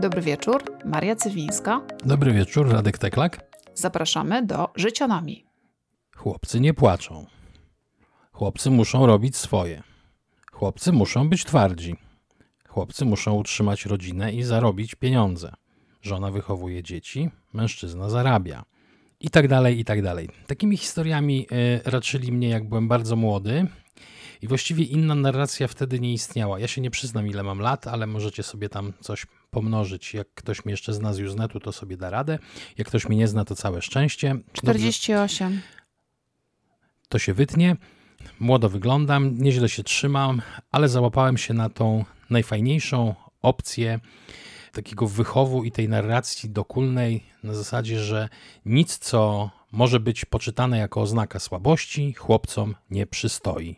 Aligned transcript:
Dobry 0.00 0.22
wieczór, 0.22 0.62
Maria 0.84 1.16
Cywińska. 1.16 1.80
Dobry 2.04 2.32
wieczór, 2.32 2.68
Radek 2.68 2.98
Teklak. 2.98 3.40
Zapraszamy 3.74 4.46
do 4.46 4.68
Życionami. 4.76 5.44
Chłopcy 6.16 6.60
nie 6.60 6.74
płaczą. 6.74 7.26
Chłopcy 8.32 8.70
muszą 8.70 9.06
robić 9.06 9.36
swoje. 9.36 9.82
Chłopcy 10.52 10.92
muszą 10.92 11.28
być 11.28 11.44
twardzi. 11.44 11.96
Chłopcy 12.68 13.04
muszą 13.04 13.34
utrzymać 13.34 13.86
rodzinę 13.86 14.32
i 14.32 14.42
zarobić 14.42 14.94
pieniądze. 14.94 15.52
Żona 16.02 16.30
wychowuje 16.30 16.82
dzieci, 16.82 17.30
mężczyzna 17.52 18.10
zarabia. 18.10 18.64
I 19.20 19.30
tak 19.30 19.48
dalej, 19.48 19.80
i 19.80 19.84
tak 19.84 20.02
dalej. 20.02 20.28
Takimi 20.46 20.76
historiami 20.76 21.46
y, 21.86 21.90
raczyli 21.90 22.32
mnie, 22.32 22.48
jak 22.48 22.68
byłem 22.68 22.88
bardzo 22.88 23.16
młody. 23.16 23.66
I 24.42 24.48
właściwie 24.48 24.84
inna 24.84 25.14
narracja 25.14 25.68
wtedy 25.68 26.00
nie 26.00 26.12
istniała. 26.12 26.58
Ja 26.58 26.66
się 26.66 26.80
nie 26.80 26.90
przyznam, 26.90 27.26
ile 27.26 27.42
mam 27.42 27.58
lat, 27.58 27.86
ale 27.86 28.06
możecie 28.06 28.42
sobie 28.42 28.68
tam 28.68 28.92
coś 29.00 29.26
pomnożyć. 29.50 30.14
Jak 30.14 30.28
ktoś 30.34 30.64
mnie 30.64 30.72
jeszcze 30.72 30.94
zna 30.94 31.12
z 31.12 31.20
Usenetu, 31.20 31.60
to 31.60 31.72
sobie 31.72 31.96
da 31.96 32.10
radę. 32.10 32.38
Jak 32.78 32.88
ktoś 32.88 33.08
mnie 33.08 33.16
nie 33.16 33.28
zna, 33.28 33.44
to 33.44 33.54
całe 33.54 33.82
szczęście. 33.82 34.36
48. 34.52 35.48
Dobrze, 35.48 35.62
to 37.08 37.18
się 37.18 37.34
wytnie. 37.34 37.76
Młodo 38.40 38.68
wyglądam, 38.68 39.38
nieźle 39.38 39.68
się 39.68 39.82
trzymam, 39.82 40.42
ale 40.70 40.88
załapałem 40.88 41.38
się 41.38 41.54
na 41.54 41.68
tą 41.68 42.04
najfajniejszą 42.30 43.14
opcję 43.42 44.00
takiego 44.72 45.06
wychowu 45.06 45.64
i 45.64 45.72
tej 45.72 45.88
narracji 45.88 46.50
dokulnej 46.50 47.24
na 47.42 47.54
zasadzie, 47.54 48.00
że 48.00 48.28
nic, 48.66 48.98
co 48.98 49.50
może 49.72 50.00
być 50.00 50.24
poczytane 50.24 50.78
jako 50.78 51.00
oznaka 51.00 51.38
słabości, 51.38 52.14
chłopcom 52.14 52.74
nie 52.90 53.06
przystoi. 53.06 53.76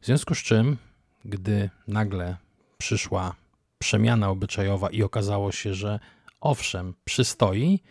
W 0.00 0.06
związku 0.06 0.34
z 0.34 0.38
czym, 0.38 0.76
gdy 1.24 1.70
nagle 1.88 2.36
przyszła 2.78 3.34
przemiana 3.78 4.30
obyczajowa 4.30 4.90
i 4.90 5.02
okazało 5.02 5.52
się, 5.52 5.74
że 5.74 6.00
owszem, 6.40 6.94
przystoi, 7.04 7.82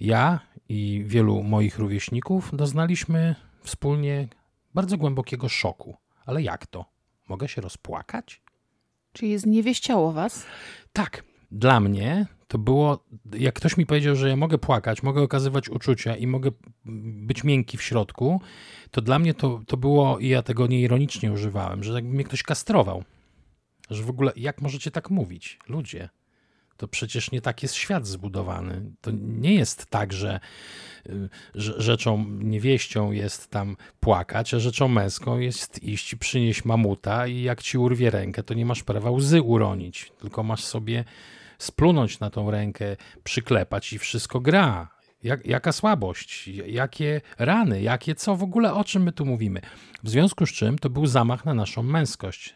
ja 0.00 0.40
i 0.68 1.04
wielu 1.06 1.42
moich 1.42 1.78
rówieśników 1.78 2.50
doznaliśmy 2.52 3.34
wspólnie 3.62 4.28
bardzo 4.74 4.98
głębokiego 4.98 5.48
szoku. 5.48 5.96
Ale 6.26 6.42
jak 6.42 6.66
to? 6.66 6.84
Mogę 7.28 7.48
się 7.48 7.60
rozpłakać? 7.60 8.42
Czyli 9.12 9.38
zniewieściało 9.38 10.12
was? 10.12 10.46
Tak. 10.92 11.24
Dla 11.50 11.80
mnie 11.80 12.26
to 12.48 12.58
było, 12.58 13.04
jak 13.38 13.54
ktoś 13.54 13.76
mi 13.76 13.86
powiedział, 13.86 14.16
że 14.16 14.28
ja 14.28 14.36
mogę 14.36 14.58
płakać, 14.58 15.02
mogę 15.02 15.22
okazywać 15.22 15.68
uczucia 15.68 16.16
i 16.16 16.26
mogę 16.26 16.50
być 17.26 17.44
miękki 17.44 17.76
w 17.76 17.82
środku, 17.82 18.40
to 18.90 19.00
dla 19.00 19.18
mnie 19.18 19.34
to, 19.34 19.60
to 19.66 19.76
było, 19.76 20.18
i 20.18 20.28
ja 20.28 20.42
tego 20.42 20.66
nieironicznie 20.66 21.32
używałem, 21.32 21.84
że 21.84 21.92
jakby 21.92 22.14
mnie 22.14 22.24
ktoś 22.24 22.42
kastrował. 22.42 23.04
Że 23.90 24.02
w 24.02 24.10
ogóle, 24.10 24.32
jak 24.36 24.62
możecie 24.62 24.90
tak 24.90 25.10
mówić? 25.10 25.58
Ludzie, 25.68 26.08
to 26.76 26.88
przecież 26.88 27.30
nie 27.30 27.40
tak 27.40 27.62
jest 27.62 27.74
świat 27.74 28.06
zbudowany. 28.06 28.82
To 29.00 29.10
nie 29.14 29.54
jest 29.54 29.86
tak, 29.86 30.12
że, 30.12 30.40
y, 31.06 31.28
że 31.54 31.82
rzeczą 31.82 32.24
niewieścią 32.28 33.12
jest 33.12 33.50
tam 33.50 33.76
płakać, 34.00 34.54
a 34.54 34.58
rzeczą 34.58 34.88
męską 34.88 35.38
jest 35.38 35.82
iść 35.82 36.12
i 36.12 36.16
przynieść 36.16 36.64
mamuta 36.64 37.26
i 37.26 37.42
jak 37.42 37.62
ci 37.62 37.78
urwie 37.78 38.10
rękę, 38.10 38.42
to 38.42 38.54
nie 38.54 38.66
masz 38.66 38.82
prawa 38.82 39.10
łzy 39.10 39.42
uronić, 39.42 40.12
tylko 40.20 40.42
masz 40.42 40.64
sobie 40.64 41.04
splunąć 41.58 42.20
na 42.20 42.30
tą 42.30 42.50
rękę, 42.50 42.96
przyklepać 43.24 43.92
i 43.92 43.98
wszystko 43.98 44.40
gra. 44.40 44.96
Jak, 45.22 45.46
jaka 45.46 45.72
słabość, 45.72 46.48
jakie 46.48 47.20
rany, 47.38 47.82
jakie 47.82 48.14
co 48.14 48.36
w 48.36 48.42
ogóle, 48.42 48.74
o 48.74 48.84
czym 48.84 49.02
my 49.02 49.12
tu 49.12 49.26
mówimy. 49.26 49.60
W 50.02 50.10
związku 50.10 50.46
z 50.46 50.52
czym 50.52 50.78
to 50.78 50.90
był 50.90 51.06
zamach 51.06 51.44
na 51.44 51.54
naszą 51.54 51.82
męskość, 51.82 52.54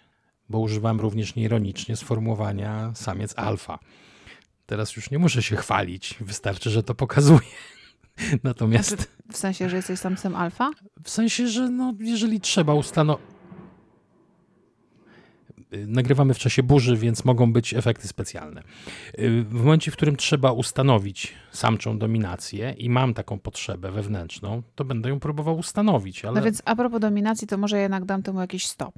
bo 0.51 0.59
używam 0.59 1.01
również 1.01 1.35
nieironicznie 1.35 1.97
sformułowania 1.97 2.93
samiec 2.95 3.35
alfa. 3.37 3.79
Teraz 4.67 4.97
już 4.97 5.11
nie 5.11 5.19
muszę 5.19 5.43
się 5.43 5.57
chwalić, 5.57 6.15
wystarczy, 6.21 6.71
że 6.71 6.83
to 6.83 6.95
pokazuje. 6.95 7.41
Natomiast. 8.45 8.89
Znaczy, 8.89 9.05
w 9.33 9.37
sensie, 9.37 9.69
że 9.71 9.77
jesteś 9.77 10.01
samcem 10.01 10.37
alfa? 10.37 10.71
W 11.05 11.11
sensie, 11.11 11.49
że 11.49 11.71
no, 11.71 11.95
jeżeli 11.99 12.41
trzeba 12.41 12.75
ustanowić. 12.75 13.27
Nagrywamy 15.87 16.35
w 16.35 16.39
czasie 16.39 16.63
burzy, 16.63 16.97
więc 16.97 17.25
mogą 17.25 17.53
być 17.53 17.75
efekty 17.75 18.09
specjalne. 18.09 18.63
W 19.45 19.53
momencie, 19.53 19.91
w 19.91 19.97
którym 19.97 20.17
trzeba 20.17 20.53
ustanowić 20.53 21.35
samczą 21.53 21.99
dominację 21.99 22.75
i 22.79 22.91
mam 22.91 23.15
taką 23.15 23.39
potrzebę 23.39 23.91
wewnętrzną, 23.91 24.63
to 24.75 24.85
będę 24.85 25.09
ją 25.09 25.21
próbował 25.21 25.59
ustanowić. 25.59 26.25
Ale... 26.25 26.41
No 26.41 26.45
więc 26.45 26.63
a 26.65 26.77
propos 26.77 27.01
dominacji, 27.01 27.47
to 27.47 27.59
może 27.59 27.79
jednak 27.79 28.05
dam 28.05 28.23
temu 28.23 28.41
jakiś 28.41 28.67
stop. 28.67 28.95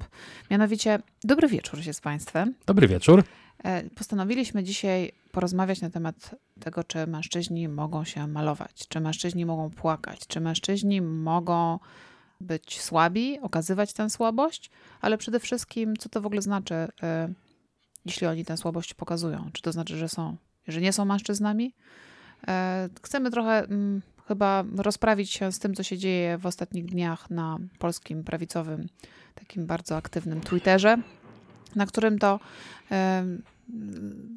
Mianowicie, 0.50 0.98
dobry 1.24 1.48
wieczór 1.48 1.82
się 1.82 1.92
z 1.92 2.00
Państwem. 2.00 2.54
Dobry 2.66 2.88
wieczór. 2.88 3.24
E, 3.64 3.90
postanowiliśmy 3.90 4.62
dzisiaj 4.62 5.12
porozmawiać 5.32 5.80
na 5.80 5.90
temat 5.90 6.34
tego, 6.60 6.84
czy 6.84 7.06
mężczyźni 7.06 7.68
mogą 7.68 8.04
się 8.04 8.26
malować, 8.26 8.88
czy 8.88 9.00
mężczyźni 9.00 9.46
mogą 9.46 9.70
płakać, 9.70 10.26
czy 10.26 10.40
mężczyźni 10.40 11.00
mogą 11.00 11.78
być 12.42 12.80
słabi, 12.80 13.40
okazywać 13.40 13.92
tę 13.92 14.10
słabość, 14.10 14.70
ale 15.00 15.18
przede 15.18 15.40
wszystkim, 15.40 15.96
co 15.96 16.08
to 16.08 16.20
w 16.20 16.26
ogóle 16.26 16.42
znaczy, 16.42 16.74
e, 16.74 17.32
jeśli 18.04 18.26
oni 18.26 18.44
tę 18.44 18.56
słabość 18.56 18.94
pokazują? 18.94 19.50
Czy 19.52 19.62
to 19.62 19.72
znaczy, 19.72 19.96
że 19.96 20.08
są, 20.08 20.36
że 20.68 20.80
nie 20.80 20.92
są 20.92 21.04
mężczyznami? 21.04 21.74
E, 22.48 22.88
chcemy 23.02 23.30
trochę 23.30 23.64
mm, 23.64 24.02
chyba 24.28 24.64
rozprawić 24.76 25.30
się 25.30 25.52
z 25.52 25.58
tym, 25.58 25.74
co 25.74 25.82
się 25.82 25.98
dzieje 25.98 26.38
w 26.38 26.46
ostatnich 26.46 26.86
dniach 26.86 27.30
na 27.30 27.58
polskim 27.78 28.24
prawicowym, 28.24 28.86
takim 29.34 29.66
bardzo 29.66 29.96
aktywnym 29.96 30.40
Twitterze, 30.40 30.96
na 31.76 31.86
którym 31.86 32.18
to 32.18 32.40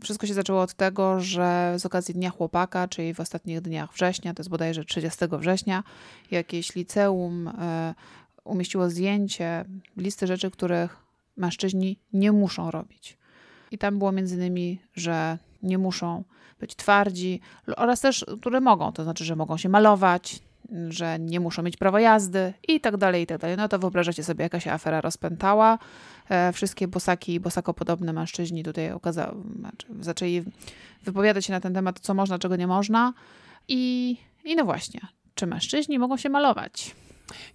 wszystko 0.03 0.28
się 0.28 0.34
zaczęło 0.34 0.62
od 0.62 0.73
tego, 0.73 1.19
że 1.19 1.75
z 1.78 1.85
okazji 1.85 2.13
Dnia 2.13 2.29
Chłopaka, 2.29 2.88
czyli 2.88 3.13
w 3.13 3.19
ostatnich 3.19 3.62
dniach 3.62 3.94
września, 3.94 4.34
to 4.34 4.41
jest 4.41 4.50
bodajże 4.50 4.85
30 4.85 5.25
września, 5.31 5.84
jakieś 6.31 6.75
liceum 6.75 7.47
e, 7.47 7.96
umieściło 8.44 8.90
zdjęcie, 8.90 9.66
listy 9.97 10.28
rzeczy, 10.28 10.51
których 10.51 10.97
mężczyźni 11.38 12.00
nie 12.13 12.31
muszą 12.31 12.72
robić. 12.72 13.18
I 13.72 13.78
tam 13.78 13.97
było 13.97 14.12
między 14.12 14.35
innymi, 14.35 14.81
że 14.94 15.38
nie 15.63 15.78
muszą 15.78 16.23
być 16.59 16.75
twardzi 16.75 17.41
oraz 17.78 18.02
też, 18.02 18.25
które 18.41 18.62
mogą, 18.62 18.91
to 18.91 19.03
znaczy, 19.03 19.25
że 19.25 19.35
mogą 19.35 19.57
się 19.57 19.69
malować, 19.69 20.40
że 20.89 21.19
nie 21.19 21.39
muszą 21.39 21.63
mieć 21.63 21.77
prawa 21.77 21.99
jazdy 21.99 22.53
i 22.67 22.79
tak 22.79 22.97
dalej, 22.97 23.23
i 23.23 23.27
tak 23.27 23.41
dalej. 23.41 23.57
No 23.57 23.67
to 23.67 23.79
wyobrażacie 23.79 24.23
sobie, 24.23 24.43
jaka 24.43 24.59
się 24.59 24.71
afera 24.71 25.01
rozpętała. 25.01 25.79
E, 26.29 26.53
wszystkie 26.53 26.87
bosaki 26.87 27.33
i 27.33 27.39
bosakopodobne 27.39 28.13
mężczyźni 28.13 28.63
tutaj 28.63 28.91
okazały, 28.91 29.43
znaczy 29.59 29.87
zaczęli 29.99 30.43
wypowiadać 31.03 31.45
się 31.45 31.53
na 31.53 31.59
ten 31.59 31.73
temat, 31.73 31.99
co 31.99 32.13
można, 32.13 32.39
czego 32.39 32.55
nie 32.55 32.67
można. 32.67 33.13
I, 33.67 34.17
I 34.43 34.55
no 34.55 34.65
właśnie, 34.65 34.99
czy 35.35 35.47
mężczyźni 35.47 35.99
mogą 35.99 36.17
się 36.17 36.29
malować? 36.29 36.95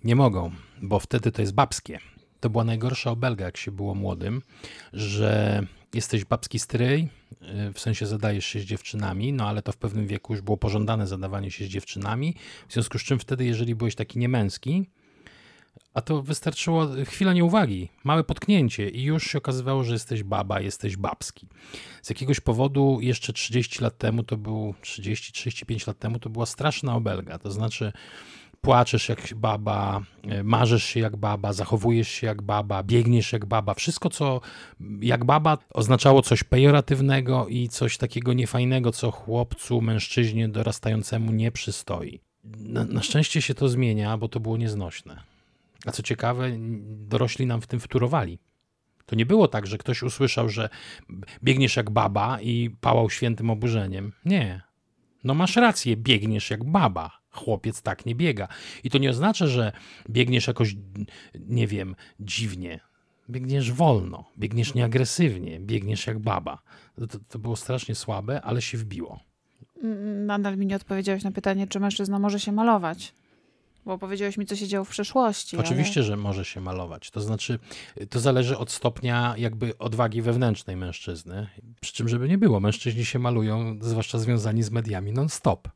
Nie 0.04 0.16
mogą, 0.16 0.50
bo 0.82 1.00
wtedy 1.00 1.32
to 1.32 1.42
jest 1.42 1.54
babskie. 1.54 1.98
To 2.40 2.50
była 2.50 2.64
najgorsza 2.64 3.10
obelga, 3.10 3.44
jak 3.44 3.56
się 3.56 3.70
było 3.70 3.94
młodym, 3.94 4.42
że 4.92 5.62
jesteś 5.94 6.24
babski 6.24 6.58
stryj, 6.58 7.08
y, 7.68 7.72
w 7.72 7.80
sensie 7.80 8.06
zadajesz 8.06 8.46
się 8.46 8.60
z 8.60 8.64
dziewczynami, 8.64 9.32
no 9.32 9.48
ale 9.48 9.62
to 9.62 9.72
w 9.72 9.76
pewnym 9.76 10.06
wieku 10.06 10.32
już 10.32 10.42
było 10.42 10.56
pożądane 10.56 11.06
zadawanie 11.06 11.50
się 11.50 11.64
z 11.64 11.68
dziewczynami, 11.68 12.34
w 12.68 12.72
związku 12.72 12.98
z 12.98 13.02
czym 13.02 13.18
wtedy, 13.18 13.44
jeżeli 13.44 13.74
byłeś 13.74 13.94
taki 13.94 14.18
niemęski, 14.18 14.86
a 15.94 16.00
to 16.00 16.22
wystarczyło 16.22 16.88
chwila 17.04 17.32
nieuwagi, 17.32 17.88
małe 18.04 18.24
potknięcie 18.24 18.88
i 18.88 19.02
już 19.02 19.24
się 19.24 19.38
okazywało, 19.38 19.84
że 19.84 19.92
jesteś 19.92 20.22
baba, 20.22 20.60
jesteś 20.60 20.96
babski. 20.96 21.46
Z 22.02 22.10
jakiegoś 22.10 22.40
powodu 22.40 22.98
jeszcze 23.00 23.32
30 23.32 23.82
lat 23.82 23.98
temu 23.98 24.22
to 24.22 24.36
był, 24.36 24.74
30-35 24.82 25.86
lat 25.86 25.98
temu 25.98 26.18
to 26.18 26.30
była 26.30 26.46
straszna 26.46 26.94
obelga, 26.94 27.38
to 27.38 27.50
znaczy 27.50 27.92
płaczesz 28.60 29.08
jak 29.08 29.34
baba, 29.34 30.00
e, 30.22 30.42
marzysz 30.42 30.84
się 30.84 31.00
jak 31.00 31.16
baba, 31.16 31.52
zachowujesz 31.52 32.08
się 32.08 32.26
jak 32.26 32.42
baba, 32.42 32.82
biegniesz 32.82 33.32
jak 33.32 33.46
baba. 33.46 33.74
Wszystko, 33.74 34.10
co 34.10 34.40
jak 35.00 35.24
baba 35.24 35.58
oznaczało 35.74 36.22
coś 36.22 36.44
pejoratywnego 36.44 37.46
i 37.48 37.68
coś 37.68 37.98
takiego 37.98 38.32
niefajnego, 38.32 38.92
co 38.92 39.10
chłopcu, 39.10 39.80
mężczyźnie 39.80 40.48
dorastającemu 40.48 41.32
nie 41.32 41.52
przystoi. 41.52 42.20
Na, 42.44 42.84
na 42.84 43.02
szczęście 43.02 43.42
się 43.42 43.54
to 43.54 43.68
zmienia, 43.68 44.16
bo 44.16 44.28
to 44.28 44.40
było 44.40 44.56
nieznośne. 44.56 45.22
A 45.86 45.92
co 45.92 46.02
ciekawe, 46.02 46.50
dorośli 46.86 47.46
nam 47.46 47.60
w 47.60 47.66
tym 47.66 47.80
wtórowali. 47.80 48.38
To 49.06 49.16
nie 49.16 49.26
było 49.26 49.48
tak, 49.48 49.66
że 49.66 49.78
ktoś 49.78 50.02
usłyszał, 50.02 50.48
że 50.48 50.68
biegniesz 51.44 51.76
jak 51.76 51.90
baba 51.90 52.40
i 52.40 52.70
pałał 52.80 53.10
świętym 53.10 53.50
oburzeniem. 53.50 54.12
Nie. 54.24 54.69
No 55.24 55.34
masz 55.34 55.56
rację, 55.56 55.96
biegniesz 55.96 56.50
jak 56.50 56.64
baba 56.64 57.20
Chłopiec 57.30 57.82
tak 57.82 58.06
nie 58.06 58.14
biega. 58.14 58.48
I 58.84 58.90
to 58.90 58.98
nie 58.98 59.10
oznacza, 59.10 59.46
że 59.46 59.72
biegniesz 60.10 60.46
jakoś, 60.46 60.76
nie 61.48 61.66
wiem, 61.66 61.96
dziwnie. 62.20 62.80
Biegniesz 63.30 63.72
wolno, 63.72 64.24
biegniesz 64.38 64.74
nieagresywnie, 64.74 65.60
biegniesz 65.60 66.06
jak 66.06 66.18
baba. 66.18 66.62
To, 67.10 67.18
to 67.28 67.38
było 67.38 67.56
strasznie 67.56 67.94
słabe, 67.94 68.42
ale 68.42 68.62
się 68.62 68.78
wbiło. 68.78 69.20
Nadal 70.26 70.56
mi 70.56 70.66
nie 70.66 70.76
odpowiedziałeś 70.76 71.22
na 71.24 71.32
pytanie, 71.32 71.66
czy 71.66 71.80
mężczyzna 71.80 72.18
może 72.18 72.40
się 72.40 72.52
malować. 72.52 73.12
Bo 73.90 73.98
powiedziałeś 73.98 74.36
mi, 74.36 74.46
co 74.46 74.56
się 74.56 74.68
działo 74.68 74.84
w 74.84 74.88
przeszłości. 74.88 75.56
Oczywiście, 75.56 76.00
ale... 76.00 76.06
że 76.06 76.16
może 76.16 76.44
się 76.44 76.60
malować. 76.60 77.10
To 77.10 77.20
znaczy, 77.20 77.58
to 78.10 78.20
zależy 78.20 78.58
od 78.58 78.70
stopnia 78.70 79.34
jakby 79.38 79.78
odwagi 79.78 80.22
wewnętrznej 80.22 80.76
mężczyzny. 80.76 81.46
Przy 81.80 81.92
czym, 81.92 82.08
żeby 82.08 82.28
nie 82.28 82.38
było, 82.38 82.60
mężczyźni 82.60 83.04
się 83.04 83.18
malują, 83.18 83.78
zwłaszcza 83.80 84.18
związani 84.18 84.62
z 84.62 84.70
mediami, 84.70 85.12
non-stop. 85.12 85.68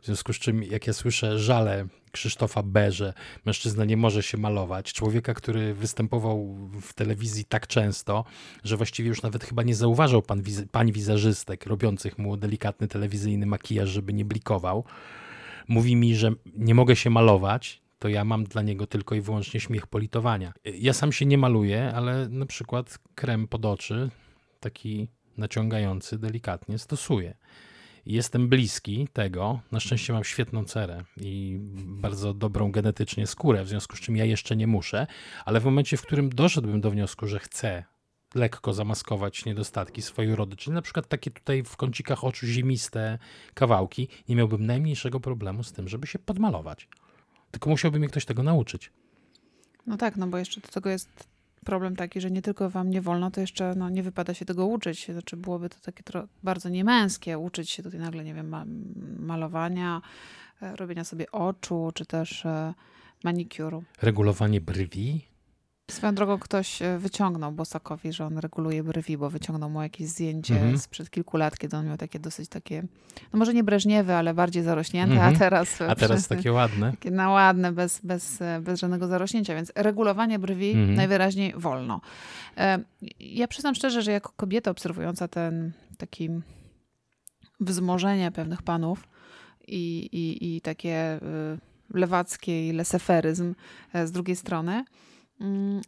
W 0.00 0.06
związku 0.06 0.32
z 0.32 0.38
czym, 0.38 0.62
jak 0.62 0.86
ja 0.86 0.92
słyszę 0.92 1.38
żale 1.38 1.86
Krzysztofa 2.12 2.62
B., 2.62 2.92
że 2.92 3.12
mężczyzna 3.44 3.84
nie 3.84 3.96
może 3.96 4.22
się 4.22 4.38
malować, 4.38 4.92
człowieka, 4.92 5.34
który 5.34 5.74
występował 5.74 6.56
w 6.82 6.94
telewizji 6.94 7.44
tak 7.44 7.66
często, 7.66 8.24
że 8.64 8.76
właściwie 8.76 9.08
już 9.08 9.22
nawet 9.22 9.44
chyba 9.44 9.62
nie 9.62 9.74
zauważał 9.74 10.22
pan, 10.22 10.42
pań 10.72 10.92
wizerzystek 10.92 11.66
robiących 11.66 12.18
mu 12.18 12.36
delikatny 12.36 12.88
telewizyjny 12.88 13.46
makijaż, 13.46 13.88
żeby 13.88 14.12
nie 14.12 14.24
blikował, 14.24 14.84
mówi 15.68 15.96
mi, 15.96 16.16
że 16.16 16.30
nie 16.56 16.74
mogę 16.74 16.96
się 16.96 17.10
malować, 17.10 17.82
to 17.98 18.08
ja 18.08 18.24
mam 18.24 18.44
dla 18.44 18.62
niego 18.62 18.86
tylko 18.86 19.14
i 19.14 19.20
wyłącznie 19.20 19.60
śmiech 19.60 19.86
politowania. 19.86 20.52
Ja 20.64 20.92
sam 20.92 21.12
się 21.12 21.26
nie 21.26 21.38
maluję, 21.38 21.92
ale 21.94 22.28
na 22.28 22.46
przykład 22.46 22.98
krem 23.14 23.48
pod 23.48 23.64
oczy, 23.64 24.10
taki 24.60 25.08
naciągający, 25.36 26.18
delikatnie 26.18 26.78
stosuję. 26.78 27.34
Jestem 28.06 28.48
bliski 28.48 29.08
tego. 29.12 29.60
Na 29.72 29.80
szczęście 29.80 30.12
mam 30.12 30.24
świetną 30.24 30.64
cerę 30.64 31.04
i 31.20 31.58
bardzo 31.86 32.34
dobrą 32.34 32.72
genetycznie 32.72 33.26
skórę, 33.26 33.64
w 33.64 33.68
związku 33.68 33.96
z 33.96 34.00
czym 34.00 34.16
ja 34.16 34.24
jeszcze 34.24 34.56
nie 34.56 34.66
muszę, 34.66 35.06
ale 35.44 35.60
w 35.60 35.64
momencie, 35.64 35.96
w 35.96 36.02
którym 36.02 36.30
doszedłbym 36.30 36.80
do 36.80 36.90
wniosku, 36.90 37.26
że 37.26 37.38
chcę 37.38 37.84
lekko 38.34 38.72
zamaskować 38.72 39.44
niedostatki 39.44 40.02
swojej 40.02 40.32
urody, 40.32 40.56
czyli 40.56 40.74
na 40.74 40.82
przykład 40.82 41.08
takie 41.08 41.30
tutaj 41.30 41.62
w 41.62 41.76
kącikach 41.76 42.24
oczu 42.24 42.46
zimiste 42.46 43.18
kawałki, 43.54 44.08
nie 44.28 44.36
miałbym 44.36 44.66
najmniejszego 44.66 45.20
problemu 45.20 45.62
z 45.62 45.72
tym, 45.72 45.88
żeby 45.88 46.06
się 46.06 46.18
podmalować. 46.18 46.88
Tylko 47.50 47.70
musiałby 47.70 47.98
mnie 47.98 48.08
ktoś 48.08 48.24
tego 48.24 48.42
nauczyć. 48.42 48.92
No 49.86 49.96
tak, 49.96 50.16
no 50.16 50.26
bo 50.26 50.38
jeszcze 50.38 50.60
do 50.60 50.68
tego 50.68 50.90
jest 50.90 51.28
problem 51.64 51.96
taki, 51.96 52.20
że 52.20 52.30
nie 52.30 52.42
tylko 52.42 52.70
wam 52.70 52.90
nie 52.90 53.00
wolno, 53.00 53.30
to 53.30 53.40
jeszcze 53.40 53.74
no, 53.74 53.90
nie 53.90 54.02
wypada 54.02 54.34
się 54.34 54.44
tego 54.44 54.66
uczyć. 54.66 55.06
Znaczy 55.06 55.36
byłoby 55.36 55.68
to 55.68 55.76
takie 55.80 56.02
bardzo 56.42 56.68
niemęskie, 56.68 57.38
uczyć 57.38 57.70
się 57.70 57.82
tutaj 57.82 58.00
nagle, 58.00 58.24
nie 58.24 58.34
wiem, 58.34 58.54
malowania, 59.18 60.02
e, 60.62 60.76
robienia 60.76 61.04
sobie 61.04 61.30
oczu, 61.30 61.90
czy 61.94 62.06
też 62.06 62.46
e, 62.46 62.74
manikuru. 63.24 63.84
Regulowanie 64.02 64.60
brwi? 64.60 65.27
Swoją 65.90 66.14
drogą 66.14 66.38
ktoś 66.38 66.82
e, 66.82 66.98
wyciągnął 66.98 67.52
Bosakowi, 67.52 68.12
że 68.12 68.26
on 68.26 68.38
reguluje 68.38 68.82
brwi, 68.82 69.16
bo 69.16 69.30
wyciągnął 69.30 69.70
mu 69.70 69.82
jakieś 69.82 70.08
zdjęcie 70.08 70.54
mhm. 70.54 70.78
sprzed 70.78 71.10
kilku 71.10 71.36
lat, 71.36 71.58
kiedy 71.58 71.76
on 71.76 71.86
miał 71.86 71.96
takie 71.96 72.18
dosyć 72.18 72.48
takie, 72.48 72.82
no 73.32 73.38
może 73.38 73.54
nie 73.54 73.64
breżniewe, 73.64 74.16
ale 74.16 74.34
bardziej 74.34 74.62
zarośnięte, 74.62 75.14
mhm. 75.14 75.34
a 75.34 75.38
teraz... 75.38 75.80
A 75.80 75.94
teraz 75.94 76.20
przy, 76.20 76.28
takie 76.36 76.52
ładne. 76.52 76.90
Takie 76.90 77.10
na 77.10 77.30
ładne, 77.30 77.72
bez, 77.72 78.00
bez, 78.04 78.42
e, 78.42 78.60
bez 78.60 78.80
żadnego 78.80 79.06
zarośnięcia, 79.06 79.54
więc 79.54 79.72
regulowanie 79.74 80.38
brwi 80.38 80.70
mhm. 80.70 80.94
najwyraźniej 80.94 81.54
wolno. 81.56 82.00
E, 82.56 82.78
ja 83.20 83.48
przyznam 83.48 83.74
szczerze, 83.74 84.02
że 84.02 84.12
jako 84.12 84.32
kobieta 84.36 84.70
obserwująca 84.70 85.28
ten 85.28 85.72
taki 85.98 86.30
wzmożenie 87.60 88.30
pewnych 88.30 88.62
panów 88.62 89.08
i, 89.68 90.08
i, 90.12 90.56
i 90.56 90.60
takie 90.60 91.20
lewackie 91.94 92.68
i 92.68 92.72
leseferyzm 92.72 93.54
z 94.04 94.12
drugiej 94.12 94.36
strony, 94.36 94.84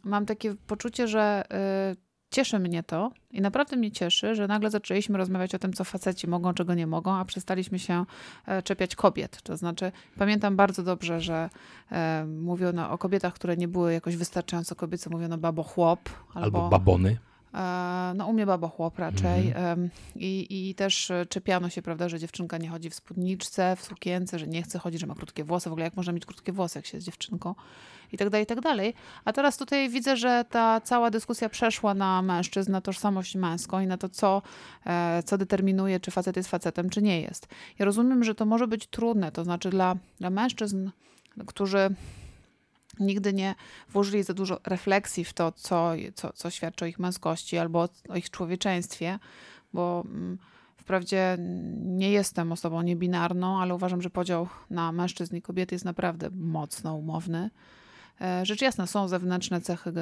mam 0.03 0.25
takie 0.25 0.55
poczucie, 0.67 1.07
że 1.07 1.43
y, 1.91 2.11
cieszy 2.31 2.59
mnie 2.59 2.83
to 2.83 3.11
i 3.31 3.41
naprawdę 3.41 3.77
mnie 3.77 3.91
cieszy, 3.91 4.35
że 4.35 4.47
nagle 4.47 4.69
zaczęliśmy 4.69 5.17
rozmawiać 5.17 5.55
o 5.55 5.59
tym, 5.59 5.73
co 5.73 5.83
faceci 5.83 6.27
mogą, 6.27 6.53
czego 6.53 6.73
nie 6.73 6.87
mogą, 6.87 7.13
a 7.13 7.25
przestaliśmy 7.25 7.79
się 7.79 8.05
e, 8.45 8.63
czepiać 8.63 8.95
kobiet. 8.95 9.41
To 9.41 9.57
znaczy, 9.57 9.91
pamiętam 10.17 10.55
bardzo 10.55 10.83
dobrze, 10.83 11.21
że 11.21 11.49
e, 11.91 12.25
mówiono 12.25 12.91
o 12.91 12.97
kobietach, 12.97 13.33
które 13.33 13.57
nie 13.57 13.67
były 13.67 13.93
jakoś 13.93 14.15
wystarczająco 14.15 14.75
kobiece, 14.75 15.09
mówiono 15.09 15.37
babo 15.37 15.63
chłop 15.63 16.09
albo, 16.33 16.57
albo 16.57 16.69
babony. 16.69 17.17
E, 17.53 18.13
no 18.15 18.27
u 18.27 18.33
mnie 18.33 18.45
baba 18.45 18.67
chłop 18.67 18.99
raczej. 18.99 19.47
Mhm. 19.47 19.89
I, 20.15 20.69
I 20.69 20.75
też 20.75 21.11
czepiano 21.29 21.69
się, 21.69 21.81
prawda, 21.81 22.09
że 22.09 22.19
dziewczynka 22.19 22.57
nie 22.57 22.69
chodzi 22.69 22.89
w 22.89 22.95
spódniczce, 22.95 23.75
w 23.75 23.83
sukience, 23.83 24.39
że 24.39 24.47
nie 24.47 24.63
chce 24.63 24.79
chodzić, 24.79 25.01
że 25.01 25.07
ma 25.07 25.15
krótkie 25.15 25.43
włosy. 25.43 25.69
W 25.69 25.73
ogóle 25.73 25.85
jak 25.85 25.95
można 25.95 26.13
mieć 26.13 26.25
krótkie 26.25 26.51
włosy, 26.51 26.79
jak 26.79 26.85
się 26.85 26.97
jest 26.97 27.05
dziewczynką 27.05 27.55
i 28.11 28.17
tak 28.17 28.29
dalej, 28.29 28.43
i 28.43 28.47
tak 28.47 28.61
dalej. 28.61 28.93
A 29.25 29.33
teraz 29.33 29.57
tutaj 29.57 29.89
widzę, 29.89 30.17
że 30.17 30.45
ta 30.49 30.81
cała 30.81 31.11
dyskusja 31.11 31.49
przeszła 31.49 31.93
na 31.93 32.21
mężczyzn, 32.21 32.71
na 32.71 32.81
tożsamość 32.81 33.35
męską 33.35 33.79
i 33.79 33.87
na 33.87 33.97
to, 33.97 34.09
co, 34.09 34.41
e, 34.85 35.23
co 35.25 35.37
determinuje, 35.37 35.99
czy 35.99 36.11
facet 36.11 36.37
jest 36.37 36.49
facetem, 36.49 36.89
czy 36.89 37.01
nie 37.01 37.21
jest. 37.21 37.47
Ja 37.79 37.85
rozumiem, 37.85 38.23
że 38.23 38.35
to 38.35 38.45
może 38.45 38.67
być 38.67 38.87
trudne, 38.87 39.31
to 39.31 39.43
znaczy 39.43 39.69
dla, 39.69 39.95
dla 40.19 40.29
mężczyzn, 40.29 40.89
którzy 41.47 41.89
nigdy 42.99 43.33
nie 43.33 43.55
włożyli 43.89 44.23
za 44.23 44.33
dużo 44.33 44.59
refleksji 44.65 45.25
w 45.25 45.33
to, 45.33 45.51
co, 45.51 45.91
co, 46.15 46.33
co 46.33 46.49
świadczy 46.49 46.85
o 46.85 46.87
ich 46.87 46.99
męskości 46.99 47.57
albo 47.57 47.89
o 48.09 48.15
ich 48.15 48.29
człowieczeństwie, 48.29 49.19
bo 49.73 50.03
mm, 50.05 50.37
wprawdzie 50.77 51.37
nie 51.79 52.11
jestem 52.11 52.51
osobą 52.51 52.81
niebinarną, 52.81 53.61
ale 53.61 53.75
uważam, 53.75 54.01
że 54.01 54.09
podział 54.09 54.47
na 54.69 54.91
mężczyzn 54.91 55.35
i 55.35 55.41
kobiety 55.41 55.75
jest 55.75 55.85
naprawdę 55.85 56.29
mocno 56.33 56.95
umowny. 56.95 57.49
E, 58.21 58.45
rzecz 58.45 58.61
jasna, 58.61 58.87
są 58.87 59.07
zewnętrzne 59.07 59.61
cechy, 59.61 59.93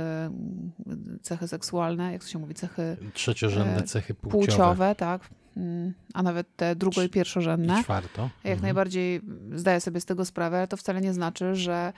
cechy 1.22 1.48
seksualne, 1.48 2.14
jak 2.14 2.24
to 2.24 2.30
się 2.30 2.40
mówi, 2.40 2.54
cechy... 2.54 2.98
Trzeciorzędne 3.14 3.78
e, 3.78 3.84
cechy 3.84 4.14
płciowe. 4.14 4.48
Płciowe, 4.48 4.96
tak. 4.96 5.30
Mm, 5.57 5.94
a 6.13 6.24
nawet 6.24 6.56
te 6.56 6.75
drugo- 6.75 7.04
i 7.04 7.10
pierwszorzędne. 7.10 7.80
I 7.80 7.84
czwarto. 7.84 8.22
Jak 8.22 8.54
mhm. 8.54 8.62
najbardziej 8.62 9.22
zdaję 9.56 9.81
sobie 9.81 10.01
z 10.01 10.06
tego 10.06 10.25
sprawę, 10.25 10.57
ale 10.57 10.68
to 10.68 10.78
wcale 10.78 11.01
nie 11.01 11.13
znaczy, 11.13 11.56
że 11.56 11.94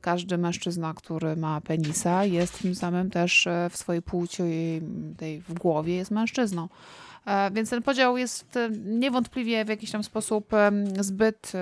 każdy 0.00 0.38
mężczyzna, 0.38 0.94
który 0.94 1.36
ma 1.36 1.60
penisa, 1.60 2.24
jest 2.24 2.62
tym 2.62 2.74
samym 2.74 3.10
też 3.10 3.48
w 3.70 3.76
swojej 3.76 4.02
płci 4.02 4.42
i 4.46 4.80
tej 5.16 5.40
w 5.40 5.54
głowie 5.54 5.96
jest 5.96 6.10
mężczyzną. 6.10 6.68
Więc 7.52 7.70
ten 7.70 7.82
podział 7.82 8.16
jest 8.16 8.58
niewątpliwie 8.84 9.64
w 9.64 9.68
jakiś 9.68 9.90
tam 9.90 10.04
sposób 10.04 10.50
zbyt 11.00 11.52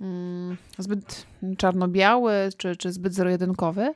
Mm, 0.00 0.56
zbyt 0.78 1.26
czarno-biały, 1.58 2.32
czy, 2.56 2.76
czy 2.76 2.92
zbyt 2.92 3.14
zero-jedynkowy. 3.14 3.94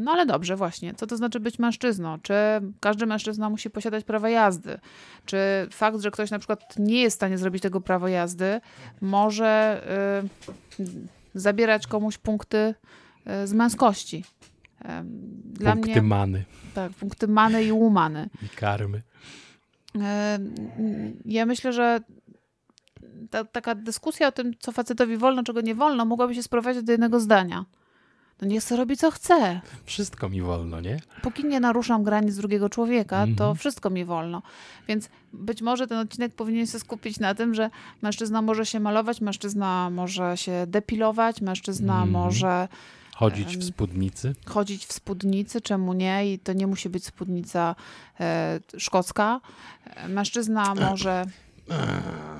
No 0.00 0.12
ale 0.12 0.26
dobrze, 0.26 0.56
właśnie. 0.56 0.94
Co 0.94 1.06
to 1.06 1.16
znaczy 1.16 1.40
być 1.40 1.58
mężczyzną? 1.58 2.18
Czy 2.22 2.34
każdy 2.80 3.06
mężczyzna 3.06 3.50
musi 3.50 3.70
posiadać 3.70 4.04
prawo 4.04 4.28
jazdy? 4.28 4.78
Czy 5.26 5.38
fakt, 5.70 6.00
że 6.00 6.10
ktoś 6.10 6.30
na 6.30 6.38
przykład 6.38 6.78
nie 6.78 7.02
jest 7.02 7.16
w 7.16 7.18
stanie 7.18 7.38
zrobić 7.38 7.62
tego 7.62 7.80
prawa 7.80 8.10
jazdy, 8.10 8.60
może 9.00 9.82
y, 10.80 10.84
zabierać 11.34 11.86
komuś 11.86 12.18
punkty 12.18 12.74
y, 13.42 13.46
z 13.46 13.52
męskości? 13.52 14.24
Dla 15.44 15.72
punkty 15.72 15.90
mnie, 15.90 16.02
many. 16.02 16.44
Tak, 16.74 16.92
punkty 16.92 17.28
many 17.28 17.64
i 17.64 17.72
łumany. 17.72 18.28
I 18.42 18.48
karmy. 18.48 19.02
Ja 21.24 21.46
myślę, 21.46 21.72
że 21.72 22.00
ta, 23.30 23.44
taka 23.44 23.74
dyskusja 23.74 24.28
o 24.28 24.32
tym, 24.32 24.52
co 24.58 24.72
facetowi 24.72 25.16
wolno, 25.16 25.42
czego 25.42 25.60
nie 25.60 25.74
wolno, 25.74 26.04
mogłaby 26.04 26.34
się 26.34 26.42
sprowadzić 26.42 26.82
do 26.82 26.92
jednego 26.92 27.20
zdania. 27.20 27.64
No 28.42 28.48
niech 28.48 28.62
sobie 28.62 28.78
robi, 28.78 28.96
co 28.96 29.10
chce. 29.10 29.60
Wszystko 29.84 30.28
mi 30.28 30.42
wolno, 30.42 30.80
nie? 30.80 30.96
Póki 31.22 31.44
nie 31.44 31.60
naruszam 31.60 32.04
granic 32.04 32.36
drugiego 32.36 32.68
człowieka, 32.68 33.16
mm 33.16 33.34
-hmm. 33.34 33.38
to 33.38 33.44
mhm. 33.44 33.58
wszystko 33.58 33.90
mi 33.90 34.04
wolno. 34.04 34.42
Więc 34.88 35.08
być 35.32 35.62
może 35.62 35.86
ten 35.86 35.98
odcinek 35.98 36.34
powinien 36.34 36.66
się 36.66 36.78
skupić 36.78 37.20
na 37.20 37.34
tym, 37.34 37.54
że 37.54 37.70
mężczyzna 38.02 38.42
może 38.42 38.66
się 38.66 38.80
malować, 38.80 39.20
mężczyzna 39.20 39.90
może 39.90 40.36
się 40.36 40.64
depilować, 40.66 41.40
mężczyzna 41.40 41.96
mm 41.96 42.08
-hmm. 42.08 42.12
może... 42.12 42.68
Chodzić 43.14 43.56
w 43.56 43.64
spódnicy? 43.64 44.34
Chodzić 44.46 44.86
w 44.86 44.92
spódnicy, 44.92 45.60
czemu 45.60 45.92
nie? 45.92 46.32
I 46.32 46.38
to 46.38 46.52
nie 46.52 46.66
musi 46.66 46.88
być 46.88 47.04
spódnica 47.04 47.74
e, 48.20 48.60
szkocka. 48.78 49.40
Mężczyzna 50.08 50.74
może 50.90 51.24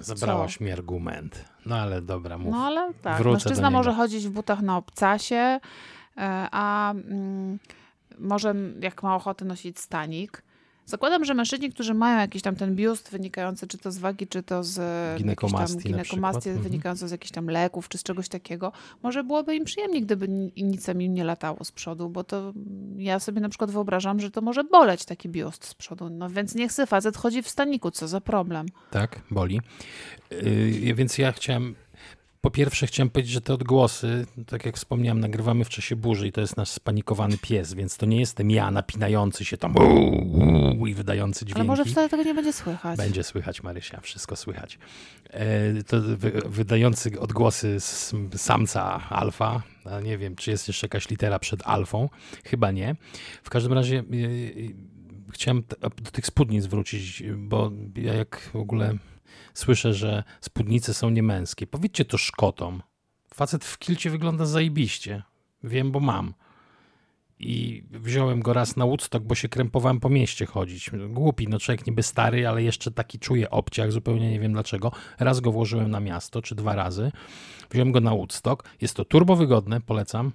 zabrałaś 0.00 0.58
Co? 0.58 0.64
mi 0.64 0.72
argument. 0.72 1.44
No 1.66 1.76
ale 1.76 2.02
dobra, 2.02 2.38
mów. 2.38 2.52
No 2.52 2.64
ale 2.64 2.94
tak, 3.02 3.18
Wrócę 3.18 3.32
mężczyzna 3.32 3.70
może 3.70 3.92
chodzić 3.92 4.26
w 4.26 4.30
butach 4.30 4.60
na 4.60 4.76
obcasie, 4.76 5.36
e, 5.36 5.60
a 6.50 6.90
mm, 6.90 7.58
może 8.18 8.54
jak 8.80 9.02
ma 9.02 9.16
ochotę 9.16 9.44
nosić 9.44 9.78
stanik. 9.78 10.42
Zakładam, 10.86 11.24
że 11.24 11.34
mężczyźni, 11.34 11.70
którzy 11.70 11.94
mają 11.94 12.18
jakiś 12.18 12.42
tam 12.42 12.56
ten 12.56 12.76
biust 12.76 13.10
wynikający 13.10 13.66
czy 13.66 13.78
to 13.78 13.92
z 13.92 13.98
wagi, 13.98 14.26
czy 14.26 14.42
to 14.42 14.64
z 14.64 14.78
ginekomastii, 15.18 15.82
tam, 15.82 15.92
ginekomastii 15.92 16.48
mhm. 16.48 16.62
wynikający 16.62 17.08
z 17.08 17.10
jakichś 17.10 17.30
tam 17.30 17.46
leków, 17.46 17.88
czy 17.88 17.98
z 17.98 18.02
czegoś 18.02 18.28
takiego, 18.28 18.72
może 19.02 19.24
byłoby 19.24 19.56
im 19.56 19.64
przyjemnie, 19.64 20.02
gdyby 20.02 20.28
nic 20.56 20.88
im 20.88 21.14
nie 21.14 21.24
latało 21.24 21.64
z 21.64 21.72
przodu, 21.72 22.08
bo 22.08 22.24
to 22.24 22.52
ja 22.96 23.20
sobie 23.20 23.40
na 23.40 23.48
przykład 23.48 23.70
wyobrażam, 23.70 24.20
że 24.20 24.30
to 24.30 24.40
może 24.40 24.64
boleć 24.64 25.04
taki 25.04 25.28
biust 25.28 25.66
z 25.66 25.74
przodu. 25.74 26.10
No 26.10 26.30
więc 26.30 26.54
niech 26.54 26.72
se 26.72 26.86
facet 26.86 27.16
chodzi 27.16 27.42
w 27.42 27.48
staniku, 27.48 27.90
co 27.90 28.08
za 28.08 28.20
problem. 28.20 28.66
Tak, 28.90 29.20
boli. 29.30 29.60
Yy, 30.30 30.94
więc 30.94 31.18
ja 31.18 31.32
chciałem 31.32 31.74
po 32.42 32.50
pierwsze 32.50 32.86
chciałem 32.86 33.10
powiedzieć, 33.10 33.32
że 33.32 33.40
te 33.40 33.54
odgłosy, 33.54 34.26
tak 34.46 34.66
jak 34.66 34.76
wspomniałem, 34.76 35.20
nagrywamy 35.20 35.64
w 35.64 35.68
czasie 35.68 35.96
burzy 35.96 36.26
i 36.28 36.32
to 36.32 36.40
jest 36.40 36.56
nasz 36.56 36.68
spanikowany 36.68 37.38
pies, 37.38 37.74
więc 37.74 37.96
to 37.96 38.06
nie 38.06 38.20
jestem 38.20 38.50
ja 38.50 38.70
napinający 38.70 39.44
się 39.44 39.56
tam 39.56 39.74
i 40.88 40.94
wydający 40.94 41.44
dźwięki. 41.44 41.60
Ale 41.60 41.66
może 41.66 41.84
wcale 41.84 42.08
tego 42.08 42.22
nie 42.22 42.34
będzie 42.34 42.52
słychać. 42.52 42.96
Będzie 42.96 43.24
słychać, 43.24 43.62
Marysia, 43.62 44.00
wszystko 44.00 44.36
słychać. 44.36 44.78
E, 45.30 45.82
to 45.82 46.00
wy, 46.00 46.42
wydający 46.46 47.20
odgłosy 47.20 47.76
samca 48.36 49.08
alfa, 49.08 49.62
a 49.84 50.00
nie 50.00 50.18
wiem, 50.18 50.36
czy 50.36 50.50
jest 50.50 50.68
jeszcze 50.68 50.84
jakaś 50.86 51.10
litera 51.10 51.38
przed 51.38 51.62
alfą, 51.66 52.08
chyba 52.44 52.70
nie. 52.70 52.96
W 53.42 53.50
każdym 53.50 53.72
razie 53.72 53.98
e, 53.98 54.02
chciałem 55.32 55.62
do 55.80 56.10
tych 56.10 56.26
spódnic 56.26 56.66
wrócić, 56.66 57.22
bo 57.36 57.70
ja 57.96 58.14
jak 58.14 58.50
w 58.52 58.56
ogóle 58.56 58.98
słyszę, 59.54 59.94
że 59.94 60.24
spódnice 60.40 60.94
są 60.94 61.10
niemęskie. 61.10 61.66
Powiedzcie 61.66 62.04
to 62.04 62.18
Szkotom. 62.18 62.82
Facet 63.34 63.64
w 63.64 63.78
kilcie 63.78 64.10
wygląda 64.10 64.46
zajebiście. 64.46 65.22
Wiem, 65.64 65.92
bo 65.92 66.00
mam. 66.00 66.34
I 67.38 67.84
wziąłem 67.90 68.40
go 68.40 68.52
raz 68.52 68.76
na 68.76 68.86
Woodstock, 68.86 69.24
bo 69.24 69.34
się 69.34 69.48
krępowałem 69.48 70.00
po 70.00 70.08
mieście 70.08 70.46
chodzić. 70.46 70.90
Głupi, 71.08 71.48
no 71.48 71.58
człowiek 71.58 71.86
niby 71.86 72.02
stary, 72.02 72.48
ale 72.48 72.62
jeszcze 72.62 72.90
taki 72.90 73.18
czuje 73.18 73.50
obciach, 73.50 73.92
zupełnie 73.92 74.30
nie 74.30 74.40
wiem 74.40 74.52
dlaczego. 74.52 74.92
Raz 75.18 75.40
go 75.40 75.52
włożyłem 75.52 75.90
na 75.90 76.00
miasto, 76.00 76.42
czy 76.42 76.54
dwa 76.54 76.74
razy. 76.74 77.12
Wziąłem 77.70 77.92
go 77.92 78.00
na 78.00 78.10
Woodstock. 78.10 78.68
Jest 78.80 78.96
to 78.96 79.04
turbo 79.04 79.36
wygodne, 79.36 79.80
polecam. 79.80 80.32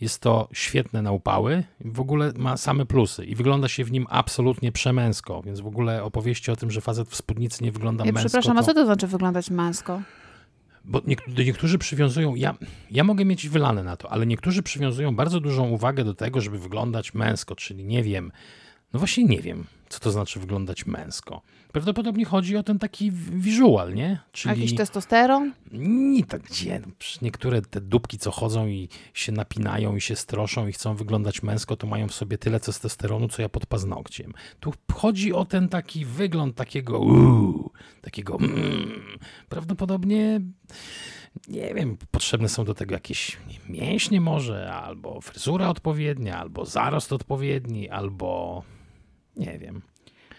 Jest 0.00 0.20
to 0.20 0.48
świetne 0.52 1.02
na 1.02 1.12
upały, 1.12 1.64
w 1.80 2.00
ogóle 2.00 2.32
ma 2.36 2.56
same 2.56 2.86
plusy 2.86 3.24
i 3.24 3.34
wygląda 3.34 3.68
się 3.68 3.84
w 3.84 3.92
nim 3.92 4.06
absolutnie 4.10 4.72
przemęsko, 4.72 5.42
więc 5.42 5.60
w 5.60 5.66
ogóle 5.66 6.04
opowieści 6.04 6.50
o 6.50 6.56
tym, 6.56 6.70
że 6.70 6.80
facet 6.80 7.08
w 7.08 7.16
spódnicy 7.16 7.64
nie 7.64 7.72
wygląda 7.72 8.04
ja 8.04 8.12
męsko. 8.12 8.28
Przepraszam, 8.28 8.56
to... 8.56 8.60
a 8.60 8.62
co 8.62 8.74
to 8.74 8.84
znaczy 8.84 9.06
wyglądać 9.06 9.50
męsko? 9.50 10.02
Bo 10.84 11.02
niektórzy 11.38 11.78
przywiązują, 11.78 12.34
ja, 12.34 12.54
ja 12.90 13.04
mogę 13.04 13.24
mieć 13.24 13.48
wylane 13.48 13.82
na 13.84 13.96
to, 13.96 14.12
ale 14.12 14.26
niektórzy 14.26 14.62
przywiązują 14.62 15.16
bardzo 15.16 15.40
dużą 15.40 15.68
uwagę 15.68 16.04
do 16.04 16.14
tego, 16.14 16.40
żeby 16.40 16.58
wyglądać 16.58 17.14
męsko, 17.14 17.56
czyli 17.56 17.84
nie 17.84 18.02
wiem, 18.02 18.32
no 18.92 18.98
właśnie 18.98 19.24
nie 19.24 19.40
wiem, 19.40 19.64
co 19.88 20.00
to 20.00 20.10
znaczy 20.10 20.40
wyglądać 20.40 20.86
męsko. 20.86 21.42
Prawdopodobnie 21.72 22.24
chodzi 22.24 22.56
o 22.56 22.62
ten 22.62 22.78
taki 22.78 23.10
wizual, 23.12 23.94
nie? 23.94 24.18
Czyli... 24.32 24.60
Jakiś 24.60 24.74
testosteron? 24.74 25.52
Nie, 25.72 26.24
tak 26.24 26.42
gdzie? 26.42 26.80
No, 26.80 26.92
niektóre 27.22 27.62
te 27.62 27.80
dupki, 27.80 28.18
co 28.18 28.30
chodzą 28.30 28.66
i 28.66 28.88
się 29.14 29.32
napinają 29.32 29.96
i 29.96 30.00
się 30.00 30.16
stroszą 30.16 30.68
i 30.68 30.72
chcą 30.72 30.94
wyglądać 30.94 31.42
męsko, 31.42 31.76
to 31.76 31.86
mają 31.86 32.08
w 32.08 32.14
sobie 32.14 32.38
tyle 32.38 32.60
testosteronu, 32.60 33.28
co 33.28 33.42
ja 33.42 33.48
pod 33.48 33.66
paznokciem. 33.66 34.32
Tu 34.60 34.72
chodzi 34.92 35.32
o 35.32 35.44
ten 35.44 35.68
taki 35.68 36.04
wygląd 36.04 36.56
takiego 36.56 36.98
uu, 36.98 37.70
takiego 38.00 38.38
mm, 38.38 39.18
prawdopodobnie 39.48 40.40
nie 41.48 41.74
wiem, 41.74 41.96
potrzebne 42.10 42.48
są 42.48 42.64
do 42.64 42.74
tego 42.74 42.94
jakieś 42.94 43.36
mięśnie 43.68 44.20
może, 44.20 44.72
albo 44.72 45.20
fryzura 45.20 45.68
odpowiednia, 45.68 46.38
albo 46.38 46.64
zarost 46.64 47.12
odpowiedni, 47.12 47.88
albo 47.88 48.62
nie 49.36 49.58
wiem. 49.58 49.82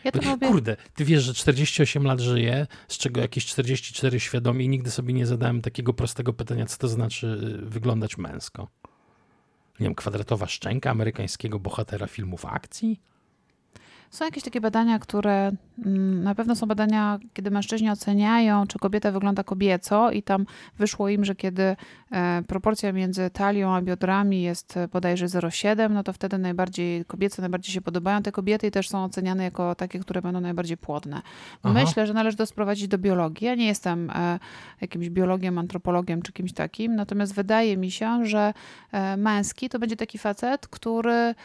Ja 0.04 0.12
to 0.12 0.22
robię... 0.22 0.48
Kurde, 0.48 0.77
ty 0.96 1.06
wiesz, 1.06 1.24
że 1.24 1.34
48 1.34 2.04
lat 2.04 2.20
żyję, 2.20 2.68
z 2.88 2.98
czego 2.98 3.22
jakieś 3.22 3.46
44 3.46 4.20
świadomie 4.20 4.66
i 4.66 4.70
nigdy 4.70 4.92
sobie 4.92 5.13
nie 5.13 5.25
zadałem 5.25 5.62
takiego 5.62 5.94
prostego 5.94 6.34
pytania, 6.34 6.66
co 6.66 6.77
to 6.77 6.88
znaczy 6.88 7.27
y, 7.27 7.70
wyglądać 7.70 8.18
męsko. 8.18 8.68
Nie 9.80 9.84
wiem, 9.84 9.96
kwadratowa 9.96 10.48
szczęka 10.48 10.92
amerykańskiego 10.92 11.60
bohatera 11.60 12.08
filmów 12.08 12.46
akcji? 12.46 13.00
Są 14.10 14.25
jakieś 14.25 14.44
takie 14.44 14.62
badania, 14.62 15.00
które 15.00 15.51
mm, 15.86 16.24
na 16.24 16.36
pewno 16.36 16.56
są 16.56 16.68
badania, 16.68 17.20
kiedy 17.34 17.51
mężczyźni 17.51 17.89
oceniają, 17.89 18.68
czy 18.68 18.80
kobieta 18.80 19.12
wygląda 19.12 19.44
kobieco, 19.44 20.12
i 20.12 20.24
tam 20.24 20.46
wyszło 20.77 21.10
im, 21.10 21.25
że 21.25 21.36
kiedy 21.36 21.75
proporcja 22.47 22.91
między 22.91 23.29
talią 23.29 23.75
a 23.75 23.81
biodrami 23.81 24.41
jest 24.41 24.77
e, 24.77 24.87
bodajże 24.87 25.25
0,7, 25.25 25.91
no 25.91 26.03
to 26.03 26.13
wtedy 26.13 26.37
najbardziej 26.37 27.05
kobiece 27.05 27.41
najbardziej 27.41 27.73
się 27.73 27.81
podobają 27.81 28.21
te 28.21 28.31
kobiety 28.31 28.67
i 28.67 28.71
też 28.71 28.89
są 28.89 29.03
oceniane 29.03 29.43
jako 29.43 29.75
takie, 29.75 29.99
które 29.99 30.21
będą 30.21 30.41
najbardziej 30.41 30.77
płodne. 30.77 31.21
Aha. 31.63 31.73
Myślę, 31.73 32.07
że 32.07 32.13
należy 32.13 32.37
to 32.37 32.45
sprowadzić 32.45 32.87
do 32.87 32.97
biologii. 32.97 33.47
Ja 33.47 33.55
nie 33.55 33.67
jestem 33.67 34.09
e, 34.09 34.39
jakimś 34.81 35.09
biologiem, 35.09 35.57
antropologiem 35.57 36.21
czy 36.21 36.33
kimś 36.33 36.53
takim, 36.53 36.95
natomiast 36.95 37.33
wydaje 37.33 37.77
mi 37.77 37.91
się, 37.91 38.25
że 38.25 38.53
męski 39.17 39.69
to 39.69 39.79
będzie 39.79 39.95
taki 39.95 40.17
facet, 40.17 40.67
który 40.67 41.35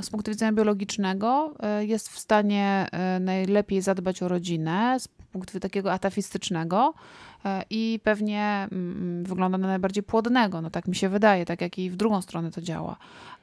z 0.00 0.10
punktu 0.10 0.30
widzenia 0.30 0.52
biologicznego 0.52 1.54
E, 1.62 1.84
jest 1.84 2.08
w 2.08 2.18
stanie 2.18 2.88
e, 2.92 3.20
najlepiej 3.20 3.82
zadbać 3.82 4.22
o 4.22 4.28
rodzinę 4.28 5.00
z 5.00 5.08
punktu 5.08 5.60
takiego 5.60 5.92
atafistycznego 5.92 6.94
e, 6.94 7.27
i 7.70 8.00
pewnie 8.02 8.68
mm, 8.72 9.24
wygląda 9.24 9.58
na 9.58 9.68
najbardziej 9.68 10.02
płodnego. 10.02 10.60
No 10.60 10.70
tak 10.70 10.88
mi 10.88 10.94
się 10.94 11.08
wydaje, 11.08 11.44
tak 11.44 11.60
jak 11.60 11.78
i 11.78 11.90
w 11.90 11.96
drugą 11.96 12.22
stronę 12.22 12.50
to 12.50 12.60
działa. 12.60 12.96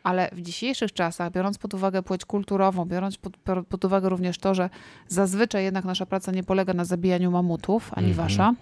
Ale 0.04 0.30
w 0.32 0.42
dzisiejszych 0.42 0.94
czasach, 0.94 1.32
biorąc 1.32 1.58
pod 1.58 1.74
uwagę 1.74 2.04
płeć 2.04 2.25
kulturową, 2.25 2.86
biorąc 2.86 3.18
pod, 3.18 3.38
pod 3.70 3.86
uwagę 3.86 4.10
również 4.10 4.38
to, 4.38 4.56
że 4.56 4.70
zazwyczaj 5.08 5.64
jednak 5.64 5.86
nasza 5.86 6.06
praca 6.06 6.32
nie 6.32 6.44
polega 6.44 6.74
na 6.74 6.86
zabijaniu 6.86 7.32
mamutów, 7.32 7.92
ani 7.94 8.12
-hmm. 8.12 8.16
wasza, 8.16 8.54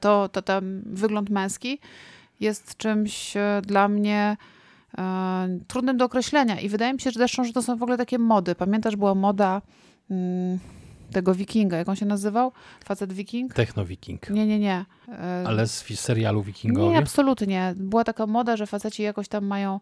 to, 0.00 0.28
to 0.28 0.42
ten 0.42 0.82
wygląd 0.86 1.30
męski 1.30 1.78
jest 2.40 2.76
czymś 2.76 3.34
dla 3.62 3.88
mnie 3.88 4.36
e, 4.98 5.58
trudnym 5.66 5.96
do 5.96 6.04
określenia. 6.04 6.60
I 6.60 6.68
wydaje 6.68 6.92
mi 6.92 7.00
się, 7.00 7.10
że 7.10 7.18
zresztą, 7.18 7.44
że 7.44 7.52
to 7.52 7.62
są 7.62 7.76
w 7.76 7.82
ogóle 7.82 7.98
takie 7.98 8.18
mody. 8.18 8.54
Pamiętasz, 8.54 8.96
była 8.96 9.14
moda 9.14 9.62
mm, 10.10 10.58
tego 11.12 11.34
wikinga, 11.34 11.76
jak 11.76 11.88
on 11.88 11.96
się 11.96 12.06
nazywał? 12.06 12.52
Facet 12.84 13.12
wiking? 13.12 13.54
Techno-wiking. 13.54 14.30
Nie, 14.30 14.46
nie, 14.46 14.58
nie. 14.58 14.84
E, 15.08 15.44
Ale 15.46 15.66
z 15.66 16.00
serialu 16.00 16.42
wikingowie? 16.42 16.88
Nie, 16.88 16.98
absolutnie. 16.98 17.74
Była 17.76 18.04
taka 18.04 18.26
moda, 18.26 18.56
że 18.56 18.66
faceci 18.66 19.02
jakoś 19.02 19.28
tam 19.28 19.46
mają 19.46 19.80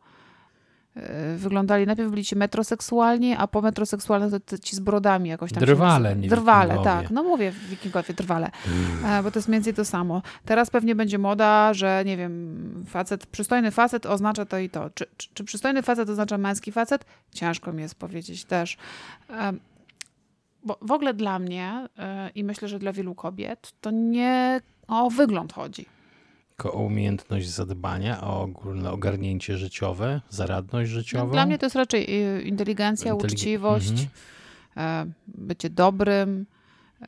E, 0.96 1.36
wyglądali, 1.36 1.86
najpierw 1.86 2.10
byli 2.10 2.24
ci 2.24 2.36
metroseksualni, 2.36 3.34
a 3.38 3.46
po 3.46 3.62
metroseksualnych 3.62 4.42
to 4.46 4.58
ci 4.58 4.76
z 4.76 4.80
brodami 4.80 5.28
jakoś 5.28 5.52
tam. 5.52 5.60
Drwale, 5.60 6.16
nie 6.16 6.28
Drwale, 6.28 6.78
tak. 6.84 7.10
No 7.10 7.22
mówię 7.22 7.52
wikingowie, 7.68 8.14
drwale, 8.14 8.50
mm. 9.02 9.24
bo 9.24 9.30
to 9.30 9.38
jest 9.38 9.48
mniej 9.48 9.58
więcej 9.58 9.74
to 9.74 9.84
samo. 9.84 10.22
Teraz 10.44 10.70
pewnie 10.70 10.94
będzie 10.94 11.18
moda, 11.18 11.74
że 11.74 12.02
nie 12.06 12.16
wiem, 12.16 12.84
facet, 12.88 13.26
przystojny 13.26 13.70
facet 13.70 14.06
oznacza 14.06 14.44
to 14.44 14.58
i 14.58 14.70
to. 14.70 14.90
Czy, 14.90 15.06
czy, 15.16 15.28
czy 15.34 15.44
przystojny 15.44 15.82
facet 15.82 16.08
oznacza 16.08 16.38
męski 16.38 16.72
facet? 16.72 17.04
Ciężko 17.34 17.72
mi 17.72 17.82
jest 17.82 17.94
powiedzieć 17.94 18.44
też. 18.44 18.76
Bo 20.66 20.78
w 20.82 20.92
ogóle 20.92 21.14
dla 21.14 21.38
mnie 21.38 21.88
e, 21.98 22.30
i 22.34 22.44
myślę, 22.44 22.68
że 22.68 22.78
dla 22.78 22.92
wielu 22.92 23.14
kobiet 23.14 23.72
to 23.80 23.90
nie 23.90 24.60
o 24.88 25.10
wygląd 25.10 25.52
chodzi 25.52 25.86
o 26.64 26.82
umiejętność 26.82 27.48
zadbania, 27.48 28.20
o 28.20 28.42
ogólne 28.42 28.92
ogarnięcie 28.92 29.56
życiowe, 29.56 30.20
zaradność 30.30 30.90
życiową? 30.90 31.26
No, 31.26 31.32
dla 31.32 31.46
mnie 31.46 31.58
to 31.58 31.66
jest 31.66 31.76
raczej 31.76 32.24
y, 32.36 32.42
inteligencja, 32.42 33.12
Intelig 33.12 33.32
uczciwość, 33.32 33.90
mhm. 33.90 34.08
E, 34.76 35.06
bycie 35.28 35.70
dobrym, 35.70 36.46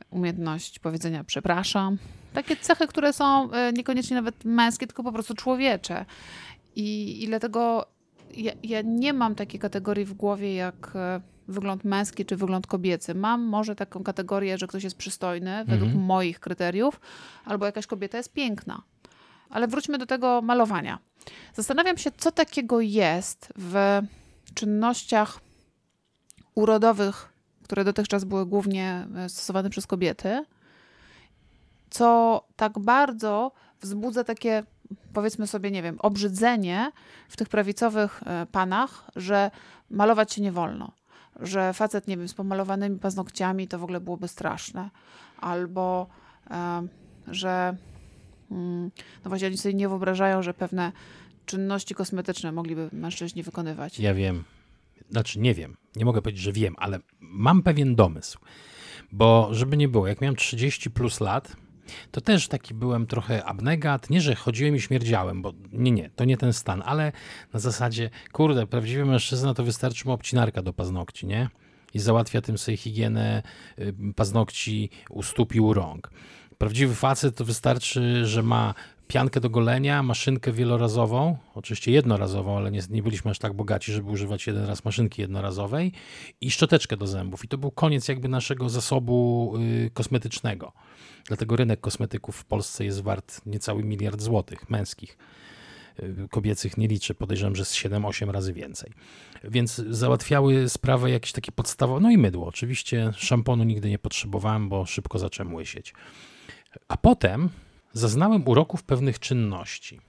umiejętność 0.09 0.79
powiedzenia 0.79 1.23
przepraszam. 1.23 1.97
Takie 2.33 2.55
cechy, 2.55 2.87
które 2.87 3.13
są 3.13 3.51
e, 3.51 3.73
niekoniecznie 3.73 4.15
nawet 4.15 4.45
męskie, 4.45 4.87
tylko 4.87 5.03
po 5.03 5.11
prostu 5.11 5.33
człowiecze. 5.35 6.05
I, 6.75 7.23
i 7.23 7.27
dlatego 7.27 7.85
ja, 8.35 8.51
ja 8.63 8.81
nie 8.81 9.13
mam 9.13 9.35
takiej 9.35 9.59
kategorii 9.59 10.05
w 10.05 10.13
głowie 10.13 10.53
jak 10.53 10.91
e, 10.95 11.21
wygląd 11.49 11.83
męski 11.83 12.25
czy 12.25 12.35
wygląd 12.35 12.67
kobiecy. 12.67 13.15
Mam 13.15 13.41
może 13.41 13.75
taką 13.75 14.03
kategorię, 14.03 14.57
że 14.57 14.67
ktoś 14.67 14.83
jest 14.83 14.97
przystojny 14.97 15.65
według 15.65 15.89
mhm. 15.89 16.05
moich 16.05 16.39
kryteriów, 16.39 16.99
albo 17.45 17.65
jakaś 17.65 17.87
kobieta 17.87 18.17
jest 18.17 18.33
piękna. 18.33 18.81
Ale 19.49 19.67
wróćmy 19.67 19.97
do 19.97 20.05
tego 20.05 20.41
malowania. 20.41 20.99
Zastanawiam 21.53 21.97
się, 21.97 22.11
co 22.17 22.31
takiego 22.31 22.81
jest 22.81 23.53
w 23.57 24.01
czynnościach 24.53 25.39
urodowych, 26.55 27.33
które 27.63 27.83
dotychczas 27.83 28.23
były 28.23 28.45
głównie 28.45 29.07
e, 29.15 29.29
stosowane 29.29 29.69
przez 29.69 29.87
kobiety, 29.87 30.45
co 31.89 32.41
tak 32.55 32.79
bardzo 32.79 33.51
wzbudza 33.81 34.23
takie, 34.23 34.63
powiedzmy 35.13 35.47
sobie, 35.47 35.71
nie 35.71 35.83
wiem, 35.83 35.97
obrzydzenie 35.99 36.91
w 37.29 37.37
tych 37.37 37.49
prawicowych 37.49 38.23
e, 38.25 38.45
panach, 38.45 39.11
że 39.15 39.51
malować 39.89 40.33
się 40.33 40.41
nie 40.41 40.51
wolno. 40.51 40.91
Że 41.41 41.73
facet, 41.73 42.07
nie 42.07 42.17
wiem, 42.17 42.27
z 42.27 42.33
pomalowanymi 42.33 42.99
paznokciami 42.99 43.67
to 43.67 43.79
w 43.79 43.83
ogóle 43.83 43.99
byłoby 43.99 44.27
straszne. 44.27 44.89
Albo, 45.41 46.07
że 47.27 47.75
Mm, 48.51 48.91
no 49.25 49.29
właśnie 49.29 49.47
oni 49.47 49.57
sobie 49.57 49.73
nie 49.73 49.89
wyobrażają, 49.89 50.43
że 50.43 50.53
pewne 50.53 50.91
czynności 51.45 51.95
kosmetyczne 51.95 52.51
mogliby 52.51 52.89
mężczyźni 52.93 53.43
wykonywać. 53.43 53.99
Ja 53.99 54.13
wiem. 54.13 54.43
Znaczy 55.09 55.39
nie 55.39 55.53
wiem. 55.53 55.77
Nie 55.95 56.05
mogę 56.05 56.21
powiedzieć, 56.21 56.43
że 56.43 56.51
wiem, 56.51 56.75
ale 56.77 56.99
mam 57.19 57.63
pewien 57.63 57.95
domysł. 57.95 58.39
Bo 59.11 59.49
żeby 59.51 59.77
nie 59.77 59.87
było, 59.87 60.07
jak 60.07 60.21
miałem 60.21 60.35
30 60.35 60.91
plus 60.91 61.19
lat, 61.19 61.55
to 62.11 62.21
też 62.21 62.47
taki 62.47 62.73
byłem 62.73 63.07
trochę 63.07 63.45
abnegat. 63.45 64.09
Nie, 64.09 64.21
że 64.21 64.35
chodziłem 64.35 64.75
i 64.75 64.81
śmierdziałem, 64.81 65.41
bo 65.41 65.53
nie, 65.71 65.91
nie, 65.91 66.09
to 66.15 66.25
nie 66.25 66.37
ten 66.37 66.53
stan, 66.53 66.83
ale 66.85 67.11
na 67.53 67.59
zasadzie, 67.59 68.09
kurde, 68.31 68.67
prawdziwy 68.67 69.05
mężczyzna 69.05 69.53
to 69.53 69.63
wystarczy 69.63 70.07
mu 70.07 70.13
obcinarka 70.13 70.61
do 70.61 70.73
paznokci, 70.73 71.27
nie? 71.27 71.49
I 71.93 71.99
załatwia 71.99 72.41
tym 72.41 72.57
sobie 72.57 72.77
higienę 72.77 73.43
y, 73.79 73.93
paznokci 74.15 74.89
u 75.09 75.23
stóp 75.23 75.55
i 75.55 75.59
u 75.59 75.73
rąk 75.73 76.11
Prawdziwy 76.59 76.95
facet 76.95 77.35
to 77.35 77.45
wystarczy, 77.45 78.25
że 78.25 78.43
ma 78.43 78.73
piankę 79.09 79.39
do 79.39 79.49
golenia, 79.49 80.03
maszynkę 80.03 80.51
wielorazową, 80.51 81.37
oczywiście 81.55 81.91
jednorazową, 81.91 82.57
ale 82.57 82.71
nie, 82.71 82.81
nie 82.89 83.03
byliśmy 83.03 83.31
aż 83.31 83.39
tak 83.39 83.53
bogaci, 83.53 83.91
żeby 83.91 84.11
używać 84.11 84.47
jeden 84.47 84.65
raz 84.65 84.85
maszynki 84.85 85.21
jednorazowej 85.21 85.91
i 86.41 86.51
szczoteczkę 86.51 86.97
do 86.97 87.07
zębów. 87.07 87.45
I 87.45 87.47
to 87.47 87.57
był 87.57 87.71
koniec 87.71 88.07
jakby 88.07 88.27
naszego 88.27 88.69
zasobu 88.69 89.53
y, 89.85 89.91
kosmetycznego. 89.93 90.71
Dlatego 91.27 91.55
rynek 91.55 91.81
kosmetyków 91.81 92.35
w 92.35 92.45
Polsce 92.45 92.85
jest 92.85 93.01
wart 93.01 93.41
niecały 93.45 93.83
miliard 93.83 94.21
złotych 94.21 94.69
męskich. 94.69 95.17
Y, 95.99 96.27
kobiecych 96.31 96.77
nie 96.77 96.87
liczę, 96.87 97.13
podejrzewam, 97.13 97.55
że 97.55 97.65
z 97.65 97.73
7-8 97.75 98.31
razy 98.31 98.53
więcej. 98.53 98.91
Więc 99.43 99.75
załatwiały 99.75 100.69
sprawę 100.69 101.11
jakieś 101.11 101.31
takie 101.31 101.51
podstawowe, 101.51 101.99
no 101.99 102.11
i 102.11 102.17
mydło. 102.17 102.47
Oczywiście 102.47 103.11
szamponu 103.17 103.63
nigdy 103.63 103.89
nie 103.89 103.99
potrzebowałem, 103.99 104.69
bo 104.69 104.85
szybko 104.85 105.19
zacząłem 105.19 105.55
łysieć. 105.55 105.93
A 106.87 106.97
potem 106.97 107.49
zaznałem 107.93 108.47
uroków 108.47 108.83
pewnych 108.83 109.19
czynności. 109.19 110.01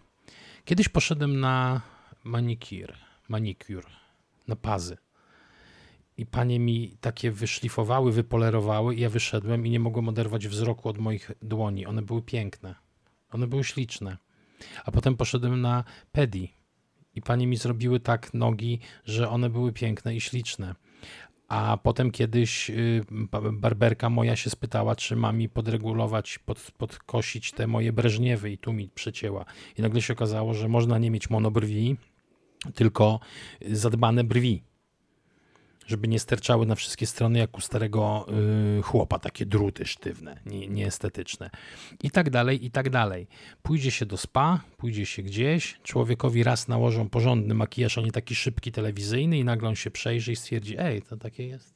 Kiedyś 0.65 0.89
poszedłem 0.89 1.41
na 1.41 1.81
manikir, 2.25 2.97
manikur, 3.29 3.87
na 4.49 4.57
pazy. 4.57 4.97
I 6.17 6.27
panie 6.27 6.61
mi 6.61 6.97
takie 7.01 7.31
wyszlifowały, 7.31 8.13
wypolerowały, 8.13 8.95
i 8.95 9.01
ja 9.01 9.11
wyszedłem 9.11 9.67
i 9.67 9.71
nie 9.71 9.81
mogłem 9.81 10.09
oderwać 10.09 10.49
wzroku 10.49 10.89
od 10.89 10.99
moich 10.99 11.31
dłoni. 11.43 11.87
One 11.87 12.03
były 12.03 12.23
piękne, 12.23 12.75
one 13.31 13.47
były 13.47 13.65
śliczne. 13.65 14.17
A 14.85 14.91
potem 14.91 15.17
poszedłem 15.17 15.61
na 15.61 15.85
pedi 16.13 16.53
i 17.15 17.23
panie 17.23 17.47
mi 17.47 17.57
zrobiły 17.57 18.01
tak 18.01 18.35
nogi, 18.35 18.81
że 19.05 19.29
one 19.29 19.51
były 19.51 19.73
piękne 19.73 20.17
i 20.17 20.21
śliczne. 20.21 20.75
A 21.50 21.78
potem 21.83 22.11
kiedyś 22.11 22.71
y, 22.71 23.04
barberka 23.52 24.11
moja 24.11 24.37
się 24.37 24.50
spytała, 24.50 24.97
czy 24.97 25.16
ma 25.16 25.33
mi 25.33 25.49
podregulować, 25.49 26.38
pod, 26.38 26.71
podkosić 26.78 27.52
te 27.52 27.66
moje 27.66 27.92
breżniewy 27.92 28.50
i 28.50 28.59
tu 28.59 28.73
mi 28.73 28.88
przecięła. 28.88 29.45
I 29.78 29.83
nagle 29.83 30.02
się 30.02 30.12
okazało, 30.12 30.54
że 30.54 30.69
można 30.69 30.99
nie 30.99 31.11
mieć 31.11 31.30
monobrwi, 31.30 31.97
tylko 32.75 33.21
zadbane 33.71 34.25
brwi 34.25 34.62
żeby 35.91 36.09
nie 36.09 36.19
sterczały 36.19 36.67
na 36.67 36.75
wszystkie 36.75 37.07
strony 37.07 37.39
jak 37.39 37.59
u 37.59 37.61
starego 37.61 38.27
y, 38.79 38.83
chłopa, 38.83 39.19
takie 39.19 39.47
druty 39.47 39.87
sztywne, 39.87 40.41
nie, 40.47 40.69
nieestetyczne. 40.69 41.51
I 42.03 42.11
tak 42.11 42.31
dalej, 42.31 42.65
i 42.65 42.71
tak 42.71 42.91
dalej. 42.91 43.27
Pójdzie 43.63 43.91
się 43.91 44.07
do 44.07 44.17
spa, 44.17 44.61
pójdzie 44.77 45.07
się 45.07 45.23
gdzieś, 45.23 45.81
człowiekowi 45.83 46.43
raz 46.43 46.69
nałożą 46.69 47.09
porządny 47.09 47.55
makijaż, 47.55 47.99
a 47.99 48.01
nie 48.01 48.13
taki 48.13 48.35
szybki 48.35 48.73
telewizyjny 48.73 49.39
i 49.39 49.45
nagle 49.45 49.69
on 49.69 49.75
się 49.75 49.91
przejrzy 49.91 50.33
i 50.33 50.37
stwierdzi, 50.37 50.77
ej, 50.79 51.03
to 51.03 51.17
takie 51.17 51.47
jest 51.47 51.75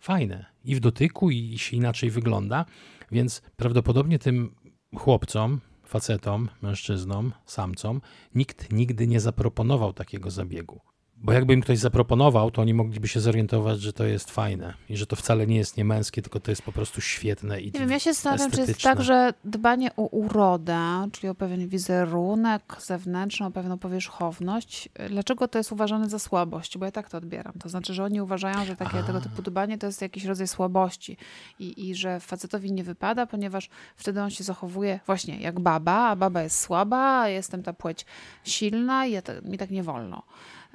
fajne. 0.00 0.46
I 0.64 0.74
w 0.74 0.80
dotyku, 0.80 1.30
i, 1.30 1.38
i 1.38 1.58
się 1.58 1.76
inaczej 1.76 2.10
wygląda, 2.10 2.64
więc 3.12 3.42
prawdopodobnie 3.56 4.18
tym 4.18 4.54
chłopcom, 4.96 5.60
facetom, 5.84 6.48
mężczyznom, 6.62 7.32
samcom, 7.46 8.00
nikt 8.34 8.72
nigdy 8.72 9.06
nie 9.06 9.20
zaproponował 9.20 9.92
takiego 9.92 10.30
zabiegu. 10.30 10.91
Bo 11.24 11.32
jakby 11.32 11.54
im 11.54 11.60
ktoś 11.60 11.78
zaproponował, 11.78 12.50
to 12.50 12.62
oni 12.62 12.74
mogliby 12.74 13.08
się 13.08 13.20
zorientować, 13.20 13.80
że 13.80 13.92
to 13.92 14.04
jest 14.04 14.30
fajne 14.30 14.74
i 14.88 14.96
że 14.96 15.06
to 15.06 15.16
wcale 15.16 15.46
nie 15.46 15.56
jest 15.56 15.76
niemęskie, 15.76 16.22
tylko 16.22 16.40
to 16.40 16.50
jest 16.50 16.62
po 16.62 16.72
prostu 16.72 17.00
świetne 17.00 17.60
i 17.60 17.64
Nie 17.64 17.80
wiem, 17.80 17.90
ja 17.90 17.98
się 17.98 18.12
zastanawiam, 18.12 18.50
czy 18.50 18.60
jest 18.60 18.82
tak, 18.82 19.02
że 19.02 19.34
dbanie 19.44 19.96
o 19.96 20.02
urodę, 20.02 21.08
czyli 21.12 21.28
o 21.28 21.34
pewien 21.34 21.68
wizerunek 21.68 22.76
zewnętrzny, 22.80 23.46
o 23.46 23.50
pewną 23.50 23.78
powierzchowność, 23.78 24.88
dlaczego 25.08 25.48
to 25.48 25.58
jest 25.58 25.72
uważane 25.72 26.08
za 26.08 26.18
słabość? 26.18 26.78
Bo 26.78 26.84
ja 26.84 26.92
tak 26.92 27.08
to 27.08 27.18
odbieram. 27.18 27.52
To 27.60 27.68
znaczy, 27.68 27.94
że 27.94 28.04
oni 28.04 28.20
uważają, 28.20 28.64
że 28.64 28.76
takie, 28.76 29.02
tego 29.02 29.20
typu 29.20 29.42
dbanie 29.42 29.78
to 29.78 29.86
jest 29.86 30.02
jakiś 30.02 30.24
rodzaj 30.24 30.48
słabości 30.48 31.16
i, 31.58 31.88
i 31.88 31.94
że 31.94 32.20
facetowi 32.20 32.72
nie 32.72 32.84
wypada, 32.84 33.26
ponieważ 33.26 33.68
wtedy 33.96 34.22
on 34.22 34.30
się 34.30 34.44
zachowuje 34.44 35.00
właśnie 35.06 35.40
jak 35.40 35.60
baba, 35.60 36.08
a 36.08 36.16
baba 36.16 36.42
jest 36.42 36.60
słaba, 36.60 37.20
a 37.20 37.28
jestem 37.28 37.62
ta 37.62 37.72
płeć 37.72 38.06
silna 38.44 39.06
i 39.06 39.12
ja 39.12 39.22
mi 39.44 39.58
tak 39.58 39.70
nie 39.70 39.82
wolno. 39.82 40.22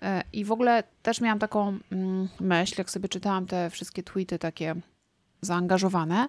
E, 0.02 0.24
I 0.34 0.46
w 0.46 0.52
ogóle 0.52 0.84
też 1.04 1.22
miałam 1.22 1.40
taką 1.40 1.78
mm, 1.92 2.30
myśl, 2.40 2.76
jak 2.78 2.92
sobie 2.92 3.10
czytałam 3.10 3.46
te 3.46 3.70
wszystkie 3.70 4.04
tweety 4.04 4.40
takie 4.40 4.76
zaangażowane, 5.42 6.28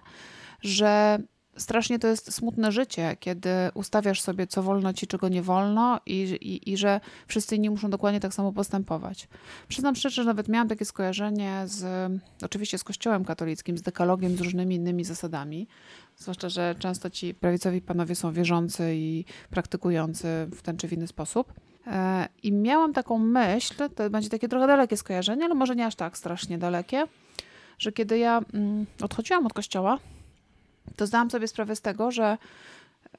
że 0.61 1.19
strasznie 1.57 1.99
to 1.99 2.07
jest 2.07 2.33
smutne 2.33 2.71
życie, 2.71 3.17
kiedy 3.19 3.49
ustawiasz 3.73 4.21
sobie, 4.21 4.47
co 4.47 4.63
wolno 4.63 4.93
ci, 4.93 5.07
czego 5.07 5.29
nie 5.29 5.41
wolno, 5.41 5.99
i, 6.05 6.13
i, 6.41 6.71
i 6.71 6.77
że 6.77 7.01
wszyscy 7.27 7.55
inni 7.55 7.69
muszą 7.69 7.89
dokładnie 7.89 8.19
tak 8.19 8.33
samo 8.33 8.53
postępować. 8.53 9.27
Przyznam 9.67 9.95
szczerze, 9.95 10.15
że 10.15 10.23
nawet 10.23 10.47
miałam 10.47 10.67
takie 10.67 10.85
skojarzenie 10.85 11.61
z, 11.65 12.11
oczywiście 12.41 12.77
z 12.77 12.83
Kościołem 12.83 13.25
katolickim, 13.25 13.77
z 13.77 13.81
dekalogiem, 13.81 14.37
z 14.37 14.41
różnymi 14.41 14.75
innymi 14.75 15.03
zasadami. 15.03 15.67
Zwłaszcza, 16.17 16.49
że 16.49 16.75
często 16.79 17.09
ci 17.09 17.33
prawicowi 17.33 17.81
panowie 17.81 18.15
są 18.15 18.33
wierzący 18.33 18.95
i 18.95 19.25
praktykujący 19.49 20.27
w 20.55 20.61
ten 20.61 20.77
czy 20.77 20.87
w 20.87 20.93
inny 20.93 21.07
sposób. 21.07 21.53
E, 21.87 22.27
I 22.43 22.51
miałam 22.51 22.93
taką 22.93 23.17
myśl, 23.17 23.89
to 23.95 24.09
będzie 24.09 24.29
takie 24.29 24.47
trochę 24.47 24.67
dalekie 24.67 24.97
skojarzenie, 24.97 25.45
ale 25.45 25.55
może 25.55 25.75
nie 25.75 25.85
aż 25.85 25.95
tak 25.95 26.17
strasznie 26.17 26.57
dalekie, 26.57 27.05
że 27.79 27.91
kiedy 27.91 28.17
ja 28.17 28.41
mm, 28.53 28.85
odchodziłam 29.01 29.45
od 29.45 29.53
kościoła, 29.53 29.99
to 30.95 31.07
zdałam 31.07 31.31
sobie 31.31 31.47
sprawę 31.47 31.75
z 31.75 31.81
tego, 31.81 32.11
że 32.11 32.37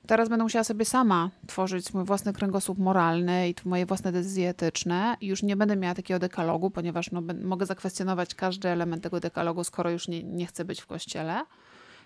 teraz 0.06 0.28
będę 0.28 0.42
musiała 0.42 0.64
sobie 0.64 0.84
sama 0.84 1.30
tworzyć 1.46 1.94
mój 1.94 2.04
własny 2.04 2.32
kręgosłup 2.32 2.78
moralny 2.78 3.48
i 3.48 3.54
moje 3.64 3.86
własne 3.86 4.12
decyzje 4.12 4.48
etyczne 4.48 5.16
i 5.20 5.26
już 5.26 5.42
nie 5.42 5.56
będę 5.56 5.76
miała 5.76 5.94
takiego 5.94 6.20
dekalogu, 6.20 6.70
ponieważ 6.70 7.10
no, 7.10 7.22
mogę 7.42 7.66
zakwestionować 7.66 8.34
każdy 8.34 8.68
element 8.68 9.02
tego 9.02 9.20
dekalogu, 9.20 9.64
skoro 9.64 9.90
już 9.90 10.08
nie, 10.08 10.22
nie 10.22 10.46
chcę 10.46 10.64
być 10.64 10.80
w 10.80 10.86
kościele. 10.86 11.44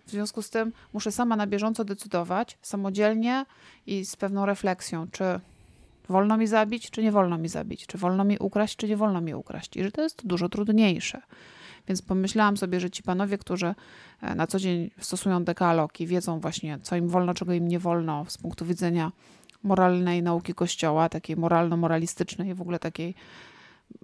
W 0.07 0.11
związku 0.11 0.43
z 0.43 0.51
tym 0.51 0.73
muszę 0.93 1.13
sama 1.13 1.37
na 1.37 1.47
bieżąco 1.47 1.85
decydować, 1.85 2.59
samodzielnie 2.63 3.47
i 3.87 4.05
z 4.05 4.17
pewną 4.17 4.47
refleksją, 4.47 5.07
czy 5.11 5.41
wolno 6.09 6.37
mi 6.37 6.47
zabić, 6.47 6.91
czy 6.91 7.03
nie 7.03 7.13
wolno 7.13 7.39
mi 7.39 7.49
zabić, 7.49 7.87
czy 7.87 7.99
wolno 7.99 8.25
mi 8.25 8.37
ukraść, 8.39 8.77
czy 8.77 8.89
nie 8.89 8.97
wolno 8.97 9.21
mi 9.21 9.35
ukraść. 9.35 9.77
I 9.77 9.83
że 9.83 9.93
to 9.93 10.03
jest 10.03 10.27
dużo 10.27 10.49
trudniejsze. 10.49 11.23
Więc 11.89 12.03
pomyślałam 12.03 12.57
sobie, 12.57 12.81
że 12.81 12.91
ci 12.91 13.03
panowie, 13.03 13.39
którzy 13.39 13.75
e, 14.21 14.35
na 14.35 14.47
co 14.47 14.59
dzień 14.59 14.91
stosują 15.01 15.45
dekalog 15.45 16.01
i 16.01 16.07
wiedzą 16.07 16.41
właśnie, 16.41 16.79
co 16.83 16.97
im 16.97 17.09
wolno, 17.09 17.35
czego 17.35 17.53
im 17.53 17.69
nie 17.69 17.79
wolno 17.79 18.25
z 18.29 18.39
punktu 18.39 18.65
widzenia 18.65 19.13
moralnej 19.63 20.23
nauki 20.23 20.55
Kościoła, 20.55 21.09
takiej 21.09 21.37
moralno-moralistycznej 21.37 22.55
w 22.55 22.61
ogóle 22.61 22.79
takiej 22.79 23.15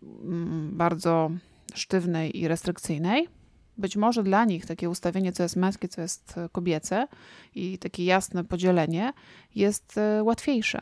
mm, 0.02 0.70
bardzo 0.76 1.30
sztywnej 1.74 2.38
i 2.38 2.48
restrykcyjnej. 2.48 3.28
Być 3.78 3.96
może 3.96 4.22
dla 4.22 4.44
nich 4.44 4.66
takie 4.66 4.90
ustawienie, 4.90 5.32
co 5.32 5.42
jest 5.42 5.56
męskie, 5.56 5.88
co 5.88 6.00
jest 6.00 6.34
kobiece 6.52 7.08
i 7.54 7.78
takie 7.78 8.04
jasne 8.04 8.44
podzielenie 8.44 9.12
jest 9.54 9.98
e, 9.98 10.22
łatwiejsze. 10.22 10.80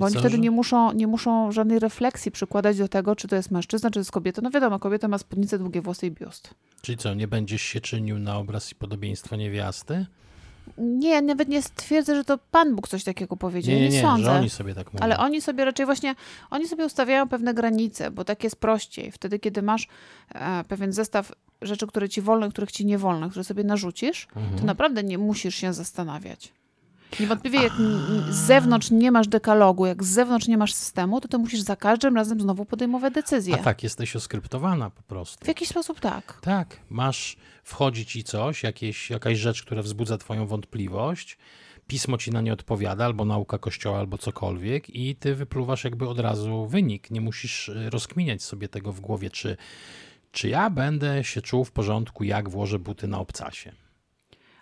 Bo 0.00 0.06
oni 0.06 0.16
wtedy 0.16 0.38
nie 0.38 0.50
muszą, 0.50 0.92
nie 0.92 1.06
muszą 1.06 1.52
żadnej 1.52 1.78
refleksji 1.78 2.30
przykładać 2.30 2.78
do 2.78 2.88
tego, 2.88 3.16
czy 3.16 3.28
to 3.28 3.36
jest 3.36 3.50
mężczyzna, 3.50 3.90
czy 3.90 3.94
to 3.94 4.00
jest 4.00 4.12
kobieta. 4.12 4.42
No 4.42 4.50
wiadomo, 4.50 4.78
kobieta 4.78 5.08
ma 5.08 5.18
spódnicę, 5.18 5.58
długie 5.58 5.80
włosy 5.80 6.06
i 6.06 6.10
biust. 6.10 6.54
Czyli 6.82 6.98
co, 6.98 7.14
nie 7.14 7.28
będziesz 7.28 7.62
się 7.62 7.80
czynił 7.80 8.18
na 8.18 8.38
obraz 8.38 8.72
i 8.72 8.74
podobieństwo 8.74 9.36
niewiasty? 9.36 10.06
Nie, 10.78 11.22
nawet 11.22 11.48
nie 11.48 11.62
stwierdzę, 11.62 12.16
że 12.16 12.24
to 12.24 12.38
Pan 12.50 12.76
Bóg 12.76 12.88
coś 12.88 13.04
takiego 13.04 13.36
powiedział. 13.36 13.74
Nie, 13.74 13.80
nie, 13.80 13.88
nie 13.88 14.02
sądzę. 14.02 14.24
że 14.24 14.38
oni 14.38 14.50
sobie 14.50 14.74
tak 14.74 14.92
mówią. 14.92 15.04
Ale 15.04 15.18
oni 15.18 15.40
sobie 15.40 15.64
raczej 15.64 15.86
właśnie, 15.86 16.14
oni 16.50 16.68
sobie 16.68 16.86
ustawiają 16.86 17.28
pewne 17.28 17.54
granice, 17.54 18.10
bo 18.10 18.24
tak 18.24 18.44
jest 18.44 18.56
prościej. 18.56 19.12
Wtedy, 19.12 19.38
kiedy 19.38 19.62
masz 19.62 19.88
e, 20.34 20.64
pewien 20.64 20.92
zestaw 20.92 21.32
rzeczy, 21.62 21.86
które 21.86 22.08
ci 22.08 22.20
wolno, 22.20 22.50
których 22.50 22.72
ci 22.72 22.86
nie 22.86 22.98
wolno, 22.98 23.30
które 23.30 23.44
sobie 23.44 23.64
narzucisz, 23.64 24.28
mhm. 24.36 24.58
to 24.58 24.64
naprawdę 24.64 25.02
nie 25.02 25.18
musisz 25.18 25.54
się 25.54 25.72
zastanawiać. 25.72 26.52
Niewątpliwie 27.20 27.62
jak 27.62 27.72
z 28.30 28.36
zewnątrz 28.36 28.90
nie 28.90 29.12
masz 29.12 29.28
dekalogu, 29.28 29.86
jak 29.86 30.04
z 30.04 30.08
zewnątrz 30.08 30.48
nie 30.48 30.58
masz 30.58 30.74
systemu, 30.74 31.20
to 31.20 31.28
ty 31.28 31.38
musisz 31.38 31.60
za 31.60 31.76
każdym 31.76 32.16
razem 32.16 32.40
znowu 32.40 32.64
podejmować 32.64 33.14
decyzje. 33.14 33.54
A 33.54 33.58
tak, 33.58 33.82
jesteś 33.82 34.16
oskryptowana 34.16 34.90
po 34.90 35.02
prostu. 35.02 35.44
W 35.44 35.48
jakiś 35.48 35.68
sposób 35.68 36.00
tak. 36.00 36.38
Tak, 36.40 36.76
masz, 36.90 37.36
wchodzi 37.64 38.06
ci 38.06 38.24
coś, 38.24 38.62
jakieś, 38.62 39.10
jakaś 39.10 39.38
rzecz, 39.38 39.62
która 39.62 39.82
wzbudza 39.82 40.18
twoją 40.18 40.46
wątpliwość, 40.46 41.38
pismo 41.86 42.18
ci 42.18 42.30
na 42.30 42.40
nie 42.40 42.52
odpowiada, 42.52 43.04
albo 43.04 43.24
nauka 43.24 43.58
kościoła, 43.58 43.98
albo 43.98 44.18
cokolwiek 44.18 44.90
i 44.96 45.16
ty 45.16 45.34
wypluwasz 45.34 45.84
jakby 45.84 46.08
od 46.08 46.18
razu 46.18 46.66
wynik. 46.66 47.10
Nie 47.10 47.20
musisz 47.20 47.68
y, 47.68 47.90
rozkminiać 47.90 48.42
sobie 48.42 48.68
tego 48.68 48.92
w 48.92 49.00
głowie, 49.00 49.30
czy, 49.30 49.56
czy 50.32 50.48
ja 50.48 50.70
będę 50.70 51.24
się 51.24 51.42
czuł 51.42 51.64
w 51.64 51.72
porządku, 51.72 52.24
jak 52.24 52.48
włożę 52.48 52.78
buty 52.78 53.08
na 53.08 53.18
obcasie. 53.18 53.72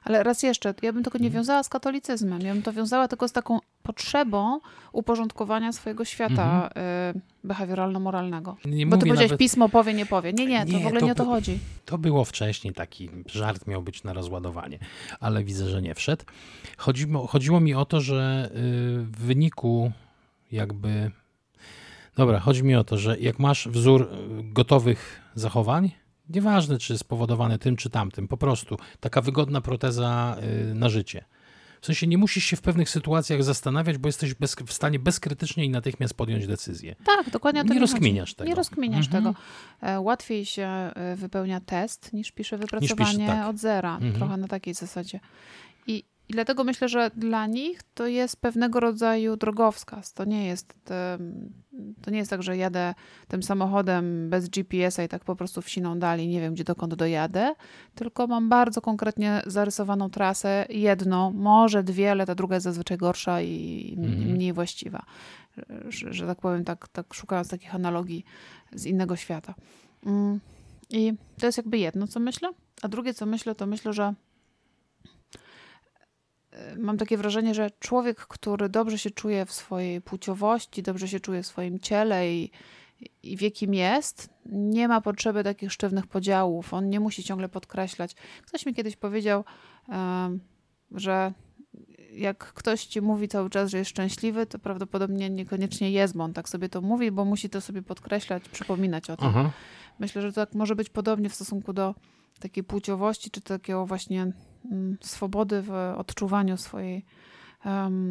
Ale 0.04 0.22
raz 0.22 0.42
jeszcze, 0.42 0.74
ja 0.82 0.92
bym 0.92 1.02
tego 1.02 1.18
nie 1.18 1.26
mhm. 1.26 1.40
wiązała 1.40 1.62
z 1.62 1.68
katolicyzmem. 1.68 2.40
Ja 2.40 2.54
bym 2.54 2.62
to 2.62 2.72
wiązała 2.72 3.08
tylko 3.08 3.28
z 3.28 3.32
taką 3.32 3.58
potrzebą 3.82 4.60
uporządkowania 4.92 5.72
swojego 5.72 6.04
świata 6.04 6.68
mhm. 6.68 7.16
y, 7.16 7.20
behawioralno-moralnego. 7.44 8.56
Nie 8.64 8.86
Bo 8.86 8.96
ty 8.96 9.00
powiedziałeś, 9.00 9.30
nawet... 9.30 9.38
pismo 9.38 9.68
powie, 9.68 9.94
nie 9.94 10.06
powie. 10.06 10.32
Nie, 10.32 10.46
nie, 10.46 10.66
to 10.66 10.72
nie, 10.72 10.78
w 10.78 10.86
ogóle 10.86 11.00
to 11.00 11.06
nie 11.06 11.12
o 11.12 11.14
to 11.14 11.24
chodzi. 11.24 11.58
To 11.84 11.98
było 11.98 12.24
wcześniej, 12.24 12.74
taki 12.74 13.10
żart 13.26 13.66
miał 13.66 13.82
być 13.82 14.04
na 14.04 14.12
rozładowanie, 14.12 14.78
ale 15.20 15.44
widzę, 15.44 15.68
że 15.68 15.82
nie 15.82 15.94
wszedł. 15.94 16.24
Chodziło, 16.76 17.26
chodziło 17.26 17.60
mi 17.60 17.74
o 17.74 17.84
to, 17.84 18.00
że 18.00 18.50
y, 18.50 18.58
w 19.02 19.16
wyniku 19.16 19.92
jakby... 20.52 21.10
Dobra, 22.16 22.40
chodzi 22.40 22.64
mi 22.64 22.74
o 22.74 22.84
to, 22.84 22.98
że 22.98 23.18
jak 23.18 23.38
masz 23.38 23.68
wzór 23.68 24.02
y, 24.02 24.06
gotowych 24.42 25.20
zachowań, 25.34 25.90
Nieważne, 26.28 26.78
czy 26.78 26.98
spowodowane 26.98 27.58
tym, 27.58 27.76
czy 27.76 27.90
tamtym, 27.90 28.28
po 28.28 28.36
prostu 28.36 28.76
taka 29.00 29.20
wygodna 29.20 29.60
proteza 29.60 30.36
y, 30.70 30.74
na 30.74 30.88
życie. 30.88 31.24
W 31.80 31.86
sensie 31.86 32.06
nie 32.06 32.18
musisz 32.18 32.44
się 32.44 32.56
w 32.56 32.60
pewnych 32.60 32.90
sytuacjach 32.90 33.42
zastanawiać, 33.44 33.98
bo 33.98 34.08
jesteś 34.08 34.34
bez, 34.34 34.56
w 34.66 34.72
stanie 34.72 34.98
bezkrytycznie 34.98 35.64
i 35.64 35.70
natychmiast 35.70 36.14
podjąć 36.14 36.46
decyzję. 36.46 36.96
Tak, 37.04 37.30
dokładnie 37.30 37.62
Nie 37.62 37.74
mi 37.74 37.78
rozkminiasz 37.80 38.28
chodzi. 38.28 38.36
tego. 38.36 38.48
Nie 38.48 38.54
rozkminiasz 38.54 39.06
Mhm. 39.06 39.24
tego. 39.24 39.34
E, 39.82 40.00
Łatwiej 40.00 40.46
się 40.46 40.62
e, 40.66 41.16
wypełnia 41.16 41.60
test 41.60 42.12
niż 42.12 42.32
pisze 42.32 42.58
wypracowanie 42.58 43.26
tak. 43.26 43.48
od 43.48 43.56
zera. 43.58 43.94
Mhm. 43.94 44.12
Trochę 44.12 44.36
na 44.36 44.48
takiej 44.48 44.74
zasadzie. 44.74 45.20
I, 46.28 46.32
dlatego 46.32 46.64
myślę, 46.64 46.88
że 46.88 47.10
dla 47.16 47.46
nich 47.46 47.80
to 47.94 48.06
jest 48.06 48.40
pewnego 48.40 48.80
rodzaju 48.80 49.36
drogowskaz. 49.36 50.12
To 50.12 50.24
nie 50.24 50.46
jest, 50.46 50.74
to 52.02 52.10
nie 52.10 52.18
jest 52.18 52.30
tak, 52.30 52.42
że 52.42 52.56
jadę 52.56 52.94
tym 53.28 53.42
samochodem 53.42 54.30
bez 54.30 54.48
GPS-a 54.48 55.02
i 55.02 55.08
tak 55.08 55.24
po 55.24 55.36
prostu 55.36 55.62
wsiną 55.62 55.98
dali, 55.98 56.28
nie 56.28 56.40
wiem 56.40 56.54
gdzie 56.54 56.64
dokąd 56.64 56.94
dojadę, 56.94 57.54
tylko 57.94 58.26
mam 58.26 58.48
bardzo 58.48 58.80
konkretnie 58.80 59.42
zarysowaną 59.46 60.10
trasę, 60.10 60.66
jedną, 60.68 61.32
może 61.32 61.82
dwie, 61.82 62.10
ale 62.10 62.26
ta 62.26 62.34
druga 62.34 62.56
jest 62.56 62.64
zazwyczaj 62.64 62.96
gorsza 62.98 63.42
i 63.42 63.94
Mhm. 63.98 64.32
mniej 64.32 64.52
właściwa. 64.52 65.02
Że, 65.88 66.12
że 66.12 66.26
tak 66.26 66.40
powiem, 66.40 66.64
tak, 66.64 66.88
tak 66.88 67.14
szukając 67.14 67.48
takich 67.48 67.74
analogii 67.74 68.24
z 68.72 68.86
innego 68.86 69.16
świata. 69.16 69.54
Mm, 70.06 70.40
I 70.90 71.12
to 71.40 71.46
jest 71.46 71.58
jakby 71.58 71.78
jedno, 71.78 72.06
co 72.06 72.20
myślę. 72.20 72.48
A 72.82 72.88
drugie, 72.88 73.14
co 73.14 73.26
myślę, 73.26 73.54
to 73.54 73.66
myślę, 73.66 73.92
że 73.92 74.14
mam 76.78 76.98
takie 76.98 77.16
wrażenie, 77.16 77.54
że 77.54 77.70
człowiek, 77.78 78.16
który 78.16 78.68
dobrze 78.68 78.98
się 78.98 79.10
czuje 79.10 79.46
w 79.46 79.52
swojej 79.52 80.00
płciowości, 80.00 80.82
dobrze 80.82 81.08
się 81.08 81.20
czuje 81.20 81.42
w 81.42 81.46
swoim 81.46 81.78
ciele 81.78 82.32
i, 82.32 82.50
i 83.22 83.36
wie, 83.36 83.50
kim 83.50 83.74
jest, 83.74 84.30
nie 84.46 84.88
ma 84.88 85.00
potrzeby 85.00 85.44
takich 85.44 85.72
sztywnych 85.72 86.06
podziałów. 86.06 86.74
On 86.74 86.88
nie 86.88 87.00
musi 87.00 87.24
ciągle 87.24 87.48
podkreślać. 87.48 88.14
Ktoś 88.46 88.66
mi 88.66 88.74
kiedyś 88.74 88.96
powiedział, 88.96 89.44
że 90.90 91.32
jak 92.12 92.38
ktoś 92.38 92.84
ci 92.84 93.00
mówi 93.00 93.28
cały 93.28 93.50
czas, 93.50 93.70
że 93.70 93.78
jest 93.78 93.90
szczęśliwy, 93.90 94.46
to 94.46 94.58
prawdopodobnie 94.58 95.30
niekoniecznie 95.30 95.90
jest, 95.90 96.16
bo 96.16 96.24
on 96.24 96.32
tak 96.32 96.48
sobie 96.48 96.68
to 96.68 96.80
mówi, 96.80 97.10
bo 97.10 97.24
musi 97.24 97.50
to 97.50 97.60
sobie 97.60 97.82
podkreślać, 97.82 98.48
przypominać 98.48 99.10
o 99.10 99.16
tym. 99.16 99.26
Aha. 99.28 99.50
Myślę, 99.98 100.22
że 100.22 100.32
tak 100.32 100.54
może 100.54 100.76
być 100.76 100.88
podobnie 100.88 101.28
w 101.28 101.34
stosunku 101.34 101.72
do 101.72 101.94
takiej 102.40 102.64
płciowości, 102.64 103.30
czy 103.30 103.40
takiego 103.40 103.86
właśnie 103.86 104.32
mm, 104.72 104.96
swobody 105.00 105.62
w 105.62 105.70
odczuwaniu 105.96 106.56
swojej, 106.56 107.04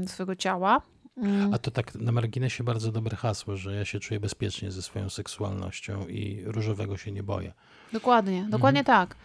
swojego 0.08 0.36
ciała. 0.36 0.82
Mm, 1.18 1.54
A 1.54 1.58
to 1.58 1.72
tak 1.72 1.96
na 1.96 2.12
marginesie 2.12 2.64
bardzo 2.64 2.92
dobre 2.92 3.18
hasło, 3.18 3.56
że 3.56 3.76
ja 3.76 3.86
się 3.86 4.00
czuję 4.00 4.20
bezpiecznie 4.20 4.72
ze 4.72 4.82
swoją 4.82 5.10
seksualnością 5.10 6.08
i 6.08 6.44
różowego 6.46 6.98
się 6.98 7.12
nie 7.12 7.24
boję. 7.24 7.54
Dokładnie, 7.94 8.46
dokładnie 8.50 8.80
Mhm. 8.80 9.08
tak. 9.08 9.16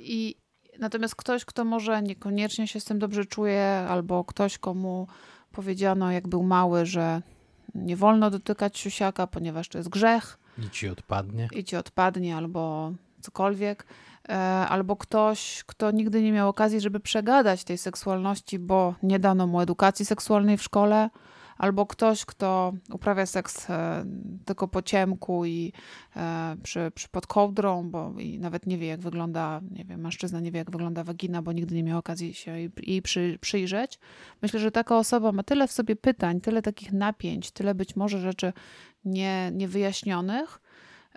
I 0.00 0.36
natomiast 0.78 1.14
ktoś, 1.16 1.44
kto 1.44 1.64
może 1.64 2.02
niekoniecznie 2.02 2.68
się 2.68 2.80
z 2.80 2.84
tym 2.84 2.98
dobrze 2.98 3.24
czuje, 3.24 3.64
albo 3.88 4.24
ktoś, 4.24 4.58
komu 4.58 5.06
powiedziano, 5.52 6.12
jak 6.12 6.28
był 6.28 6.42
mały, 6.42 6.86
że 6.86 7.22
nie 7.74 7.96
wolno 7.96 8.30
dotykać 8.30 8.78
siusiaka, 8.78 9.26
ponieważ 9.26 9.68
to 9.68 9.78
jest 9.78 9.90
grzech, 9.90 10.38
I 10.66 10.70
ci 10.70 10.88
odpadnie. 10.88 11.48
i 11.52 11.64
ci 11.64 11.76
odpadnie, 11.76 12.36
albo 12.36 12.92
cokolwiek. 13.20 13.86
E, 14.28 14.34
Albo 14.68 14.96
ktoś, 14.96 15.64
kto 15.66 15.90
nigdy 15.90 16.22
nie 16.22 16.32
miał 16.32 16.48
okazji, 16.48 16.80
żeby 16.80 17.00
przegadać 17.00 17.64
tej 17.64 17.78
seksualności, 17.78 18.58
bo 18.58 18.94
nie 19.02 19.18
dano 19.18 19.46
mu 19.46 19.60
edukacji 19.60 20.04
seksualnej 20.04 20.56
w 20.56 20.62
szkole, 20.62 21.10
albo 21.58 21.86
ktoś, 21.86 22.24
kto 22.24 22.72
uprawia 22.92 23.26
seks 23.26 23.70
e, 23.70 24.04
tylko 24.44 24.68
po 24.68 24.82
ciemku 24.82 25.44
i 25.44 25.72
e, 26.16 26.56
przy, 26.62 26.92
przy 26.94 27.08
pod 27.08 27.26
kołdrą, 27.26 27.90
bo 27.90 28.12
i 28.18 28.38
nawet 28.38 28.66
nie 28.66 28.78
wie, 28.78 28.86
jak 28.86 29.00
wygląda, 29.00 29.60
nie 29.70 29.84
wiem, 29.84 30.00
mężczyzna 30.00 30.40
nie 30.40 30.52
wie, 30.52 30.58
jak 30.58 30.70
wygląda 30.70 31.04
wagina, 31.04 31.42
bo 31.42 31.52
nigdy 31.52 31.74
nie 31.74 31.82
miał 31.82 31.98
okazji 31.98 32.34
się 32.34 32.58
jej, 32.58 32.70
jej 32.76 33.02
przy, 33.02 33.38
przyjrzeć. 33.40 33.98
Myślę, 34.42 34.60
że 34.60 34.70
taka 34.70 34.96
osoba 34.96 35.32
ma 35.32 35.42
tyle 35.42 35.68
w 35.68 35.72
sobie 35.72 35.96
pytań, 35.96 36.40
tyle 36.40 36.62
takich 36.62 36.92
napięć, 36.92 37.50
tyle 37.50 37.74
być 37.74 37.96
może 37.96 38.20
rzeczy 38.20 38.52
nie, 39.04 39.50
niewyjaśnionych, 39.54 40.60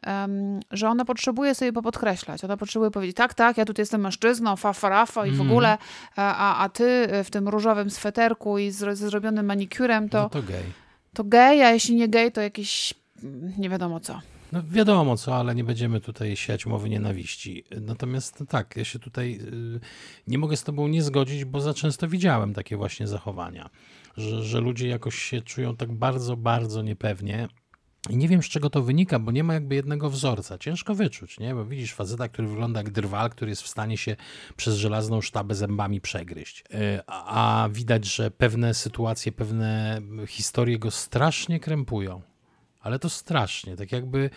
em, 0.02 0.60
że 0.72 0.90
ona 0.90 1.06
potrzebuje 1.06 1.56
sobie 1.56 1.74
popodkreślać. 1.74 2.44
Ona 2.44 2.58
potrzebuje 2.58 2.92
powiedzieć, 2.92 3.18
tak, 3.18 3.34
tak, 3.34 3.58
ja 3.58 3.66
tutaj 3.66 3.82
jestem 3.84 4.02
mężczyzną, 4.02 4.56
fa, 4.56 4.74
fa, 4.74 4.90
rafa 4.90 5.26
i 5.26 5.30
w 5.30 5.34
Mhm. 5.34 5.52
ogóle, 5.52 5.78
a, 6.16 6.64
a 6.64 6.70
ty 6.70 7.08
w 7.24 7.30
tym 7.32 7.48
różowym 7.48 7.90
sweterku 7.90 8.58
i 8.58 8.72
z, 8.72 8.78
ze 8.78 8.96
zrobionym 9.10 9.46
manikurem 9.46 10.10
to, 10.10 10.22
No 10.22 10.30
to 10.30 10.42
gej. 10.44 10.64
to 11.14 11.24
gej, 11.24 11.64
a 11.64 11.72
jeśli 11.72 11.96
nie 11.96 12.08
gej, 12.08 12.32
to 12.32 12.42
jakiś 12.42 12.94
mm, 13.24 13.54
nie 13.58 13.70
wiadomo 13.70 14.00
co. 14.00 14.22
No 14.52 14.62
wiadomo 14.70 15.18
co, 15.18 15.36
ale 15.36 15.56
nie 15.56 15.64
będziemy 15.64 16.02
tutaj 16.02 16.36
siać 16.36 16.66
mowy 16.66 16.90
nienawiści. 16.90 17.64
Natomiast 17.82 18.44
tak, 18.50 18.76
ja 18.78 18.84
się 18.86 19.00
tutaj 19.00 19.40
y, 19.76 19.80
nie 20.28 20.38
mogę 20.38 20.58
z 20.58 20.64
tobą 20.64 20.88
nie 20.88 21.04
zgodzić, 21.04 21.46
bo 21.46 21.62
za 21.62 21.74
często 21.74 22.08
widziałem 22.08 22.54
takie 22.54 22.78
właśnie 22.78 23.08
zachowania, 23.08 23.70
że, 24.18 24.44
że 24.44 24.60
ludzie 24.60 24.88
jakoś 24.88 25.16
się 25.16 25.42
czują 25.42 25.76
tak 25.76 25.92
bardzo, 25.92 26.38
bardzo 26.38 26.82
niepewnie. 26.82 27.48
I 28.10 28.18
nie 28.18 28.28
wiem, 28.28 28.44
z 28.44 28.46
czego 28.46 28.70
to 28.70 28.82
wynika, 28.82 29.20
bo 29.20 29.32
nie 29.32 29.44
ma 29.44 29.54
jakby 29.54 29.76
jednego 29.76 30.10
wzorca. 30.10 30.58
Ciężko 30.58 30.96
wyczuć, 30.96 31.40
nie? 31.40 31.56
Bo 31.56 31.66
widzisz 31.66 31.94
faceta, 31.94 32.28
który 32.28 32.48
wygląda 32.48 32.80
jak 32.80 32.90
drwal, 32.90 33.30
który 33.30 33.52
jest 33.52 33.62
w 33.62 33.68
stanie 33.68 33.98
się 33.98 34.16
przez 34.56 34.76
żelazną 34.76 35.22
sztabę 35.22 35.56
zębami 35.56 36.02
przegryźć. 36.02 36.64
Y, 36.74 37.00
A, 37.08 37.70
widać, 37.72 38.06
że 38.06 38.32
pewne 38.32 38.74
sytuacje, 38.74 39.32
pewne 39.32 40.02
historie 40.28 40.80
go 40.80 40.92
strasznie 40.92 41.60
krępują. 41.60 42.22
Ale 42.80 43.00
to 43.00 43.10
strasznie, 43.10 43.76
tak 43.76 43.92
jakby, 43.92 44.30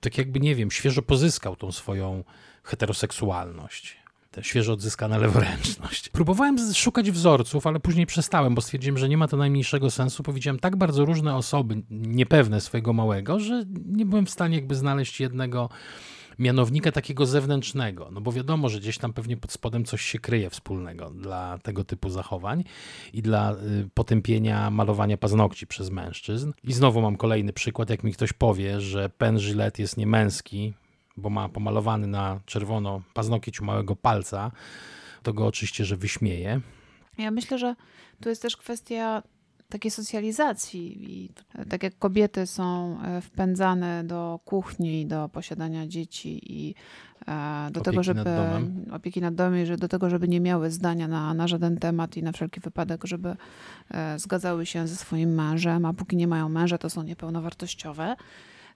tak 0.00 0.18
jakby, 0.18 0.40
nie 0.40 0.54
wiem, 0.54 0.70
świeżo 0.70 1.02
pozyskał 1.02 1.56
tą 1.56 1.72
swoją 1.72 2.24
heteroseksualność. 2.62 3.99
Tę 4.30 4.44
świeżo 4.44 4.72
odzyskana 4.72 5.18
leworęczność. 5.18 6.08
Próbowałem 6.08 6.74
szukać 6.74 7.10
wzorców, 7.10 7.66
ale 7.66 7.80
później 7.80 8.06
przestałem, 8.06 8.54
bo 8.54 8.60
stwierdziłem, 8.62 8.98
że 8.98 9.08
nie 9.08 9.16
ma 9.16 9.28
to 9.28 9.36
najmniejszego 9.36 9.90
sensu. 9.90 10.22
Powiedziałem 10.22 10.58
tak 10.58 10.76
bardzo 10.76 11.04
różne 11.04 11.36
osoby, 11.36 11.82
niepewne 11.90 12.60
swojego 12.60 12.92
małego, 12.92 13.40
że 13.40 13.64
nie 13.86 14.06
byłem 14.06 14.26
w 14.26 14.30
stanie 14.30 14.56
jakby 14.56 14.74
znaleźć 14.74 15.20
jednego 15.20 15.68
mianownika 16.38 16.92
takiego 16.92 17.26
zewnętrznego. 17.26 18.08
No 18.12 18.20
bo 18.20 18.32
wiadomo, 18.32 18.68
że 18.68 18.78
gdzieś 18.78 18.98
tam 18.98 19.12
pewnie 19.12 19.36
pod 19.36 19.52
spodem 19.52 19.84
coś 19.84 20.02
się 20.02 20.18
kryje 20.18 20.50
wspólnego 20.50 21.10
dla 21.10 21.58
tego 21.58 21.84
typu 21.84 22.10
zachowań 22.10 22.64
i 23.12 23.22
dla 23.22 23.52
y, 23.52 23.56
potępienia 23.94 24.70
malowania 24.70 25.16
paznokci 25.16 25.66
przez 25.66 25.90
mężczyzn. 25.90 26.52
I 26.64 26.72
znowu 26.72 27.00
mam 27.00 27.16
kolejny 27.16 27.52
przykład, 27.52 27.90
jak 27.90 28.04
mi 28.04 28.12
ktoś 28.12 28.32
powie, 28.32 28.80
że 28.80 29.08
pen 29.08 29.38
Gillette 29.38 29.82
jest 29.82 29.96
niemęski, 29.96 30.74
bo 31.20 31.30
ma 31.30 31.48
pomalowany 31.48 32.06
na 32.06 32.40
czerwono 32.46 33.02
paznokieć 33.14 33.60
małego 33.60 33.96
palca, 33.96 34.50
to 35.22 35.32
go 35.32 35.46
oczywiście, 35.46 35.84
że 35.84 35.96
wyśmieje. 35.96 36.60
Ja 37.18 37.30
myślę, 37.30 37.58
że 37.58 37.74
tu 38.20 38.28
jest 38.28 38.42
też 38.42 38.56
kwestia 38.56 39.22
takiej 39.70 39.90
socjalizacji 39.90 41.12
i 41.12 41.30
tak 41.68 41.82
jak 41.82 41.98
kobiety 41.98 42.46
są 42.46 42.98
e, 43.02 43.20
wpędzane 43.20 44.04
do 44.04 44.40
kuchni, 44.44 45.06
do 45.06 45.28
posiadania 45.28 45.86
dzieci 45.86 46.40
i 46.60 46.74
e, 47.28 47.70
do 47.70 47.80
Opieki 47.80 47.90
tego, 47.90 48.02
żeby 48.02 48.24
nad 48.24 48.62
opieki 48.92 49.20
nad 49.20 49.34
domem, 49.34 49.66
że 49.66 49.76
do 49.76 49.88
tego, 49.88 50.10
żeby 50.10 50.28
nie 50.28 50.40
miały 50.40 50.70
zdania 50.70 51.08
na, 51.08 51.34
na 51.34 51.48
żaden 51.48 51.76
temat 51.76 52.16
i 52.16 52.22
na 52.22 52.32
wszelki 52.32 52.60
wypadek, 52.60 53.04
żeby 53.04 53.36
e, 53.90 54.18
zgadzały 54.18 54.66
się 54.66 54.88
ze 54.88 54.96
swoim 54.96 55.34
mężem, 55.34 55.84
a 55.84 55.92
póki 55.92 56.16
nie 56.16 56.28
mają 56.28 56.48
męża, 56.48 56.78
to 56.78 56.90
są 56.90 57.02
niepełnowartościowe. 57.02 58.16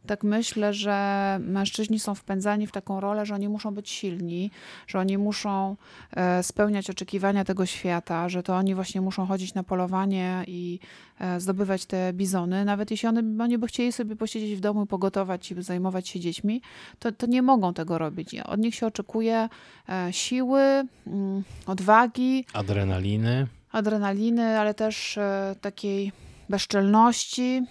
Tak 0.07 0.25
myślę, 0.25 0.73
że 0.75 0.97
mężczyźni 1.41 2.01
są 2.01 2.15
wpędzani 2.15 2.67
w 2.67 2.73
taką 2.73 3.01
rolę, 3.01 3.27
że 3.27 3.35
oni 3.35 3.49
muszą 3.49 3.75
być 3.75 3.91
silni, 3.91 4.51
że 4.87 4.99
oni 4.99 5.19
muszą 5.19 5.77
e, 6.17 6.43
spełniać 6.43 6.91
oczekiwania 6.91 7.45
tego 7.45 7.67
świata, 7.67 8.29
że 8.29 8.43
to 8.43 8.55
oni 8.57 8.75
właśnie 8.75 9.01
muszą 9.01 9.27
chodzić 9.27 9.55
na 9.55 9.63
polowanie 9.63 10.45
i 10.47 10.79
e, 11.21 11.41
zdobywać 11.41 11.87
te 11.87 12.13
bizony. 12.13 12.65
Nawet 12.65 12.91
jeśli 12.91 13.09
one, 13.09 13.45
oni 13.45 13.59
by 13.59 13.67
chcieli 13.67 13.93
sobie 13.93 14.17
posiedzieć 14.17 14.57
w 14.57 14.61
domu 14.61 14.85
i 14.85 14.87
pogotować 14.87 15.51
i 15.51 15.63
zajmować 15.63 16.09
się 16.09 16.21
dziećmi, 16.21 16.63
to, 16.99 17.13
to 17.13 17.27
nie 17.27 17.43
mogą 17.43 17.75
tego 17.75 17.99
robić. 17.99 18.35
Od 18.35 18.61
nich 18.61 18.75
się 18.75 18.87
oczekuje 18.87 19.49
e, 19.89 20.13
siły, 20.13 20.61
mm, 21.07 21.43
odwagi, 21.67 22.45
Adrenaliny. 22.53 23.47
adrenaliny, 23.73 24.59
ale 24.59 24.75
też 24.75 25.19
takiej 25.61 26.13
bezczelności. 26.49 27.63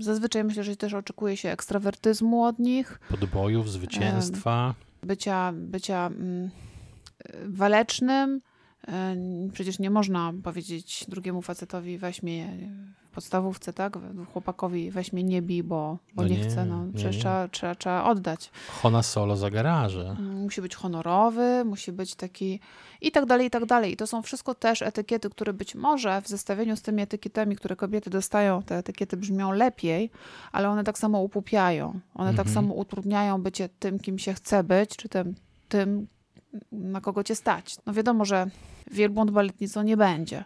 Zazwyczaj 0.00 0.44
myślę, 0.44 0.64
że 0.64 0.76
też 0.76 0.94
oczekuje 0.94 1.36
się 1.36 1.48
ekstrawertyzmu 1.50 2.44
od 2.44 2.58
nich, 2.58 3.00
podbojów, 3.08 3.70
zwycięstwa. 3.70 4.74
bycia, 5.02 5.52
bycia 5.54 6.06
mm, 6.06 6.50
e, 7.24 7.48
walecznym. 7.48 8.40
E, 8.88 9.16
Przecież 9.52 9.78
nie 9.78 9.90
można 9.90 10.32
powiedzieć 10.42 11.04
drugiemu 11.08 11.42
facetowi 11.42 11.98
weź 11.98 12.22
mnie 12.22 12.58
podstawówce, 13.12 13.72
tak? 13.72 13.98
Chłopakowi 14.32 14.90
weź 14.90 15.12
mnie 15.12 15.22
nie 15.24 15.42
bij, 15.42 15.62
bo, 15.62 15.98
bo 16.14 16.22
No 16.22 16.28
nie, 16.28 16.36
nie, 16.36 16.44
chce. 16.44 16.64
No, 16.66 16.86
nie, 16.86 16.92
przecież 16.92 17.16
nie. 17.16 17.20
Trzeba, 17.20 17.48
trzeba, 17.48 17.74
trzeba 17.74 18.04
oddać. 18.04 18.50
Hona 18.82 19.02
solo 19.02 19.36
za 19.36 19.50
garaże. 19.50 20.16
Mm, 20.18 20.42
Musi 20.42 20.62
być 20.62 20.74
honorowy, 20.74 21.64
musi 21.64 21.92
być 21.92 22.14
taki 22.14 22.60
i 23.00 23.12
tak 23.12 23.26
dalej, 23.26 23.46
i 23.46 23.50
tak 23.50 23.66
dalej. 23.66 23.92
I 23.92 23.96
to 23.96 24.06
są 24.06 24.22
wszystko 24.22 24.54
też 24.54 24.82
etykiety, 24.82 25.30
które 25.30 25.52
być 25.52 25.74
może 25.74 26.22
w 26.22 26.28
zestawieniu 26.28 26.76
z 26.76 26.82
tymi 26.82 27.02
etykietami, 27.02 27.56
które 27.56 27.76
kobiety 27.76 28.10
dostają, 28.10 28.62
te 28.62 28.76
etykiety 28.78 29.16
brzmią 29.16 29.52
lepiej, 29.52 30.10
ale 30.52 30.68
one 30.68 30.84
tak 30.84 30.98
samo 30.98 31.20
upupiają. 31.20 32.00
One 32.14 32.30
tak 32.30 32.46
Mhm. 32.46 32.54
samo 32.54 32.74
utrudniają 32.74 33.42
bycie 33.42 33.68
tym, 33.68 33.98
kim 33.98 34.18
się 34.18 34.34
chce 34.34 34.64
być, 34.64 34.96
czy 34.96 35.08
tym, 35.08 35.34
tym 35.68 36.06
na 36.72 37.00
kogo 37.00 37.24
cię 37.24 37.34
stać. 37.34 37.76
No 37.86 37.92
wiadomo, 37.92 38.24
że 38.24 38.46
wielbłąd 38.90 39.30
baletnicą 39.30 39.82
nie 39.82 39.96
będzie. 39.96 40.44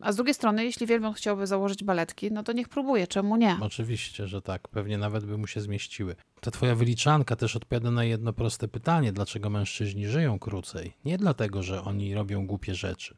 A 0.00 0.12
z 0.12 0.16
drugiej 0.16 0.34
strony, 0.34 0.64
jeśli 0.64 0.86
wielbią 0.86 1.12
chciałby 1.12 1.46
założyć 1.46 1.84
baletki, 1.84 2.32
no 2.32 2.42
to 2.42 2.52
niech 2.52 2.68
próbuje, 2.68 3.06
czemu 3.06 3.36
nie? 3.36 3.58
Oczywiście, 3.60 4.26
że 4.26 4.42
tak. 4.42 4.68
Pewnie 4.68 4.98
nawet 4.98 5.24
by 5.24 5.38
mu 5.38 5.46
się 5.46 5.60
zmieściły. 5.60 6.16
Ta 6.40 6.50
twoja 6.50 6.74
wyliczanka 6.74 7.36
też 7.36 7.56
odpowiada 7.56 7.90
na 7.90 8.04
jedno 8.04 8.32
proste 8.32 8.68
pytanie, 8.68 9.12
dlaczego 9.12 9.50
mężczyźni 9.50 10.06
żyją 10.06 10.38
krócej. 10.38 10.92
Nie 11.04 11.18
dlatego, 11.18 11.62
że 11.62 11.82
oni 11.82 12.14
robią 12.14 12.46
głupie 12.46 12.74
rzeczy. 12.74 13.14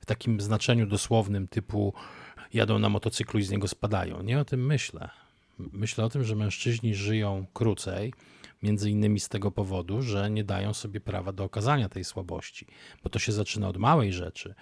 W 0.00 0.06
takim 0.06 0.40
znaczeniu 0.40 0.86
dosłownym 0.86 1.48
typu 1.48 1.94
jadą 2.54 2.78
na 2.78 2.88
motocyklu 2.88 3.40
i 3.40 3.42
z 3.42 3.50
niego 3.50 3.68
spadają. 3.68 4.22
Nie 4.22 4.40
o 4.40 4.44
tym 4.44 4.66
myślę. 4.66 5.10
Myślę 5.58 6.04
o 6.04 6.08
tym, 6.08 6.24
że 6.24 6.36
mężczyźni 6.36 6.94
żyją 6.94 7.46
krócej, 7.52 8.12
między 8.62 8.90
innymi 8.90 9.20
z 9.20 9.28
tego 9.28 9.50
powodu, 9.50 10.02
że 10.02 10.30
nie 10.30 10.44
dają 10.44 10.74
sobie 10.74 11.00
prawa 11.00 11.32
do 11.32 11.44
okazania 11.44 11.88
tej 11.88 12.04
słabości. 12.04 12.66
Bo 13.02 13.10
to 13.10 13.18
się 13.18 13.32
zaczyna 13.32 13.68
od 13.68 13.76
małej 13.76 14.12
rzeczy, 14.12 14.54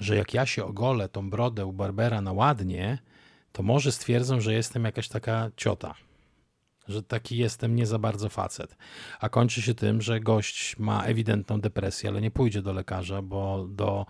że 0.00 0.16
jak 0.16 0.34
ja 0.34 0.46
się 0.46 0.64
ogolę 0.64 1.08
tą 1.08 1.30
brodę 1.30 1.66
u 1.66 1.72
Barbera 1.72 2.20
na 2.20 2.32
ładnie, 2.32 2.98
to 3.52 3.62
może 3.62 3.92
stwierdzą, 3.92 4.40
że 4.40 4.54
jestem 4.54 4.84
jakaś 4.84 5.08
taka 5.08 5.50
ciota. 5.56 5.94
Że 6.88 7.02
taki 7.02 7.36
jestem 7.36 7.76
nie 7.76 7.86
za 7.86 7.98
bardzo 7.98 8.28
facet. 8.28 8.76
A 9.20 9.28
kończy 9.28 9.62
się 9.62 9.74
tym, 9.74 10.02
że 10.02 10.20
gość 10.20 10.78
ma 10.78 11.04
ewidentną 11.04 11.60
depresję, 11.60 12.10
ale 12.10 12.20
nie 12.20 12.30
pójdzie 12.30 12.62
do 12.62 12.72
lekarza, 12.72 13.22
bo 13.22 13.66
do 13.68 14.06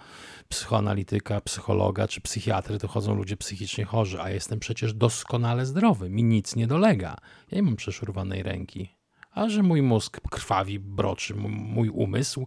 psychoanalityka, 0.49 1.41
psychologa 1.41 2.09
czy 2.09 2.21
psychiatry 2.21 2.79
to 2.79 2.89
chodzą 2.89 3.15
ludzie 3.15 3.37
psychicznie 3.37 3.85
chorzy, 3.85 4.21
a 4.21 4.31
jestem 4.31 4.59
przecież 4.59 4.95
doskonale 4.95 5.67
zdrowy, 5.67 6.11
mi 6.11 6.25
nic 6.25 6.57
nie 6.57 6.67
dolega. 6.67 7.17
Ja 7.51 7.57
nie 7.57 7.63
mam 7.63 7.77
przeszurwanej 7.77 8.43
ręki, 8.43 8.89
a 9.35 9.49
że 9.49 9.63
mój 9.63 9.83
mózg 9.83 10.21
krwawi, 10.31 10.79
broczy, 10.79 11.35
mój 11.35 11.89
umysł 11.89 12.47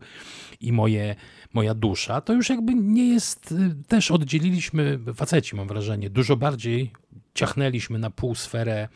i 0.62 0.74
moje, 0.74 1.16
moja 1.54 1.74
dusza, 1.74 2.22
to 2.22 2.34
już 2.34 2.50
jakby 2.50 2.76
nie 2.76 3.10
jest, 3.10 3.52
y, 3.52 3.84
też 3.88 4.12
oddzieliliśmy, 4.12 5.00
faceci 5.16 5.56
mam 5.56 5.68
wrażenie, 5.68 6.10
dużo 6.10 6.36
bardziej 6.36 6.92
ciachnęliśmy 7.34 8.00
na 8.00 8.10
pół 8.10 8.36
sferę 8.36 8.88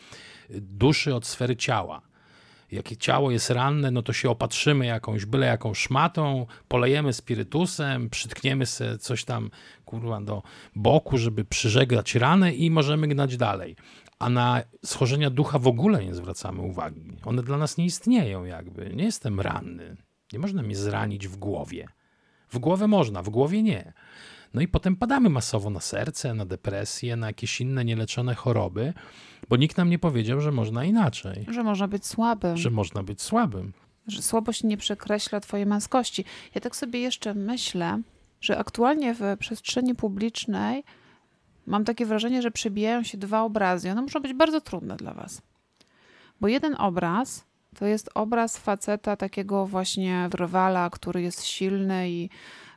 duszy 0.49 1.15
od 1.15 1.25
sfery 1.25 1.56
ciała. 1.56 2.01
Jak 2.71 2.97
ciało 2.97 3.32
jest 3.32 3.49
ranne, 3.49 3.91
no 3.91 4.01
to 4.01 4.13
się 4.13 4.30
opatrzymy 4.30 4.86
jakąś, 4.86 5.25
byle 5.25 5.47
jakąś 5.47 5.77
szmatą, 5.77 6.45
polejemy 6.67 7.13
spirytusem, 7.13 8.10
przytkniemy 8.10 8.65
sobie 8.65 8.97
coś 8.97 9.25
tam, 9.25 9.51
kurwa, 9.86 10.21
do 10.21 10.43
boku, 10.75 11.17
żeby 11.17 11.45
przyżegnać 11.45 12.15
ranę 12.15 12.54
i 12.54 12.71
możemy 12.71 13.08
gnać 13.08 13.38
dalej 13.38 13.75
a 14.21 14.29
na 14.29 14.62
schorzenia 14.86 15.29
ducha 15.29 15.60
w 15.60 15.67
ogóle 15.67 16.05
nie 16.05 16.15
zwracamy 16.15 16.62
uwagi. 16.62 17.17
One 17.25 17.43
dla 17.43 17.57
nas 17.57 17.77
nie 17.77 17.86
istnieją, 17.86 18.45
jakby. 18.45 18.89
Nie 18.95 19.03
jestem 19.03 19.39
ranny. 19.39 19.97
Nie 20.34 20.39
można 20.39 20.62
mnie 20.62 20.75
zranić 20.75 21.27
w 21.27 21.38
głowie. 21.38 21.88
W 22.49 22.60
głowę 22.60 22.88
można, 22.88 23.23
w 23.23 23.29
głowie 23.29 23.63
nie. 23.63 23.93
No 24.53 24.62
i 24.62 24.67
potem 24.67 24.95
padamy 24.95 25.29
masowo 25.29 25.69
na 25.69 25.79
serce, 25.79 26.34
na 26.34 26.45
depresję, 26.45 27.15
na 27.15 27.27
jakieś 27.27 27.62
inne 27.62 27.86
nieleczone 27.86 28.36
choroby, 28.36 28.93
bo 29.49 29.57
nikt 29.57 29.77
nam 29.77 29.89
nie 29.89 29.99
powiedział, 29.99 30.41
że 30.41 30.51
można 30.51 30.86
inaczej. 30.86 31.45
Że 31.49 31.63
można 31.63 31.88
być 31.88 32.05
słabym. 32.05 32.57
Że 32.57 32.69
można 32.69 33.03
być 33.03 33.21
słabym. 33.21 33.73
Że 34.07 34.21
słabość 34.21 34.63
nie 34.63 34.77
przekreśla 34.77 35.39
twojej 35.39 35.65
męskości. 35.65 36.25
Ja 36.55 36.62
tak 36.62 36.75
sobie 36.75 36.99
jeszcze 36.99 37.34
myślę, 37.34 38.01
że 38.41 38.57
aktualnie 38.57 39.13
w 39.13 39.21
przestrzeni 39.39 39.95
publicznej 39.95 40.84
mam 41.65 41.86
takie 41.86 42.06
wrażenie, 42.06 42.41
że 42.41 42.52
przebijają 42.52 43.04
się 43.04 43.17
dwa 43.17 43.41
obrazy. 43.41 43.91
One 43.91 44.02
muszą 44.02 44.19
być 44.19 44.34
bardzo 44.34 44.62
trudne 44.62 44.97
dla 44.97 45.13
Was. 45.13 45.41
Bo 46.41 46.47
jeden 46.47 46.76
obraz 46.76 47.45
to 47.76 47.86
jest 47.86 48.10
obraz 48.15 48.58
faceta, 48.58 49.15
takiego 49.15 49.65
właśnie 49.67 50.30
rywala, 50.34 50.89
który 50.89 51.21
jest 51.21 51.43
silny 51.43 52.10
i 52.10 52.30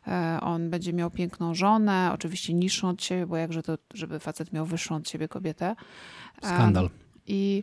e, 0.06 0.38
on 0.42 0.70
będzie 0.70 0.92
miał 0.92 1.10
piękną 1.10 1.54
żonę, 1.54 2.10
oczywiście 2.14 2.54
niższą 2.54 2.88
od 2.88 3.02
siebie, 3.02 3.26
bo 3.26 3.36
jakże 3.36 3.62
to, 3.62 3.78
żeby 3.94 4.20
facet 4.20 4.52
miał 4.52 4.66
wyższą 4.66 4.96
od 4.96 5.08
siebie 5.08 5.28
kobietę. 5.28 5.76
Skandal. 6.42 6.90
I 7.26 7.62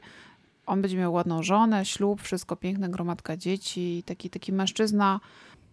on 0.65 0.81
będzie 0.81 0.97
miał 0.97 1.13
ładną 1.13 1.43
żonę, 1.43 1.85
ślub, 1.85 2.21
wszystko 2.21 2.55
piękne, 2.55 2.89
gromadka 2.89 3.37
dzieci, 3.37 4.03
taki, 4.05 4.29
taki 4.29 4.53
mężczyzna 4.53 5.19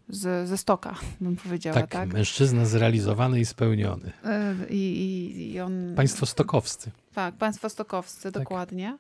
z, 0.09 0.49
ze 0.49 0.59
stoka, 0.59 0.95
bym 1.21 1.37
powiedziała. 1.37 1.75
Tak, 1.75 1.91
tak? 1.91 2.13
mężczyzna 2.13 2.67
zrealizowany 2.67 3.41
i 3.41 3.45
spełniony. 3.45 4.13
E, 4.25 4.55
I, 4.71 4.77
i, 4.77 5.53
i 5.53 5.61
on... 5.61 5.95
Państwo 5.97 6.27
stokowscy. 6.27 6.91
Tak, 7.15 7.35
państwo 7.35 7.69
stokowscy, 7.69 8.33
tak. 8.33 8.43
dokładnie. 8.43 8.99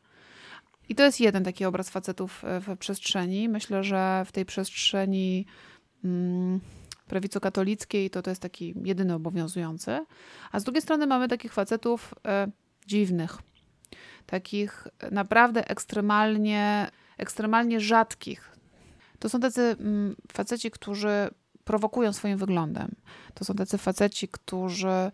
I 0.89 0.95
to 0.95 1.05
jest 1.05 1.21
jeden 1.21 1.45
taki 1.45 1.65
obraz 1.65 1.91
facetów 1.91 2.43
w 2.61 2.77
przestrzeni. 2.77 3.49
Myślę, 3.49 3.85
że 3.85 4.25
w 4.27 4.33
tej 4.33 4.45
przestrzeni 4.45 5.47
mm, 6.05 6.61
prawico-katolickiej 7.09 8.11
to 8.11 8.23
to 8.23 8.31
jest 8.31 8.43
taki 8.43 8.75
jedyny 8.85 9.15
obowiązujący. 9.15 10.07
A 10.53 10.61
z 10.61 10.65
drugiej 10.65 10.83
strony 10.83 11.07
mamy 11.07 11.29
takich 11.29 11.53
facetów 11.53 12.15
e, 12.27 12.49
dziwnych, 12.87 13.39
takich 14.27 14.89
naprawdę 15.11 15.71
ekstremalnie, 15.71 16.91
ekstremalnie 17.19 17.81
rzadkich. 17.81 18.58
To 19.19 19.29
są 19.29 19.41
tacy 19.41 19.61
mm, 19.81 20.17
faceci, 20.33 20.71
którzy 20.71 21.29
prowokują 21.65 22.13
swoim 22.13 22.39
wyglądem. 22.39 22.95
To 23.35 23.45
są 23.45 23.55
tacy 23.55 23.79
faceci, 23.79 24.29
którzy. 24.29 25.11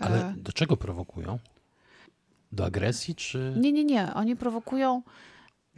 Ale 0.00 0.28
e, 0.28 0.34
do 0.36 0.52
czego 0.52 0.76
prowokują? 0.76 1.38
Do 2.52 2.64
agresji 2.64 3.14
czy. 3.14 3.54
Nie, 3.56 3.72
nie, 3.72 3.84
nie. 3.84 4.14
Oni 4.14 4.36
prowokują. 4.36 5.02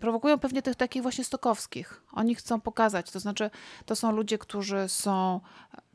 Prowokują 0.01 0.39
pewnie 0.39 0.63
tych 0.63 0.77
takich 0.77 1.03
właśnie 1.03 1.25
stokowskich. 1.25 2.03
Oni 2.13 2.35
chcą 2.35 2.61
pokazać, 2.61 3.11
to 3.11 3.21
znaczy, 3.21 3.51
to 3.87 3.97
są 3.97 4.13
ludzie, 4.13 4.39
którzy 4.39 4.89
są, 4.89 5.41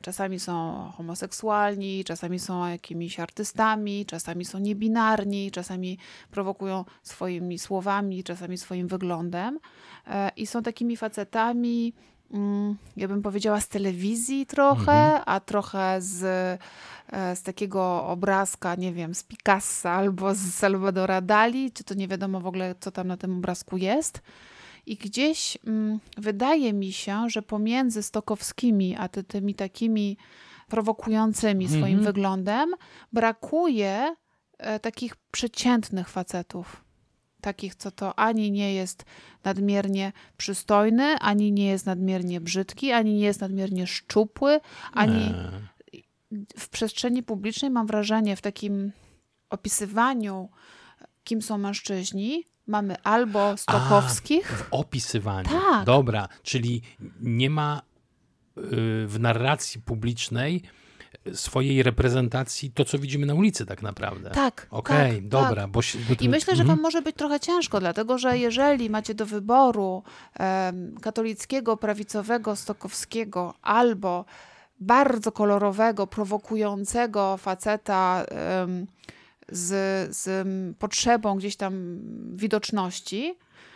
czasami 0.01 0.39
są 0.39 0.85
homoseksualni, 0.97 2.03
czasami 2.03 2.39
są 2.39 2.67
jakimiś 2.67 3.19
artystami, 3.19 4.05
czasami 4.05 4.45
są 4.45 4.59
niebinarni, 4.59 5.51
czasami 5.51 5.97
prowokują 6.31 6.85
swoimi 7.03 7.59
słowami, 7.59 8.23
czasami 8.23 8.57
swoim 8.57 8.87
wyglądem. 8.87 9.59
E, 10.07 10.31
i 10.35 10.47
są 10.47 10.63
takimi 10.63 10.97
facetami, 10.97 11.93
mm, 12.31 12.77
ja 12.97 13.07
bym 13.07 13.21
powiedziała 13.21 13.61
z 13.61 13.67
telewizji 13.67 14.45
trochę, 14.45 14.91
mhm. 14.91 15.23
a 15.25 15.39
trochę 15.39 16.01
z, 16.01 16.59
z 17.11 17.41
takiego 17.41 18.05
obrazka, 18.07 18.75
nie 18.75 18.93
wiem, 18.93 19.15
z 19.15 19.23
Picassa 19.23 19.91
albo 19.91 20.35
z 20.35 20.39
Salvadora 20.39 21.21
Dali, 21.21 21.71
czy 21.71 21.83
to 21.83 21.93
nie 21.93 22.07
wiadomo 22.07 22.41
w 22.41 22.47
ogóle, 22.47 22.75
co 22.79 22.91
tam 22.91 23.07
na 23.07 23.17
tym 23.17 23.37
obrazku 23.37 23.77
jest. 23.77 24.21
I 24.85 24.95
gdzieś 24.95 25.57
mm, 25.67 25.99
wydaje 26.17 26.73
mi 26.73 26.91
się, 26.91 27.29
że 27.29 27.41
pomiędzy 27.41 28.03
Stokowskimi, 28.03 28.95
a 28.99 29.07
ty, 29.07 29.23
tymi 29.23 29.55
takimi 29.55 30.17
prowokującymi 30.67 31.67
swoim 31.67 31.85
mhm. 31.85 32.03
wyglądem, 32.03 32.71
brakuje 33.13 34.15
e, 34.57 34.79
takich 34.79 35.15
przeciętnych 35.15 36.09
facetów 36.09 36.85
takich, 37.41 37.75
co 37.75 37.91
to 37.91 38.19
ani 38.19 38.51
nie 38.51 38.73
jest 38.73 39.05
nadmiernie 39.43 40.11
przystojny, 40.37 41.15
ani 41.19 41.51
nie 41.51 41.67
jest 41.67 41.85
nadmiernie 41.85 42.41
brzydki, 42.41 42.91
ani 42.91 43.13
nie 43.13 43.25
jest 43.25 43.41
nadmiernie 43.41 43.87
szczupły, 43.87 44.59
ani. 44.93 45.33
W 46.57 46.69
przestrzeni 46.69 47.23
publicznej 47.23 47.71
mam 47.71 47.87
wrażenie, 47.87 48.35
w 48.35 48.41
takim 48.41 48.91
opisywaniu, 49.49 50.49
kim 51.23 51.41
są 51.41 51.57
mężczyźni, 51.57 52.47
mamy 52.67 53.01
albo 53.03 53.57
Stokowskich. 53.57 54.53
A, 54.53 54.55
w 54.55 54.67
opisywaniu. 54.71 55.49
Tak. 55.49 55.85
Dobra, 55.85 56.27
czyli 56.43 56.81
nie 57.21 57.49
ma 57.49 57.81
y, 58.57 58.61
w 59.07 59.15
narracji 59.19 59.81
publicznej 59.81 60.63
swojej 61.33 61.83
reprezentacji 61.83 62.71
to, 62.71 62.85
co 62.85 62.99
widzimy 62.99 63.25
na 63.25 63.33
ulicy 63.33 63.65
tak 63.65 63.81
naprawdę. 63.81 64.29
Tak. 64.29 64.67
Okej, 64.71 64.95
okay, 64.97 65.15
tak, 65.15 65.27
dobra. 65.27 65.61
Tak. 65.61 65.69
Bo, 65.71 65.79
bo 66.09 66.15
I 66.19 66.29
myślę, 66.29 66.55
że 66.55 66.63
wam 66.63 66.71
mhm. 66.71 66.81
może 66.81 67.01
być 67.01 67.15
trochę 67.15 67.39
ciężko, 67.39 67.79
dlatego 67.79 68.17
że 68.17 68.37
jeżeli 68.37 68.89
macie 68.89 69.13
do 69.13 69.25
wyboru 69.25 70.03
um, 70.39 70.95
katolickiego, 71.01 71.77
prawicowego, 71.77 72.55
stokowskiego 72.55 73.53
albo 73.61 74.25
bardzo 74.79 75.31
kolorowego, 75.31 76.07
prowokującego 76.07 77.37
faceta 77.37 78.25
z, 79.49 80.15
z 80.15 80.47
potrzebą 80.77 81.35
gdzieś 81.35 81.55
tam 81.55 81.99
widoczności, 82.35 83.35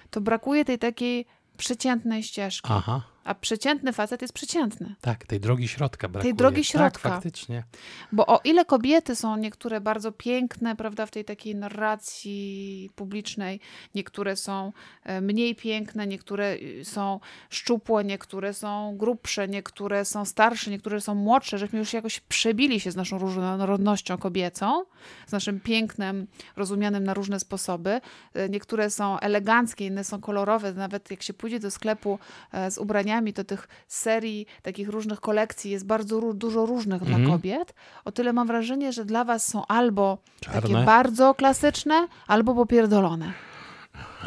to 0.10 0.22
brakuje 0.22 0.66
tej 0.66 0.80
takiej 0.80 1.26
przeciętnej 1.58 2.24
ścieżki. 2.24 2.70
Aha. 2.72 3.02
A 3.30 3.36
przeciętny 3.36 3.94
facet 3.94 4.22
jest 4.22 4.34
przeciętny. 4.34 4.96
Tak, 5.02 5.26
tej 5.26 5.39
drogi 5.39 5.68
środka 5.68 6.10
brakuje. 6.10 6.32
Tej 6.32 6.38
drogi 6.38 6.63
środka. 6.63 6.89
Tak, 6.89 7.13
faktycznie. 7.13 7.63
Bo 8.12 8.26
o 8.26 8.39
ile 8.44 8.65
kobiety 8.65 9.15
są 9.15 9.38
niektóre 9.38 9.82
bardzo 9.82 10.12
piękne, 10.12 10.76
prawda, 10.76 11.06
w 11.06 11.12
tej 11.12 11.26
takiej 11.26 11.56
narracji 11.56 12.89
publicznej, 12.96 13.60
niektóre 13.96 14.36
są 14.36 14.74
e, 15.04 15.22
mniej 15.22 15.56
piękne, 15.56 16.08
niektóre 16.08 16.54
y, 16.54 16.86
są 16.86 17.20
szczupłe, 17.50 18.04
niektóre 18.04 18.54
są 18.54 18.98
grubsze, 18.98 19.48
niektóre 19.48 20.06
są 20.06 20.26
starsze, 20.26 20.72
niektóre 20.72 21.02
są 21.02 21.15
młodsze, 21.15 21.58
żeśmy 21.58 21.80
już 21.80 21.94
jakoś 21.94 22.20
przebili 22.20 22.80
się 22.80 22.92
z 22.92 22.96
naszą 22.96 23.18
różnorodnością 23.18 24.18
kobiecą, 24.18 24.84
z 25.28 25.32
naszym 25.32 25.60
pięknem 25.60 26.28
rozumianym 26.56 27.04
na 27.04 27.13
różne 27.13 27.39
sposoby. 27.39 28.02
E, 28.34 28.50
niektóre 28.50 28.89
są 28.89 29.20
eleganckie, 29.20 29.86
inne 29.86 30.04
są 30.04 30.22
kolorowe. 30.22 30.74
Nawet 30.74 31.12
jak 31.12 31.24
się 31.24 31.34
pójdzie 31.34 31.60
do 31.60 31.72
sklepu 31.72 32.20
e, 32.52 32.72
z 32.72 32.78
ubraniami, 32.78 33.19
to 33.34 33.44
tych 33.44 33.68
serii, 33.88 34.46
takich 34.62 34.90
różnych 34.90 35.20
kolekcji 35.22 35.72
jest 35.72 35.86
bardzo 35.86 36.34
dużo 36.34 36.66
różnych 36.66 37.04
dla 37.04 37.16
Mhm. 37.18 37.32
kobiet. 37.32 37.74
O 38.06 38.12
tyle 38.12 38.34
mam 38.34 38.48
wrażenie, 38.48 38.94
że 38.94 39.06
dla 39.06 39.24
was 39.24 39.48
są 39.48 39.66
albo 39.68 40.18
takie 40.40 40.52
Czarne. 40.62 40.86
bardzo 40.86 41.36
klasyczne, 41.36 42.08
albo 42.28 42.56
popierdolone. 42.56 43.34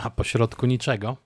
A 0.05 0.11
po 0.11 0.25
środku 0.25 0.67
niczego. 0.67 1.17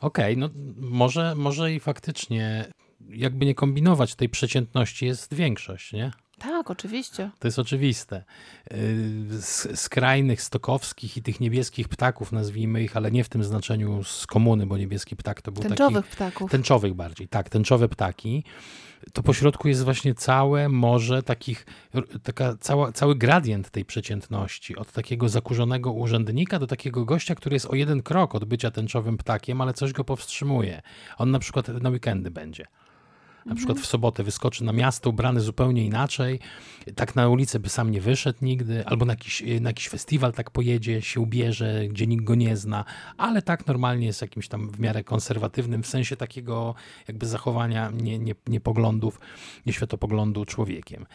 Okej, 0.00 0.36
no 0.36 0.48
może, 0.76 1.34
może 1.34 1.72
i 1.72 1.80
faktycznie 1.80 2.64
jakby 3.08 3.46
nie 3.46 3.54
kombinować 3.54 4.14
tej 4.14 4.28
przeciętności 4.28 5.06
jest 5.06 5.34
większość, 5.34 5.92
nie? 5.92 6.10
Tak, 6.44 6.70
oczywiście. 6.70 7.30
To 7.38 7.48
jest 7.48 7.58
oczywiste. 7.58 8.24
Yy, 8.70 8.76
Z 9.40 9.80
skrajnych, 9.80 10.42
stokowskich 10.42 11.16
i 11.16 11.22
tych 11.22 11.40
niebieskich 11.40 11.88
ptaków, 11.88 12.32
nazwijmy 12.32 12.82
ich, 12.82 12.96
ale 12.96 13.10
nie 13.10 13.24
w 13.24 13.28
tym 13.28 13.44
znaczeniu 13.44 14.04
z 14.04 14.26
komuny, 14.26 14.66
bo 14.66 14.78
niebieski 14.78 15.16
ptak 15.16 15.42
to 15.42 15.52
był 15.52 15.62
Tęczowych 15.62 16.04
taki... 16.04 16.16
ptaków. 16.16 16.50
Tęczowych 16.50 16.94
bardziej, 16.94 17.28
tak, 17.28 17.48
tęczowe 17.48 17.88
ptaki. 17.88 18.44
To 19.12 19.22
po 19.22 19.32
środku 19.32 19.68
jest 19.68 19.84
właśnie 19.84 20.14
całe 20.14 20.68
morze 20.68 21.22
takich, 21.22 21.66
taka 22.22 22.56
cała, 22.60 22.92
cały 22.92 23.16
gradient 23.16 23.70
tej 23.70 23.84
przeciętności. 23.84 24.76
Od 24.76 24.92
takiego 24.92 25.28
zakurzonego 25.28 25.92
urzędnika 25.92 26.58
do 26.58 26.66
takiego 26.66 27.04
gościa, 27.04 27.34
który 27.34 27.56
jest 27.56 27.66
o 27.66 27.74
jeden 27.74 28.02
krok 28.02 28.34
od 28.34 28.44
bycia 28.44 28.70
tęczowym 28.70 29.16
ptakiem, 29.16 29.60
ale 29.60 29.74
coś 29.74 29.92
go 29.92 30.04
powstrzymuje. 30.04 30.82
On 31.18 31.30
na 31.30 31.38
przykład 31.38 31.68
na 31.68 31.90
weekendy 31.90 32.30
będzie. 32.30 32.66
Na 33.46 33.54
przykład 33.54 33.78
w 33.78 33.86
sobotę 33.86 34.22
wyskoczy 34.22 34.64
na 34.64 34.72
miasto 34.72 35.10
ubrany 35.10 35.40
zupełnie 35.40 35.84
inaczej, 35.84 36.40
tak 36.94 37.16
na 37.16 37.28
ulicę 37.28 37.60
by 37.60 37.68
sam 37.68 37.90
nie 37.90 38.00
wyszedł 38.00 38.38
nigdy, 38.42 38.86
albo 38.86 39.04
na 39.04 39.12
jakiś, 39.12 39.42
na 39.60 39.70
jakiś 39.70 39.88
festiwal 39.88 40.32
tak 40.32 40.50
pojedzie, 40.50 41.02
się 41.02 41.20
ubierze, 41.20 41.88
gdzie 41.88 42.06
nikt 42.06 42.24
go 42.24 42.34
nie 42.34 42.56
zna, 42.56 42.84
ale 43.16 43.42
tak 43.42 43.66
normalnie 43.66 44.06
jest 44.06 44.22
jakimś 44.22 44.48
tam 44.48 44.70
w 44.70 44.80
miarę 44.80 45.04
konserwatywnym, 45.04 45.82
w 45.82 45.86
sensie 45.86 46.16
takiego 46.16 46.74
jakby 47.08 47.26
zachowania 47.26 47.90
nie, 47.90 48.18
nie, 48.18 48.34
nie 48.46 48.60
poglądów, 48.60 49.20
nie 49.66 49.72
światopoglądu 49.72 50.44
człowiekiem. 50.44 51.06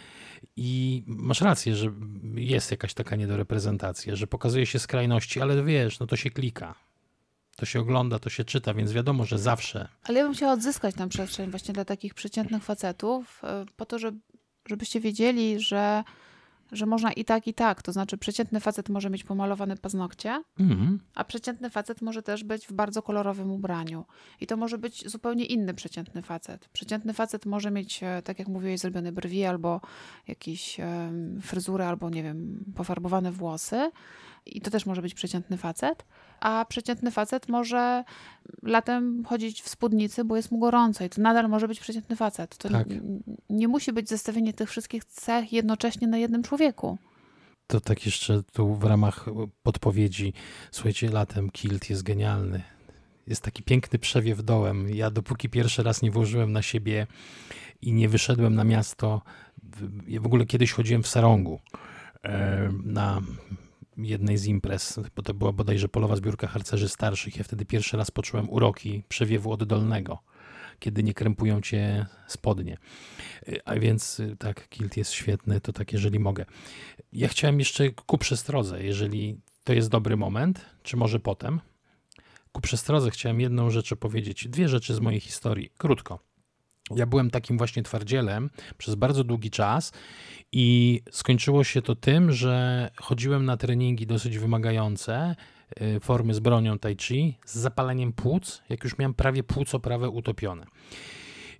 I 0.55 1.03
masz 1.07 1.41
rację, 1.41 1.75
że 1.75 1.91
jest 2.35 2.71
jakaś 2.71 2.93
taka 2.93 3.15
niedoreprezentacja, 3.15 4.15
że 4.15 4.27
pokazuje 4.27 4.65
się 4.65 4.79
skrajności, 4.79 5.41
ale 5.41 5.63
wiesz, 5.63 5.99
no 5.99 6.07
to 6.07 6.15
się 6.15 6.29
klika. 6.29 6.88
To 7.59 7.65
się 7.65 7.79
ogląda, 7.79 8.19
to 8.19 8.29
się 8.29 8.43
czyta, 8.43 8.73
więc 8.73 8.91
wiadomo, 8.91 9.25
że 9.25 9.37
zawsze 9.37 9.87
Ale 10.03 10.19
ja 10.19 10.25
bym 10.25 10.33
chciała 10.33 10.53
odzyskać 10.53 10.95
tę 10.95 11.09
przestrzeń 11.09 11.49
właśnie 11.51 11.73
dla 11.73 11.85
takich 11.85 12.13
przeciętnych 12.13 12.63
facetów, 12.63 13.41
e, 13.43 13.65
po 13.75 13.85
to, 13.85 13.99
żeby, 13.99 14.19
żebyście 14.67 14.99
wiedzieli, 14.99 15.59
że, 15.59 16.03
że 16.71 16.85
można 16.85 17.11
i 17.11 17.25
tak, 17.25 17.47
i 17.47 17.53
tak. 17.53 17.81
To 17.81 17.91
znaczy, 17.91 18.17
przeciętny 18.17 18.59
facet 18.59 18.89
może 18.89 19.09
mieć 19.09 19.23
pomalowane 19.23 19.77
paznokcie, 19.77 20.43
Mhm. 20.59 20.99
a 21.15 21.23
przeciętny 21.23 21.69
facet 21.69 22.01
może 22.01 22.23
też 22.23 22.43
być 22.43 22.67
w 22.67 22.73
bardzo 22.73 23.01
kolorowym 23.01 23.51
ubraniu. 23.51 24.05
I 24.41 24.47
to 24.47 24.57
może 24.57 24.77
być 24.77 25.09
zupełnie 25.09 25.45
inny 25.45 25.73
przeciętny 25.73 26.21
facet. 26.21 26.67
Przeciętny 26.73 27.13
facet 27.13 27.45
może 27.45 27.71
mieć, 27.71 28.03
e, 28.03 28.21
tak 28.21 28.39
jak 28.39 28.47
mówiłeś, 28.47 28.79
zrobione 28.79 29.11
brwi 29.11 29.45
albo 29.45 29.81
jakieś 30.27 30.79
em, 30.79 31.39
fryzury, 31.41 31.83
albo 31.83 32.09
nie 32.09 32.23
wiem, 32.23 32.63
pofarbowane 32.75 33.31
włosy. 33.31 33.91
I 34.45 34.61
to 34.61 34.71
też 34.71 34.85
może 34.85 35.01
być 35.01 35.13
przeciętny 35.13 35.57
facet. 35.57 36.05
A 36.41 36.65
przeciętny 36.69 37.11
facet 37.11 37.49
może 37.49 38.03
latem 38.63 39.25
chodzić 39.25 39.61
w 39.61 39.69
spódnicy, 39.69 40.23
bo 40.25 40.35
jest 40.35 40.51
mu 40.51 40.59
gorąco 40.59 41.03
i 41.03 41.09
to 41.09 41.21
nadal 41.21 41.49
może 41.49 41.67
być 41.67 41.79
przeciętny 41.79 42.15
facet. 42.15 42.57
To 42.57 42.69
Tak. 42.69 42.91
n- 42.91 43.23
nie 43.49 43.67
musi 43.67 43.93
być 43.93 44.09
zestawienie 44.09 44.53
tych 44.53 44.69
wszystkich 44.69 45.05
cech 45.05 45.53
jednocześnie 45.53 46.07
na 46.07 46.17
jednym 46.17 46.43
człowieku. 46.43 46.97
To 47.67 47.79
tak 47.81 48.05
jeszcze 48.05 48.43
tu 48.53 48.75
w 48.75 48.83
ramach 48.83 49.25
podpowiedzi. 49.63 50.33
Słuchajcie, 50.71 51.09
latem 51.09 51.49
kilt 51.49 51.89
jest 51.89 52.03
genialny. 52.03 52.61
Jest 53.27 53.41
taki 53.41 53.63
piękny 53.63 53.99
przewiew 53.99 54.43
dołem. 54.43 54.89
Ja 54.89 55.11
dopóki 55.11 55.49
pierwszy 55.49 55.83
raz 55.83 56.01
nie 56.01 56.11
włożyłem 56.11 56.51
na 56.51 56.61
siebie 56.61 57.07
i 57.81 57.93
nie 57.93 58.09
wyszedłem 58.09 58.55
na 58.55 58.63
miasto, 58.63 59.21
w- 59.63 60.09
ja 60.09 60.21
w 60.21 60.25
ogóle 60.25 60.45
kiedyś 60.45 60.71
chodziłem 60.71 61.03
w 61.03 61.07
sarągu 61.07 61.59
e, 62.23 62.69
na 62.83 63.21
jednej 64.05 64.37
z 64.37 64.45
imprez, 64.45 64.99
bo 65.15 65.23
to 65.23 65.33
była 65.33 65.51
bodajże 65.51 65.89
polowa 65.89 66.15
zbiórka 66.15 66.47
harcerzy 66.47 66.89
starszych. 66.89 67.37
Ja 67.37 67.43
wtedy 67.43 67.65
pierwszy 67.65 67.97
raz 67.97 68.11
poczułem 68.11 68.49
uroki 68.49 69.03
przewiewu 69.09 69.51
oddolnego, 69.51 70.19
kiedy 70.79 71.03
nie 71.03 71.13
krępują 71.13 71.61
cię 71.61 72.05
spodnie. 72.27 72.77
A 73.65 73.75
więc 73.75 74.19
y, 74.19 74.35
tak, 74.39 74.69
kilt 74.69 74.97
jest 74.97 75.11
świetny, 75.11 75.61
to 75.61 75.73
tak 75.73 75.93
jeżeli 75.93 76.19
mogę. 76.19 76.45
Ja 77.13 77.27
chciałem 77.27 77.59
jeszcze 77.59 77.89
ku 77.89 78.17
przestrodze, 78.17 78.83
jeżeli 78.83 79.41
to 79.63 79.73
jest 79.73 79.89
dobry 79.89 80.17
moment, 80.17 80.65
czy 80.83 80.97
może 80.97 81.19
potem. 81.19 81.61
Ku 82.51 82.61
przestrodze 82.61 83.11
chciałem 83.11 83.41
jedną 83.41 83.69
rzecz 83.69 83.95
powiedzieć, 83.95 84.47
dwie 84.47 84.69
rzeczy 84.69 84.93
z 84.93 84.99
mojej 84.99 85.19
historii, 85.19 85.69
krótko. 85.77 86.28
Ja 86.95 87.05
byłem 87.05 87.29
takim 87.29 87.57
właśnie 87.57 87.83
twardzielem 87.83 88.49
przez 88.77 88.95
bardzo 88.95 89.23
długi 89.23 89.49
czas 89.49 89.91
i 90.51 91.01
skończyło 91.11 91.63
się 91.63 91.81
to 91.81 91.95
tym, 91.95 92.31
że 92.31 92.89
chodziłem 92.95 93.45
na 93.45 93.57
treningi 93.57 94.07
dosyć 94.07 94.37
wymagające, 94.37 95.35
y, 95.81 95.99
formy 95.99 96.33
z 96.33 96.39
bronią 96.39 96.79
tai 96.79 96.95
chi, 96.95 97.37
z 97.45 97.57
zapaleniem 97.57 98.13
płuc, 98.13 98.61
jak 98.69 98.83
już 98.83 98.97
miałem 98.97 99.13
prawie 99.13 99.43
płuco 99.43 99.79
prawe 99.79 100.09
utopione. 100.09 100.65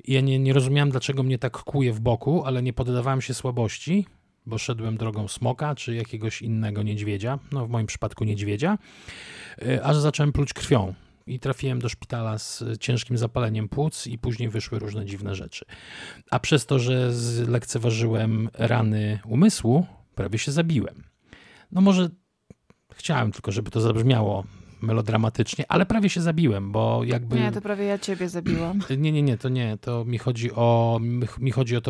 Ja 0.08 0.22
nie, 0.22 0.40
nie 0.40 0.54
rozumiałem, 0.54 0.90
dlaczego 0.90 1.24
mnie 1.24 1.38
tak 1.38 1.58
kuje 1.58 1.94
w 1.94 2.00
boku, 2.00 2.44
ale 2.46 2.64
nie 2.64 2.74
poddawałem 2.74 3.22
się 3.22 3.34
słabości, 3.34 4.06
bo 4.46 4.58
szedłem 4.58 4.98
drogą 4.98 5.28
smoka 5.28 5.76
czy 5.76 5.96
jakiegoś 5.96 6.42
innego 6.42 6.84
niedźwiedzia, 6.84 7.40
no 7.52 7.66
w 7.66 7.70
moim 7.70 7.88
przypadku 7.88 8.24
niedźwiedzia, 8.24 8.78
y, 9.62 9.84
aż 9.84 9.98
zacząłem 9.98 10.32
pluć 10.32 10.54
krwią. 10.54 10.94
I 11.30 11.40
trafiłem 11.40 11.80
do 11.80 11.90
szpitala 11.90 12.38
z 12.38 12.64
ciężkim 12.80 13.18
zapaleniem 13.18 13.70
płuc, 13.70 14.08
i 14.08 14.18
później 14.18 14.50
wyszły 14.50 14.80
różne 14.80 15.06
dziwne 15.06 15.36
rzeczy. 15.36 15.66
A 16.32 16.40
przez 16.40 16.66
to, 16.66 16.80
że 16.80 17.14
zlekceważyłem 17.14 18.50
rany 18.54 19.20
umysłu, 19.26 19.86
prawie 20.16 20.40
się 20.40 20.52
zabiłem. 20.52 21.04
No 21.72 21.82
może 21.82 22.10
chciałem 22.94 23.32
tylko, 23.32 23.52
żeby 23.52 23.72
to 23.72 23.82
zabrzmiało 23.82 24.44
melodramatycznie, 24.82 25.66
ale 25.72 25.86
prawie 25.86 26.10
się 26.10 26.22
zabiłem, 26.22 26.72
bo 26.72 27.04
jakby... 27.04 27.40
Nie, 27.40 27.52
to 27.52 27.62
prawie 27.62 27.86
ja 27.86 28.00
ciebie 28.00 28.30
zabiłam. 28.30 28.80
Nie, 28.98 29.12
nie, 29.12 29.22
nie, 29.24 29.38
to 29.38 29.50
nie. 29.50 29.78
To 29.82 30.06
mi 30.06 30.18
chodzi 30.18 30.52
o, 30.52 31.00
mi- 31.40 31.52
chodzi 31.52 31.78
o 31.78 31.82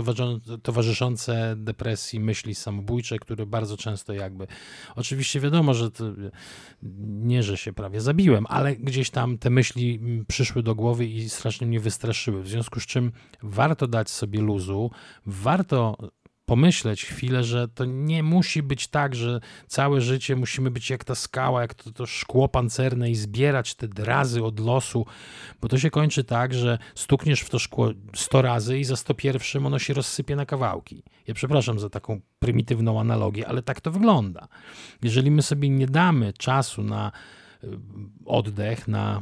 towarzyszące 0.64 1.56
depresji 1.58 2.20
myśli 2.20 2.56
samobójcze, 2.56 3.20
które 3.20 3.46
bardzo 3.46 3.78
często 3.78 4.14
jakby. 4.14 4.48
Oczywiście 4.96 5.40
wiadomo, 5.40 5.74
że 5.74 5.92
to 5.92 6.04
nie, 7.08 7.44
że 7.44 7.58
się 7.58 7.74
prawie 7.74 8.02
zabiłem, 8.02 8.46
ale 8.50 8.76
gdzieś 8.76 9.10
tam 9.10 9.38
te 9.38 9.50
myśli 9.50 10.00
mm, 10.02 10.26
przyszły 10.26 10.64
do 10.64 10.76
głowy 10.76 11.06
i 11.06 11.30
strasznie 11.30 11.68
mnie 11.68 11.80
wystraszyły. 11.80 12.42
W 12.44 12.48
związku 12.48 12.80
z 12.80 12.86
czym 12.86 13.12
warto 13.44 13.88
dać 13.88 14.10
sobie 14.10 14.42
luzu, 14.42 14.92
warto 15.26 15.98
pomyśleć 16.50 17.06
chwilę, 17.06 17.44
że 17.44 17.68
to 17.68 17.86
nie 17.86 18.24
musi 18.24 18.64
być 18.64 18.88
tak, 18.88 19.16
że 19.16 19.40
całe 19.68 20.02
życie 20.02 20.36
musimy 20.36 20.72
być 20.72 20.90
jak 20.90 21.04
ta 21.04 21.16
skała, 21.16 21.62
jak 21.62 21.74
to, 21.74 21.92
to 21.92 22.06
szkło 22.06 22.48
pancerne 22.48 23.10
i 23.10 23.16
zbierać 23.16 23.76
te 23.76 23.88
drazy 23.88 24.44
od 24.44 24.60
losu, 24.60 25.06
bo 25.62 25.68
to 25.68 25.78
się 25.78 25.90
kończy 25.90 26.24
tak, 26.24 26.54
że 26.54 26.78
stukniesz 26.96 27.42
w 27.42 27.50
to 27.50 27.60
szkło 27.60 27.92
100 28.16 28.42
razy 28.42 28.80
i 28.80 28.84
za 28.84 28.96
101 28.96 29.66
ono 29.66 29.80
się 29.80 29.94
rozsypie 29.94 30.36
na 30.36 30.46
kawałki. 30.46 31.04
Ja 31.28 31.34
przepraszam 31.34 31.80
za 31.80 31.90
taką 31.90 32.22
prymitywną 32.40 33.00
analogię, 33.00 33.48
ale 33.48 33.62
tak 33.62 33.82
to 33.82 33.92
wygląda. 33.92 34.48
Jeżeli 35.04 35.32
my 35.32 35.42
sobie 35.42 35.70
nie 35.70 35.88
damy 35.88 36.34
czasu 36.34 36.84
na 36.84 37.12
oddech, 38.26 38.88
na 38.88 39.22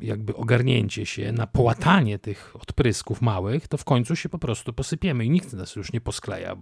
jakby 0.00 0.36
ogarnięcie 0.36 1.06
się, 1.06 1.32
na 1.32 1.46
połatanie 1.46 2.18
tych 2.18 2.56
odprysków 2.62 3.22
małych, 3.22 3.68
to 3.68 3.78
w 3.78 3.84
końcu 3.84 4.16
się 4.16 4.28
po 4.28 4.38
prostu 4.38 4.72
posypiemy 4.72 5.24
i 5.24 5.30
nikt 5.30 5.52
nas 5.52 5.76
już 5.76 5.92
nie 5.92 6.00
poskleja. 6.00 6.56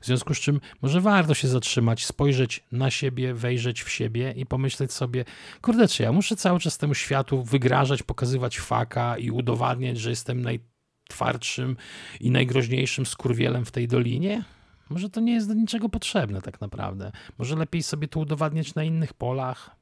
W 0.00 0.06
związku 0.06 0.34
z 0.34 0.40
czym 0.40 0.60
może 0.82 1.00
warto 1.00 1.34
się 1.34 1.48
zatrzymać, 1.48 2.06
spojrzeć 2.06 2.64
na 2.72 2.90
siebie, 2.90 3.34
wejrzeć 3.34 3.82
w 3.82 3.90
siebie 3.90 4.34
i 4.36 4.46
pomyśleć 4.46 4.92
sobie, 4.92 5.24
kurde, 5.62 5.88
czy 5.88 6.02
ja 6.02 6.12
muszę 6.12 6.36
cały 6.36 6.60
czas 6.60 6.78
temu 6.78 6.94
światu 6.94 7.42
wygrażać, 7.42 8.02
pokazywać 8.02 8.58
faka 8.58 9.18
i 9.18 9.30
udowadniać, 9.30 9.98
że 9.98 10.10
jestem 10.10 10.42
najtwardszym 10.42 11.76
i 12.20 12.30
najgroźniejszym 12.30 13.06
skurwielem 13.06 13.64
w 13.64 13.70
tej 13.70 13.88
dolinie? 13.88 14.44
Może 14.90 15.10
to 15.10 15.20
nie 15.20 15.32
jest 15.32 15.48
do 15.48 15.54
niczego 15.54 15.88
potrzebne 15.88 16.42
tak 16.42 16.60
naprawdę. 16.60 17.12
Może 17.38 17.56
lepiej 17.56 17.82
sobie 17.82 18.08
to 18.08 18.20
udowadniać 18.20 18.74
na 18.74 18.84
innych 18.84 19.14
polach, 19.14 19.77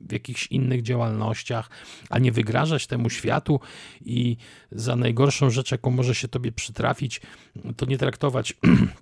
w 0.00 0.12
jakichś 0.12 0.46
innych 0.46 0.82
działalnościach, 0.82 1.70
a 2.10 2.18
nie 2.18 2.32
wygrażać 2.32 2.86
temu 2.86 3.10
światu 3.10 3.60
i 4.04 4.36
za 4.72 4.96
najgorszą 4.96 5.50
rzecz, 5.50 5.72
jaką 5.72 5.90
może 5.90 6.14
się 6.14 6.28
tobie 6.28 6.52
przytrafić, 6.52 7.20
to 7.76 7.86
nie 7.86 7.98
traktować, 7.98 8.54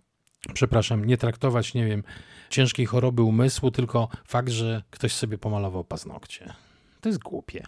przepraszam, 0.54 1.04
nie 1.04 1.16
traktować, 1.16 1.74
nie 1.74 1.86
wiem, 1.86 2.02
ciężkiej 2.50 2.86
choroby 2.86 3.22
umysłu, 3.22 3.70
tylko 3.70 4.08
fakt, 4.26 4.48
że 4.48 4.82
ktoś 4.90 5.12
sobie 5.12 5.38
pomalował 5.38 5.84
paznokcie. 5.84 6.54
To 7.00 7.08
jest 7.08 7.18
głupie. 7.18 7.66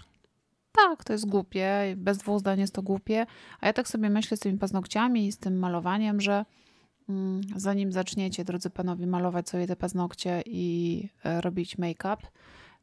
Tak, 0.73 1.05
to 1.05 1.13
jest 1.13 1.27
głupie, 1.27 1.95
bez 1.97 2.19
dwóch 2.19 2.41
zdań 2.41 2.61
jest 2.61 2.75
to 2.75 2.83
głupie, 2.83 3.27
a 3.61 3.67
ja 3.67 3.73
tak 3.73 3.89
sobie 3.89 4.11
myślę 4.11 4.37
z 4.37 4.41
tymi 4.41 4.59
paznokciami 4.59 5.27
i 5.27 5.33
z 5.33 5.39
tym 5.39 5.59
malowaniem, 5.59 6.21
że 6.21 6.45
mm, 7.09 7.41
zanim 7.57 7.93
zaczniecie, 7.93 8.45
drodzy 8.45 8.71
panowie, 8.71 9.07
malować 9.07 9.49
sobie 9.49 9.67
te 9.67 9.77
paznokcie 9.77 10.43
i 10.47 11.09
e, 11.25 11.41
robić 11.41 11.79
make-up, 11.79 12.17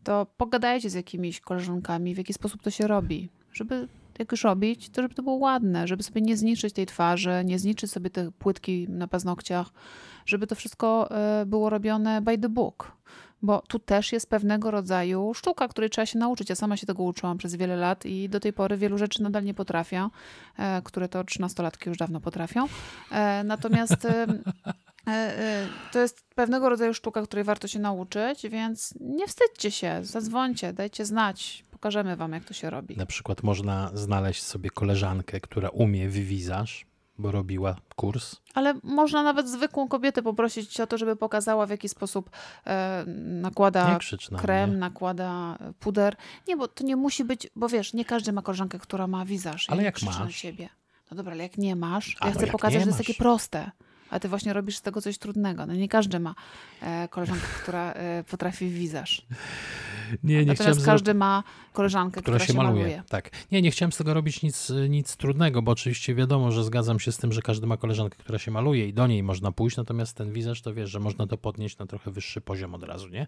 to 0.03 0.25
pogadajcie 0.37 0.89
z 0.89 0.93
jakimiś 0.93 1.41
koleżankami, 1.41 2.15
w 2.15 2.17
jaki 2.17 2.33
sposób 2.33 2.61
to 2.61 2.71
się 2.71 2.87
robi, 2.87 3.29
żeby 3.53 3.87
jak 4.19 4.31
już 4.31 4.43
robić, 4.43 4.89
to 4.89 5.01
żeby 5.01 5.15
to 5.15 5.23
było 5.23 5.35
ładne, 5.35 5.87
żeby 5.87 6.03
sobie 6.03 6.21
nie 6.21 6.37
zniszczyć 6.37 6.73
tej 6.73 6.85
twarzy, 6.85 7.41
nie 7.45 7.59
zniszczyć 7.59 7.91
sobie 7.91 8.09
te 8.09 8.31
płytki 8.31 8.85
na 8.89 9.07
paznokciach, 9.07 9.69
żeby 10.25 10.47
to 10.47 10.55
wszystko 10.55 11.11
e, 11.11 11.45
było 11.45 11.69
robione 11.69 12.21
by 12.21 12.37
the 12.37 12.49
book. 12.49 12.91
Bo 13.41 13.61
tu 13.67 13.79
też 13.79 14.11
jest 14.11 14.29
pewnego 14.29 14.71
rodzaju 14.71 15.33
sztuka, 15.33 15.67
której 15.67 15.89
trzeba 15.89 16.05
się 16.05 16.19
nauczyć. 16.19 16.49
Ja 16.49 16.55
sama 16.55 16.77
się 16.77 16.87
tego 16.87 17.03
uczyłam 17.03 17.37
przez 17.37 17.55
wiele 17.55 17.75
lat 17.75 18.05
i 18.05 18.29
do 18.29 18.39
tej 18.39 18.53
pory 18.53 18.77
wielu 18.77 18.97
rzeczy 18.97 19.23
nadal 19.23 19.43
nie 19.43 19.53
potrafię, 19.53 20.09
e, 20.57 20.81
które 20.81 21.09
to 21.09 21.23
trzynastolatki 21.23 21.89
już 21.89 21.97
dawno 21.97 22.19
potrafią. 22.19 22.67
E, 23.11 23.43
natomiast 23.43 24.07
to 25.91 25.99
jest 25.99 26.23
pewnego 26.35 26.69
rodzaju 26.69 26.93
sztuka, 26.93 27.21
której 27.21 27.43
warto 27.43 27.67
się 27.67 27.79
nauczyć, 27.79 28.47
więc 28.49 28.93
nie 28.99 29.27
wstydźcie 29.27 29.71
się, 29.71 29.99
zadzwońcie, 30.01 30.73
dajcie 30.73 31.05
znać, 31.05 31.65
pokażemy 31.71 32.15
wam, 32.15 32.31
jak 32.31 32.43
to 32.43 32.53
się 32.53 32.69
robi. 32.69 32.97
Na 32.97 33.05
przykład 33.05 33.43
można 33.43 33.91
znaleźć 33.93 34.43
sobie 34.43 34.69
koleżankę, 34.69 35.39
która 35.39 35.69
umie 35.69 36.09
wywizaż, 36.09 36.85
bo 37.17 37.31
robiła 37.31 37.75
kurs. 37.95 38.35
Ale 38.53 38.73
można 38.83 39.23
nawet 39.23 39.49
zwykłą 39.49 39.87
kobietę 39.87 40.21
poprosić 40.21 40.79
o 40.79 40.87
to, 40.87 40.97
żeby 40.97 41.15
pokazała, 41.15 41.65
w 41.65 41.69
jaki 41.69 41.89
sposób 41.89 42.29
e, 42.67 43.03
nakłada 43.17 43.99
na 44.31 44.39
krem, 44.39 44.69
mnie. 44.69 44.79
nakłada 44.79 45.57
puder. 45.79 46.15
Nie, 46.47 46.57
bo 46.57 46.67
to 46.67 46.83
nie 46.83 46.95
musi 46.95 47.23
być, 47.23 47.47
bo 47.55 47.69
wiesz, 47.69 47.93
nie 47.93 48.05
każdy 48.05 48.33
ma 48.33 48.41
koleżankę, 48.41 48.79
która 48.79 49.07
ma 49.07 49.25
wizaż. 49.25 49.69
Ale 49.69 49.83
jak 49.83 50.01
masz? 50.01 50.19
Na 50.19 50.31
siebie. 50.31 50.69
No 51.11 51.17
dobra, 51.17 51.33
ale 51.33 51.43
jak 51.43 51.57
nie 51.57 51.75
masz, 51.75 52.15
ja 52.25 52.31
chcę 52.31 52.47
pokazać, 52.47 52.81
że 52.81 52.87
jest 52.87 52.97
takie 52.97 53.13
proste 53.13 53.71
a 54.13 54.19
ty 54.19 54.29
właśnie 54.29 54.53
robisz 54.53 54.77
z 54.77 54.81
tego 54.81 55.01
coś 55.01 55.17
trudnego. 55.17 55.65
No 55.65 55.73
nie 55.73 55.89
każdy 55.89 56.19
ma 56.19 56.35
e, 56.81 57.07
koleżankę, 57.07 57.47
która 57.61 57.91
e, 57.91 58.23
potrafi 58.23 58.69
wizaż. 58.69 59.25
Nie, 60.23 60.39
nie 60.39 60.45
Natomiast 60.45 60.85
każdy 60.85 61.13
ma 61.13 61.43
koleżankę, 61.73 62.21
która, 62.21 62.37
która 62.37 62.47
się, 62.47 62.53
maluje. 62.53 62.83
maluje. 62.83 63.03
Tak. 63.09 63.29
Nie, 63.51 63.61
nie 63.61 63.71
chciałem 63.71 63.91
z 63.91 63.97
tego 63.97 64.13
robić 64.13 64.43
nic, 64.43 64.71
nic 64.89 65.17
trudnego, 65.17 65.61
bo 65.61 65.71
oczywiście 65.71 66.15
wiadomo, 66.15 66.51
że 66.51 66.63
zgadzam 66.63 66.99
się 66.99 67.11
z 67.11 67.17
tym, 67.17 67.31
że 67.31 67.41
każdy 67.41 67.67
ma 67.67 67.77
koleżankę, 67.77 68.17
która 68.17 68.39
się 68.39 68.51
maluje 68.51 68.87
i 68.87 68.93
do 68.93 69.07
niej 69.07 69.23
można 69.23 69.51
pójść, 69.51 69.77
natomiast 69.77 70.17
ten 70.17 70.31
wizaż 70.31 70.61
to 70.61 70.73
wiesz, 70.73 70.89
że 70.89 70.99
można 70.99 71.27
to 71.27 71.37
podnieść 71.37 71.77
na 71.77 71.85
trochę 71.85 72.11
wyższy 72.11 72.41
poziom 72.41 72.75
od 72.75 72.83
razu, 72.83 73.07
nie? 73.07 73.27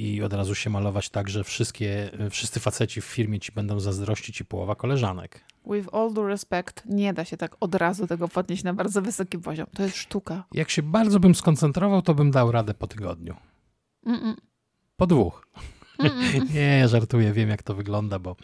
I 0.00 0.22
od 0.22 0.32
razu 0.32 0.54
się 0.54 0.70
malować 0.70 1.10
tak, 1.10 1.28
że 1.28 1.44
wszystkie, 1.44 2.10
wszyscy 2.30 2.60
faceci 2.60 3.00
w 3.00 3.04
firmie 3.04 3.40
ci 3.40 3.52
będą 3.52 3.80
zazdrościć 3.80 4.40
i 4.40 4.44
połowa 4.44 4.74
koleżanek. 4.74 5.44
With 5.66 5.88
all 5.94 6.12
due 6.12 6.28
respect, 6.28 6.82
nie 6.86 7.12
da 7.12 7.24
się 7.24 7.36
tak 7.36 7.56
od 7.60 7.74
razu 7.74 8.06
tego 8.06 8.28
podnieść 8.28 8.64
na 8.64 8.74
bardzo 8.74 9.02
wysoki 9.02 9.38
poziom. 9.38 9.66
To 9.74 9.82
jest 9.82 9.96
sztuka. 9.96 10.44
Jak 10.52 10.70
się 10.70 10.82
bardzo 10.82 11.20
bym 11.20 11.34
skoncentrował, 11.34 12.02
to 12.02 12.14
bym 12.14 12.30
dał 12.30 12.52
radę 12.52 12.74
po 12.74 12.86
tygodniu. 12.86 13.36
Mm 14.06 14.20
-mm. 14.20 14.34
Po 14.96 15.06
dwóch. 15.06 15.46
nie, 16.54 16.88
żartuję, 16.88 17.32
wiem 17.32 17.48
jak 17.48 17.62
to 17.62 17.74
wygląda, 17.74 18.18
bo... 18.18 18.36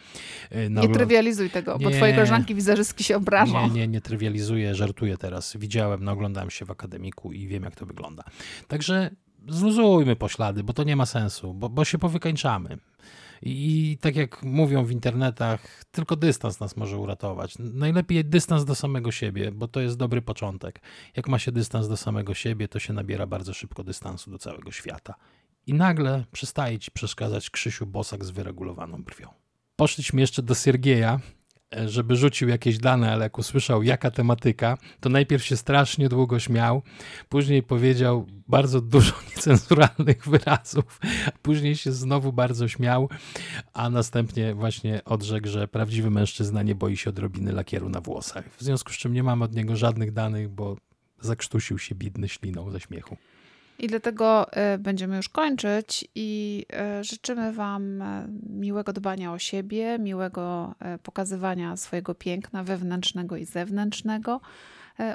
Y, 0.51 0.69
nie 0.69 0.89
trywializuj 0.89 1.49
tego, 1.49 1.77
nie, 1.77 1.85
bo 1.85 1.91
twoje 1.91 2.13
koleżanki 2.13 2.55
wizerzystki 2.55 3.03
się 3.03 3.17
obrażą. 3.17 3.67
Nie, 3.67 3.73
nie, 3.73 3.87
nie 3.87 4.01
trywializuję, 4.01 4.75
żartuję 4.75 5.17
teraz. 5.17 5.57
Widziałem, 5.57 6.03
no 6.03 6.11
oglądałem 6.11 6.49
się 6.49 6.65
w 6.65 6.71
akademiku 6.71 7.33
i 7.33 7.47
wiem 7.47 7.63
jak 7.63 7.75
to 7.75 7.85
wygląda. 7.85 8.23
Także 8.67 9.11
zluzujmy 9.49 10.15
poślady, 10.15 10.63
bo 10.63 10.73
to 10.73 10.83
nie 10.83 10.95
ma 10.95 11.05
sensu, 11.05 11.53
bo, 11.53 11.69
bo 11.69 11.85
się 11.85 11.97
powykańczamy. 11.97 12.77
I, 13.41 13.91
I 13.91 13.97
tak 13.97 14.15
jak 14.15 14.43
mówią 14.43 14.85
w 14.85 14.91
internetach, 14.91 15.83
tylko 15.91 16.15
dystans 16.15 16.59
nas 16.59 16.77
może 16.77 16.97
uratować. 16.97 17.53
Najlepiej 17.59 18.25
dystans 18.25 18.65
do 18.65 18.75
samego 18.75 19.11
siebie, 19.11 19.51
bo 19.51 19.67
to 19.67 19.79
jest 19.79 19.97
dobry 19.97 20.21
początek. 20.21 20.81
Jak 21.15 21.27
ma 21.27 21.39
się 21.39 21.51
dystans 21.51 21.87
do 21.87 21.97
samego 21.97 22.33
siebie, 22.33 22.67
to 22.67 22.79
się 22.79 22.93
nabiera 22.93 23.27
bardzo 23.27 23.53
szybko 23.53 23.83
dystansu 23.83 24.31
do 24.31 24.37
całego 24.37 24.71
świata. 24.71 25.15
I 25.67 25.73
nagle 25.73 26.25
przestaje 26.31 26.79
ci 26.79 26.91
przeszkadzać 26.91 27.49
Krzysiu 27.49 27.85
Bosak 27.85 28.25
z 28.25 28.29
wyregulowaną 28.29 29.03
brwią. 29.03 29.29
Poszliśmy 29.75 30.21
jeszcze 30.21 30.43
do 30.43 30.55
Siergieja, 30.55 31.19
żeby 31.85 32.15
rzucił 32.15 32.49
jakieś 32.49 32.77
dane, 32.77 33.11
ale 33.11 33.23
jak 33.23 33.37
usłyszał 33.37 33.83
jaka 33.83 34.11
tematyka, 34.11 34.77
to 34.99 35.09
najpierw 35.09 35.45
się 35.45 35.57
strasznie 35.57 36.09
długo 36.09 36.39
śmiał, 36.39 36.81
później 37.29 37.63
powiedział 37.63 38.27
bardzo 38.47 38.81
dużo 38.81 39.13
niecenzuralnych 39.35 40.27
wyrazów, 40.27 40.99
później 41.41 41.75
się 41.75 41.91
znowu 41.91 42.33
bardzo 42.33 42.67
śmiał, 42.67 43.09
a 43.73 43.89
następnie 43.89 44.53
właśnie 44.53 45.01
odrzekł, 45.05 45.47
że 45.47 45.67
prawdziwy 45.67 46.09
mężczyzna 46.09 46.63
nie 46.63 46.75
boi 46.75 46.97
się 46.97 47.09
odrobiny 47.09 47.51
lakieru 47.51 47.89
na 47.89 48.01
włosach. 48.01 48.45
W 48.57 48.63
związku 48.63 48.93
z 48.93 48.97
czym 48.97 49.13
nie 49.13 49.23
mamy 49.23 49.43
od 49.43 49.55
niego 49.55 49.75
żadnych 49.75 50.11
danych, 50.11 50.49
bo 50.49 50.77
zakrztusił 51.19 51.79
się 51.79 51.95
bidny 51.95 52.29
śliną 52.29 52.71
ze 52.71 52.79
śmiechu. 52.79 53.17
I 53.79 53.87
dlatego 53.87 54.53
e, 54.53 54.77
będziemy 54.77 55.15
już 55.15 55.29
kończyć 55.29 56.07
i 56.15 56.65
e, 56.73 57.03
życzymy 57.03 57.53
Wam 57.53 58.01
e, 58.01 58.27
miłego 58.49 58.93
dbania 58.93 59.33
o 59.33 59.39
siebie, 59.39 59.99
miłego 59.99 60.75
pokazywania 61.03 61.77
swojego 61.77 62.15
piękna 62.15 62.63
wewnętrznego 62.63 63.37
i 63.37 63.45
zewnętrznego 63.45 64.41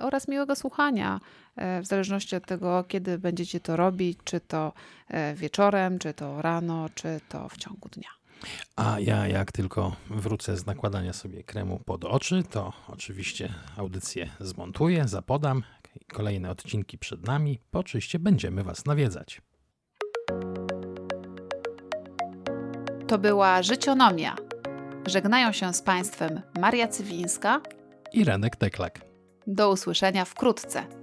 oraz 0.00 0.28
miłego 0.28 0.56
słuchania, 0.56 1.20
w 1.56 1.86
zależności 1.86 2.36
od 2.36 2.46
tego, 2.46 2.84
kiedy 2.88 3.18
będziecie 3.18 3.60
to 3.60 3.76
robić, 3.76 4.18
czy 4.24 4.40
to 4.40 4.72
wieczorem, 5.34 5.98
czy 5.98 6.14
to 6.14 6.42
rano, 6.42 6.88
czy 6.94 7.20
to 7.28 7.48
w 7.48 7.56
ciągu 7.56 7.88
dnia. 7.88 8.08
A 8.76 9.00
ja 9.00 9.28
jak 9.28 9.52
tylko 9.52 9.96
wrócę 10.10 10.56
z 10.56 10.66
nakładania 10.66 11.12
sobie 11.12 11.44
kremu 11.44 11.78
pod 11.78 12.04
oczy, 12.04 12.44
to 12.50 12.72
oczywiście 12.88 13.54
audycję 13.76 14.28
zmontuję, 14.40 15.08
zapodam, 15.08 15.62
Kolejne 16.12 16.50
odcinki 16.50 16.98
przed 16.98 17.26
nami, 17.26 17.60
bo 17.72 17.78
oczywiście 17.78 18.18
będziemy 18.18 18.62
Was 18.62 18.86
nawiedzać. 18.86 19.42
To 23.06 23.18
była 23.18 23.62
Życionomia. 23.62 24.36
Żegnają 25.06 25.52
się 25.52 25.74
z 25.74 25.82
Państwem 25.82 26.40
Maria 26.60 26.88
Cywińska 26.88 27.60
i 28.12 28.24
Renek 28.24 28.56
Teklak. 28.56 29.00
Do 29.46 29.70
usłyszenia 29.70 30.24
wkrótce. 30.24 31.01